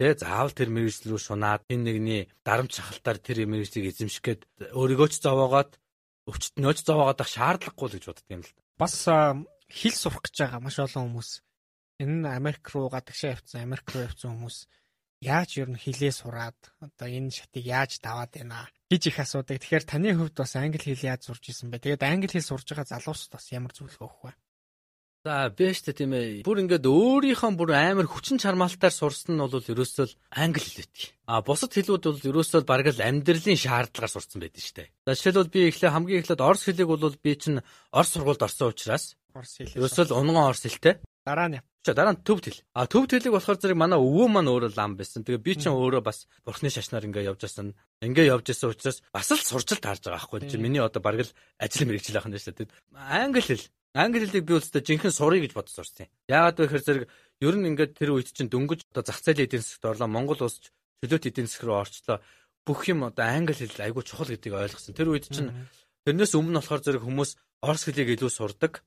тэгээ 0.00 0.16
заавал 0.24 0.52
тэр 0.56 0.68
мэрэгжил 0.72 1.12
рүү 1.12 1.20
шунаад 1.20 1.62
энэ 1.68 1.84
нэгний 1.84 2.22
дарамт 2.40 2.72
шахалтаар 2.72 3.18
тэр 3.20 3.44
мэрэгжлийг 3.44 3.92
эзэмших 3.92 4.24
гээд 4.24 4.40
өөрийгөө 4.72 5.08
ч 5.12 5.14
зовоогоод 5.20 5.76
өвчтнөөч 6.28 6.78
зовоогоод 6.84 7.20
ах 7.20 7.30
шаардлагагүй 7.36 7.86
л 7.88 7.96
гэж 8.00 8.04
боддог 8.08 8.28
юм 8.32 8.42
л 8.44 8.52
да. 8.52 8.60
Бас 8.80 8.94
хэл 9.04 9.96
сурах 9.96 10.24
гэж 10.24 10.34
байгаа 10.40 10.60
маш 10.64 10.76
олон 10.80 11.04
хүмүүс 11.04 11.30
энэ 12.00 12.28
Америк 12.32 12.64
руу 12.72 12.88
гадагшаа 12.88 13.36
явцсан 13.36 13.64
Америк 13.64 13.86
руу 13.92 14.08
явцсан 14.08 14.32
хүмүүс 14.36 14.56
яаж 15.20 15.50
ер 15.60 15.68
нь 15.68 15.80
хилээ 15.80 16.12
сураад 16.16 16.58
одоо 16.80 17.08
энэ 17.08 17.30
шатыг 17.30 17.64
яаж 17.64 18.00
даваад 18.00 18.32
байна 18.32 18.68
гэж 18.88 19.02
их 19.12 19.18
асуудаг. 19.20 19.60
Тэгэхээр 19.60 19.84
таны 19.84 20.16
хувьд 20.16 20.36
бас 20.40 20.56
англи 20.56 20.80
хэл 20.80 21.12
яаж 21.12 21.28
сурж 21.28 21.44
исэн 21.52 21.68
бэ? 21.70 21.84
Тэгээд 21.84 22.02
англи 22.02 22.32
хэл 22.32 22.48
сурж 22.48 22.72
байгаа 22.72 22.88
залуусд 22.88 23.30
бас 23.30 23.52
ямар 23.52 23.72
зөвлөгөө 23.76 24.08
өгөх 24.08 24.22
вэ? 24.24 24.32
За 25.20 25.52
би 25.52 25.68
штэ 25.76 25.92
тийм 25.92 26.16
ээ. 26.16 26.48
Бүр 26.48 26.64
ингээд 26.64 26.88
өөрийнхөө 26.88 27.52
бүр 27.52 27.76
амар 27.76 28.08
хүчин 28.08 28.40
чармаалтаар 28.40 28.88
сурсан 28.88 29.36
нь 29.36 29.44
бол 29.44 29.60
ерөөсөө 29.60 30.16
англи 30.32 30.64
хэл 30.64 30.80
байдаг. 30.80 31.12
А 31.28 31.44
бусад 31.44 31.76
хэлүүд 31.76 32.04
бол 32.08 32.24
ерөөсөө 32.24 32.64
бараг 32.64 32.88
л 32.96 33.04
амьдралын 33.04 33.60
шаардлагаар 33.60 34.08
сурсан 34.16 34.40
байдаг 34.40 34.64
штэ. 34.64 34.88
За 35.04 35.12
жишээлбэл 35.12 35.52
би 35.52 35.60
эхлээ 35.68 35.92
хамгийн 35.92 36.20
эхлээд 36.24 36.40
орс 36.40 36.64
хэлийг 36.64 36.88
бол 36.88 37.12
би 37.20 37.36
чинь 37.36 37.60
орс 37.92 38.16
сургуульд 38.16 38.48
орсон 38.48 38.72
учраас 38.72 39.20
орс 39.36 39.60
хэл 39.60 39.76
ерөөсөө 39.84 40.08
унган 40.16 40.40
орс 40.40 40.64
хэлтэй. 40.64 41.04
Дараа 41.26 41.48
нь 41.48 41.60
За 41.80 41.94
дараа 41.96 42.12
нь 42.12 42.20
төвд 42.20 42.44
хэл. 42.44 42.60
А 42.76 42.84
төвд 42.84 43.16
хэлийг 43.16 43.32
болохоор 43.32 43.56
зэрэг 43.56 43.78
манай 43.80 43.96
өвөө 43.96 44.28
маань 44.28 44.52
өөрөө 44.52 44.76
лам 44.76 45.00
байсан. 45.00 45.24
Тэгээ 45.24 45.40
би 45.40 45.52
ч 45.56 45.72
өөрөө 45.72 46.04
бас 46.04 46.28
бурхны 46.44 46.68
шашнаар 46.68 47.08
ингээ 47.08 47.32
явж 47.32 47.40
байсан. 47.40 47.72
Ингээ 48.04 48.28
явж 48.36 48.52
байсан 48.52 48.68
учраас 48.68 49.00
бас 49.08 49.32
л 49.32 49.40
сурч 49.40 49.72
л 49.72 49.80
таарж 49.80 50.04
байгаа 50.04 50.20
байхгүй. 50.20 50.44
Чи 50.44 50.60
миний 50.60 50.84
одоо 50.84 51.00
бараг 51.00 51.24
л 51.24 51.32
ажил 51.56 51.88
мэрэгжил 51.88 52.20
ахын 52.20 52.36
шүү 52.36 52.68
дээ. 52.68 52.68
Англи 53.00 53.40
хэл. 53.40 53.64
Англи 53.96 54.28
хэлийг 54.28 54.44
би 54.44 54.52
өөртөө 54.60 54.84
жинхэнэ 54.84 55.16
сурыг 55.16 55.40
гэж 55.48 55.52
бодож 55.56 55.72
сурсан. 55.72 56.12
Яагаад 56.28 56.60
вэ 56.60 56.64
гэхээр 56.68 56.84
зэрэг 56.84 57.04
ер 57.48 57.54
нь 57.56 57.68
ингээд 57.72 57.96
тэр 57.96 58.12
үед 58.12 58.28
чинь 58.28 58.52
дөнгөж 58.52 58.84
одоо 58.92 59.02
зах 59.08 59.24
зээлийн 59.24 59.48
эдийн 59.48 59.64
засгт 59.64 59.88
орлоо 59.88 60.04
Монгол 60.04 60.40
улс 60.44 60.60
чөлөөт 61.00 61.32
эдийн 61.32 61.48
засаг 61.48 61.64
руу 61.64 61.80
орчлоо. 61.80 62.20
Бүх 62.68 62.80
юм 62.92 63.08
одоо 63.08 63.24
англи 63.24 63.56
хэл 63.56 63.88
айгүй 63.88 64.04
чухал 64.04 64.28
гэдгийг 64.28 64.52
ойлгосон. 64.52 64.92
Тэр 64.92 65.16
үед 65.16 65.32
чинь 65.32 65.48
тэрнээс 66.04 66.36
өмнө 66.36 66.60
болохоор 66.60 66.84
зэрэг 66.84 67.02
хүмүүс 67.08 67.40
орос 67.64 67.82
хэлийг 67.88 68.20
илүү 68.20 68.30
сурдаг 68.30 68.84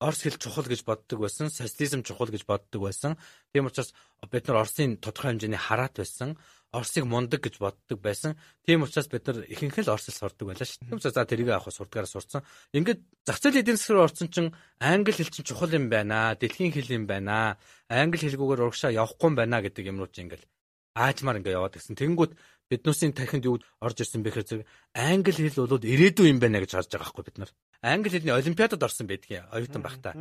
Орос 0.00 0.24
хэл 0.24 0.40
чухал 0.40 0.64
гэж 0.64 0.80
боддог 0.88 1.20
байсан, 1.20 1.52
социализм 1.52 2.00
чухал 2.00 2.32
гэж 2.32 2.48
боддог 2.48 2.88
байсан. 2.88 3.20
Тийм 3.52 3.68
учраас 3.68 3.92
бид 4.32 4.48
нар 4.48 4.64
Оросын 4.64 4.96
тодорхой 4.96 5.36
хэмжээний 5.36 5.60
хараат 5.60 6.00
байсан. 6.00 6.40
Оросыг 6.72 7.04
мундаг 7.04 7.44
гэж 7.44 7.60
боддог 7.60 8.00
байсан. 8.00 8.40
Тийм 8.64 8.80
учраас 8.80 9.12
бид 9.12 9.28
нар 9.28 9.44
ихэнх 9.44 9.76
л 9.76 9.92
орос 9.92 10.08
хэл 10.08 10.32
сурдаг 10.32 10.48
байлаа 10.48 10.64
шүү. 10.64 10.88
Тийм 10.88 10.96
учраас 10.96 11.12
за 11.12 11.28
тэрийг 11.28 11.52
авах 11.52 11.68
сурдгаараа 11.68 12.08
сурцсан. 12.08 12.40
Ингээд 12.72 13.00
зах 13.28 13.44
зээлийн 13.44 13.60
эдийн 13.60 13.76
засгаар 13.76 14.08
орсон 14.08 14.28
чинь 14.32 14.56
англи 14.80 15.12
хэл 15.12 15.28
чинь 15.28 15.44
чухал 15.44 15.68
юм 15.68 15.92
байна. 15.92 16.32
Дэлхийн 16.32 16.72
хэл 16.72 16.96
юм 16.96 17.04
байна. 17.04 17.60
Англи 17.92 18.24
хэлгүйгээр 18.24 18.64
урагшаа 18.64 18.96
явахгүй 18.96 19.28
юм 19.28 19.36
байна 19.36 19.60
гэдэг 19.60 19.84
чинь 19.84 20.32
ингээд 20.32 20.48
аажмаар 20.96 21.44
ингээд 21.44 21.58
яваад 21.60 21.76
гисэн. 21.76 22.00
Тэнгүүд 22.00 22.32
биднүүсийн 22.70 23.12
тархинд 23.12 23.44
юу 23.44 23.58
орж 23.84 24.00
ирсэн 24.00 24.24
бэхээр 24.24 24.46
зэрэг 24.46 24.66
англи 24.94 25.32
хэл 25.34 25.66
бол 25.66 25.82
ирээдүй 25.82 26.30
юм 26.30 26.38
байна 26.40 26.62
гэж 26.62 26.72
харж 26.78 26.88
байгаа 26.94 27.04
байхгүй 27.10 27.24
бид 27.26 27.38
нар 27.42 27.50
англи 27.82 28.10
хэлний 28.12 28.34
олимпиадад 28.34 28.82
орсон 28.82 29.06
байдгийг 29.08 29.44
оюутан 29.52 29.82
байхдаа. 29.82 30.14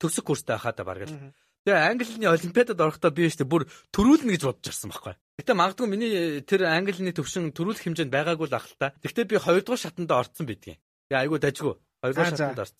Төгсөх 0.00 0.24
курстай 0.24 0.56
байхадаа 0.56 0.84
бараг 0.86 1.08
л. 1.08 1.32
Тэгээ 1.66 1.82
англи 1.82 2.04
хэлний 2.04 2.30
олимпиадад 2.30 2.78
орохдоо 2.80 3.10
би 3.10 3.26
өштэй 3.26 3.48
бүр 3.48 3.66
төрүүлнэ 3.90 4.36
гэж 4.36 4.42
бодож 4.46 4.70
ирсэн 4.70 4.90
байхгүй. 4.92 5.14
Гэтэ 5.40 5.52
магадгүй 5.58 5.86
миний 5.90 6.40
тэр 6.46 6.68
англи 6.70 6.94
хэлний 6.94 7.16
төвшин 7.16 7.50
төрүүлэх 7.50 7.82
хэмжээнд 7.82 8.14
байгаагүй 8.14 8.46
л 8.46 8.54
ах 8.54 8.70
л 8.70 8.78
та. 8.78 8.94
Гэтэ 9.02 9.26
би 9.26 9.36
2 9.40 9.66
дугаар 9.66 9.82
шатанд 9.82 10.10
орсон 10.14 10.46
байдгийг. 10.46 10.78
Тэгээ 11.10 11.22
айгүй 11.26 11.38
дажгүй. 11.42 11.74
2 12.06 12.14
дугаар 12.14 12.30
шатанд 12.30 12.62
орсон. 12.62 12.78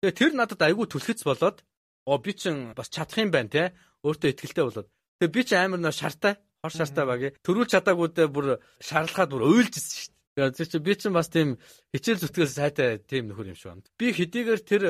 Тэгээ 0.00 0.14
тэр 0.14 0.32
надад 0.38 0.62
айгүй 0.62 0.86
түлхэц 0.86 1.20
болоод 1.26 1.58
оо 2.06 2.18
би 2.22 2.32
чин 2.38 2.72
бас 2.78 2.88
чадах 2.88 3.18
юм 3.18 3.34
байна 3.34 3.50
те. 3.50 3.62
Өөртөө 4.06 4.30
ихтэй 4.30 4.64
болоод. 4.64 4.88
Тэгээ 5.18 5.34
би 5.34 5.42
чи 5.44 5.54
амар 5.58 5.82
нөө 5.82 5.92
шартай 5.92 6.38
хор 6.62 6.72
шартай 6.72 7.04
багий. 7.08 7.30
Төрүүлж 7.44 7.72
чадаагүйдээ 7.72 8.28
бүр 8.28 8.46
шаарлахад 8.80 9.32
бүр 9.32 9.48
уйлжсэн 9.48 9.80
шүү 9.80 10.12
дээ. 10.12 10.19
Тэгээд 10.36 10.70
чи 10.70 10.78
би 10.78 10.92
чинь 10.94 11.16
бас 11.16 11.28
тийм 11.28 11.58
хичээл 11.90 12.22
зүтгэл 12.22 12.50
сайтай 12.50 13.02
тийм 13.02 13.30
нөхөр 13.30 13.50
юм 13.50 13.58
шиг 13.58 13.74
байна. 13.74 13.86
Би 13.98 14.14
хэдийгээр 14.14 14.60
тэр 14.62 14.82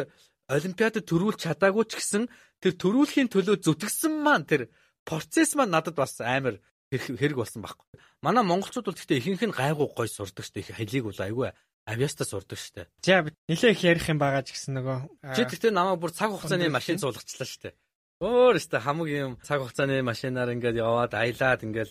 олимпиадад 0.51 1.07
төрүүлж 1.07 1.39
чадаагүй 1.47 1.85
ч 1.89 1.93
гэсэн 1.97 2.25
тэр 2.61 2.75
төрүүлэхийн 2.77 3.33
төлөө 3.33 3.57
зүтгэсэн 3.65 4.13
маань 4.21 4.45
тэр 4.45 4.69
процесс 5.07 5.57
маань 5.57 5.73
надад 5.73 5.97
бас 5.97 6.21
амар 6.21 6.61
хэрэг 6.91 7.39
болсон 7.39 7.63
байхгүй. 7.63 7.87
Манай 8.21 8.45
монголчууд 8.45 8.91
бол 8.91 8.99
гэхдээ 8.99 9.21
ихэнх 9.23 9.45
нь 9.47 9.55
гайгүй 9.55 9.89
гой 9.95 10.09
сурдаг 10.11 10.45
штэ 10.45 10.61
их 10.61 10.75
хэлийг 10.75 11.07
бол 11.07 11.21
айгүй 11.23 11.49
авьяаста 11.87 12.25
сурдаг 12.27 12.59
штэ. 12.59 12.91
За 13.01 13.23
нилээ 13.49 13.71
их 13.73 13.83
ярих 13.87 14.07
юм 14.11 14.19
байгаа 14.19 14.43
ч 14.43 14.59
гэсэн 14.59 14.75
нөгөө 14.75 14.99
чи 15.39 15.43
гэхдээ 15.47 15.71
намайг 15.71 16.03
бүр 16.03 16.11
цаг 16.11 16.35
хугацааны 16.35 16.67
машин 16.69 16.99
суулгачлаа 16.99 17.47
штэ. 17.47 17.79
Өөр 18.21 18.59
штэ 18.59 18.83
хамаг 18.83 19.09
юм 19.09 19.39
цаг 19.47 19.63
хугацааны 19.63 20.03
машинаар 20.03 20.51
ингээд 20.59 20.83
яваад 20.83 21.15
аялаад 21.15 21.63
ингээд 21.63 21.91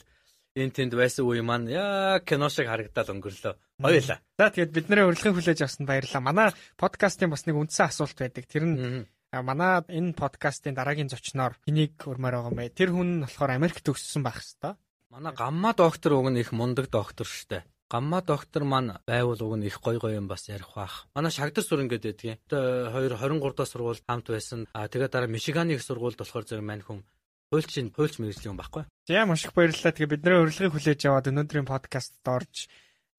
энэ 0.58 0.74
тэнд 0.74 0.94
байсан 0.98 1.26
үе 1.26 1.42
маань 1.46 1.70
яг 1.70 2.26
кино 2.26 2.50
шиг 2.50 2.68
харагдаад 2.70 3.14
өнгөрлөө. 3.14 3.54
Хоёулаа. 3.82 4.20
За 4.38 4.50
тэгээд 4.50 4.74
бидний 4.74 5.06
урилгын 5.06 5.36
хүлээж 5.38 5.60
авсанд 5.62 5.88
баярлалаа. 5.88 6.24
Манай 6.26 6.48
подкастын 6.78 7.30
бас 7.30 7.46
нэг 7.46 7.56
үндсэн 7.56 7.90
асуулт 7.90 8.18
байдаг. 8.18 8.46
Тэр 8.50 8.66
нь 8.66 9.06
манай 9.32 9.86
энэ 9.86 10.18
подкастын 10.18 10.74
дараагийн 10.74 11.12
зочноор 11.14 11.54
энийг 11.70 12.02
өрмөр 12.02 12.34
байгаа 12.34 12.50
юм 12.50 12.58
бай. 12.58 12.70
Тэр 12.74 12.90
хүн 12.90 13.10
нь 13.22 13.24
болохоор 13.30 13.52
Америкт 13.54 13.86
төгссөн 13.86 14.26
байх 14.26 14.42
хэвээр. 14.42 14.78
Манай 15.14 15.34
гамма 15.34 15.74
доктор 15.78 16.18
уг 16.18 16.30
нь 16.34 16.42
их 16.42 16.50
мундаг 16.52 16.90
доктор 16.90 17.30
штэ. 17.30 17.66
Гамма 17.90 18.22
доктор 18.22 18.66
маань 18.66 19.02
байвал 19.06 19.42
уг 19.42 19.54
нь 19.58 19.66
их 19.70 19.82
гой 19.82 19.98
гой 19.98 20.18
юм 20.18 20.28
бас 20.30 20.50
ярих 20.50 20.74
бах. 20.74 21.10
Манай 21.14 21.32
шагдар 21.34 21.64
сур 21.64 21.82
ингээд 21.82 22.06
байдгийн. 22.06 22.38
Тэгээ 22.50 22.94
2 22.94 23.18
23 23.18 23.54
дахь 23.58 23.70
сургууль 23.70 24.02
хамт 24.06 24.30
байсан. 24.30 24.66
А 24.74 24.86
тэгээ 24.90 25.10
дараа 25.10 25.30
Мишиганы 25.30 25.74
их 25.74 25.82
сургуульд 25.82 26.18
болохоор 26.18 26.46
зэрэг 26.46 26.66
мань 26.66 26.86
хүн 26.86 27.02
хуульчин 27.50 27.90
хуульч 27.90 28.22
мэрэгжлийн 28.22 28.54
юм 28.54 28.62
баггүй. 28.62 28.86
За 29.10 29.26
маш 29.26 29.46
их 29.46 29.54
баярлалаа. 29.58 29.94
Тэгээ 29.94 30.14
бидний 30.14 30.38
урилгыг 30.38 30.74
хүлээж 30.74 31.02
аваад 31.10 31.30
өнөөдрийн 31.34 31.66
подкастт 31.66 32.22
орж 32.30 32.70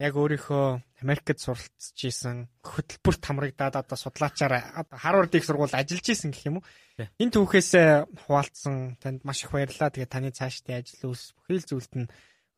яг 0.01 0.15
өөрийнхөө 0.17 1.03
Америкт 1.03 1.43
суралцж 1.43 1.99
исэн 2.07 2.49
хөтөлбөрт 2.65 3.23
хамрагдаад 3.27 3.75
одоо 3.85 3.99
судлаачаар 3.99 4.87
Харвард 4.89 5.35
их 5.35 5.45
сургууль 5.45 5.75
ажиллаж 5.75 6.07
исэн 6.09 6.31
гэх 6.33 6.47
юм 6.47 6.63
уу. 6.63 6.65
Энэ 7.21 7.35
түүхээс 7.37 7.71
хуваалцсан 8.25 8.97
танд 9.03 9.21
маш 9.27 9.45
их 9.45 9.53
баярлалаа. 9.53 9.93
Тэгээ 9.93 10.09
таны 10.09 10.31
цаашдын 10.33 10.81
ажил 10.81 11.13
үйлс 11.13 11.37
бүхэл 11.37 11.69
зүйлд 11.69 11.93
нь 12.01 12.11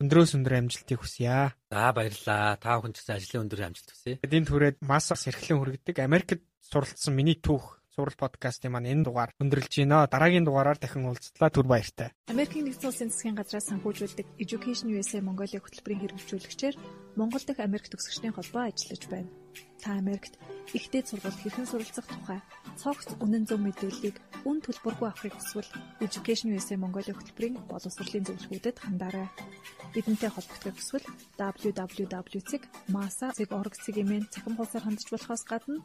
өндрөөс 0.03 0.39
өндөр 0.39 0.55
амжилтыг 0.61 0.99
хүсье. 1.03 1.57
За 1.73 1.91
баярлалаа. 1.91 2.61
Та 2.63 2.79
бүхэн 2.79 2.95
ч 2.95 2.97
гэсэн 3.03 3.17
ажлын 3.19 3.43
өндөр 3.49 3.61
амжилт 3.67 3.91
хүсье. 3.91 4.19
Эдийн 4.23 4.47
түрээд 4.47 4.79
масс 4.87 5.11
эрхлэн 5.11 5.59
хүргэдэг 5.59 5.97
Америкт 5.99 6.43
суралцсан 6.63 7.15
миний 7.15 7.39
түүх 7.39 7.82
Сурал 7.93 8.17
подкастын 8.17 8.73
маань 8.73 8.89
энэ 8.89 9.05
дугаар 9.05 9.37
өндөрлж 9.37 9.85
байна. 9.85 10.09
Дараагийн 10.09 10.49
дугаараар 10.49 10.81
дахин 10.81 11.13
уулзтлаа 11.13 11.53
түр 11.53 11.69
баяртай. 11.69 12.09
Америкийн 12.33 12.65
нэгдсэн 12.65 12.89
улсын 12.89 13.13
засгийн 13.13 13.37
газраас 13.37 13.69
санхүүжүүлдэг 13.69 14.41
Education 14.41 14.97
USA 14.97 15.21
Mongolia 15.21 15.61
хөтөлбөрийн 15.61 16.01
хэрэгжүүлэгчээр 16.01 16.81
Монгол 17.21 17.45
дахь 17.45 17.61
Америк 17.61 17.93
төгсөгчдийн 17.93 18.33
холбоо 18.33 18.65
ажиллаж 18.65 19.05
байна. 19.13 19.29
Та 19.85 20.01
Америкт 20.01 20.41
ихтэй 20.73 21.05
сургалт 21.05 21.37
хэрхэн 21.37 21.69
суралцах 21.69 22.09
тухай 22.09 22.41
цогц 22.81 23.13
үнэн 23.21 23.45
зөв 23.45 23.61
мэдээллийг 23.61 24.17
үн 24.49 24.65
төлбөргүй 24.65 25.13
авахыг 25.13 25.37
хүсвэл 25.37 25.69
Education 26.01 26.57
USA 26.57 26.81
Mongolia 26.81 27.13
хөтөлбөрийн 27.13 27.61
боловсролын 27.69 28.25
зөвлөгөөдөд 28.25 28.81
хандаарай. 28.81 29.29
Бидэнтэй 29.93 30.33
холбогдох 30.33 30.81
хүсвэл 30.81 31.05
www.masa.org-ийн 31.37 34.25
цахим 34.33 34.57
хуудасаар 34.57 34.89
хандж 34.89 35.13
болохоос 35.13 35.45
гадна 35.45 35.85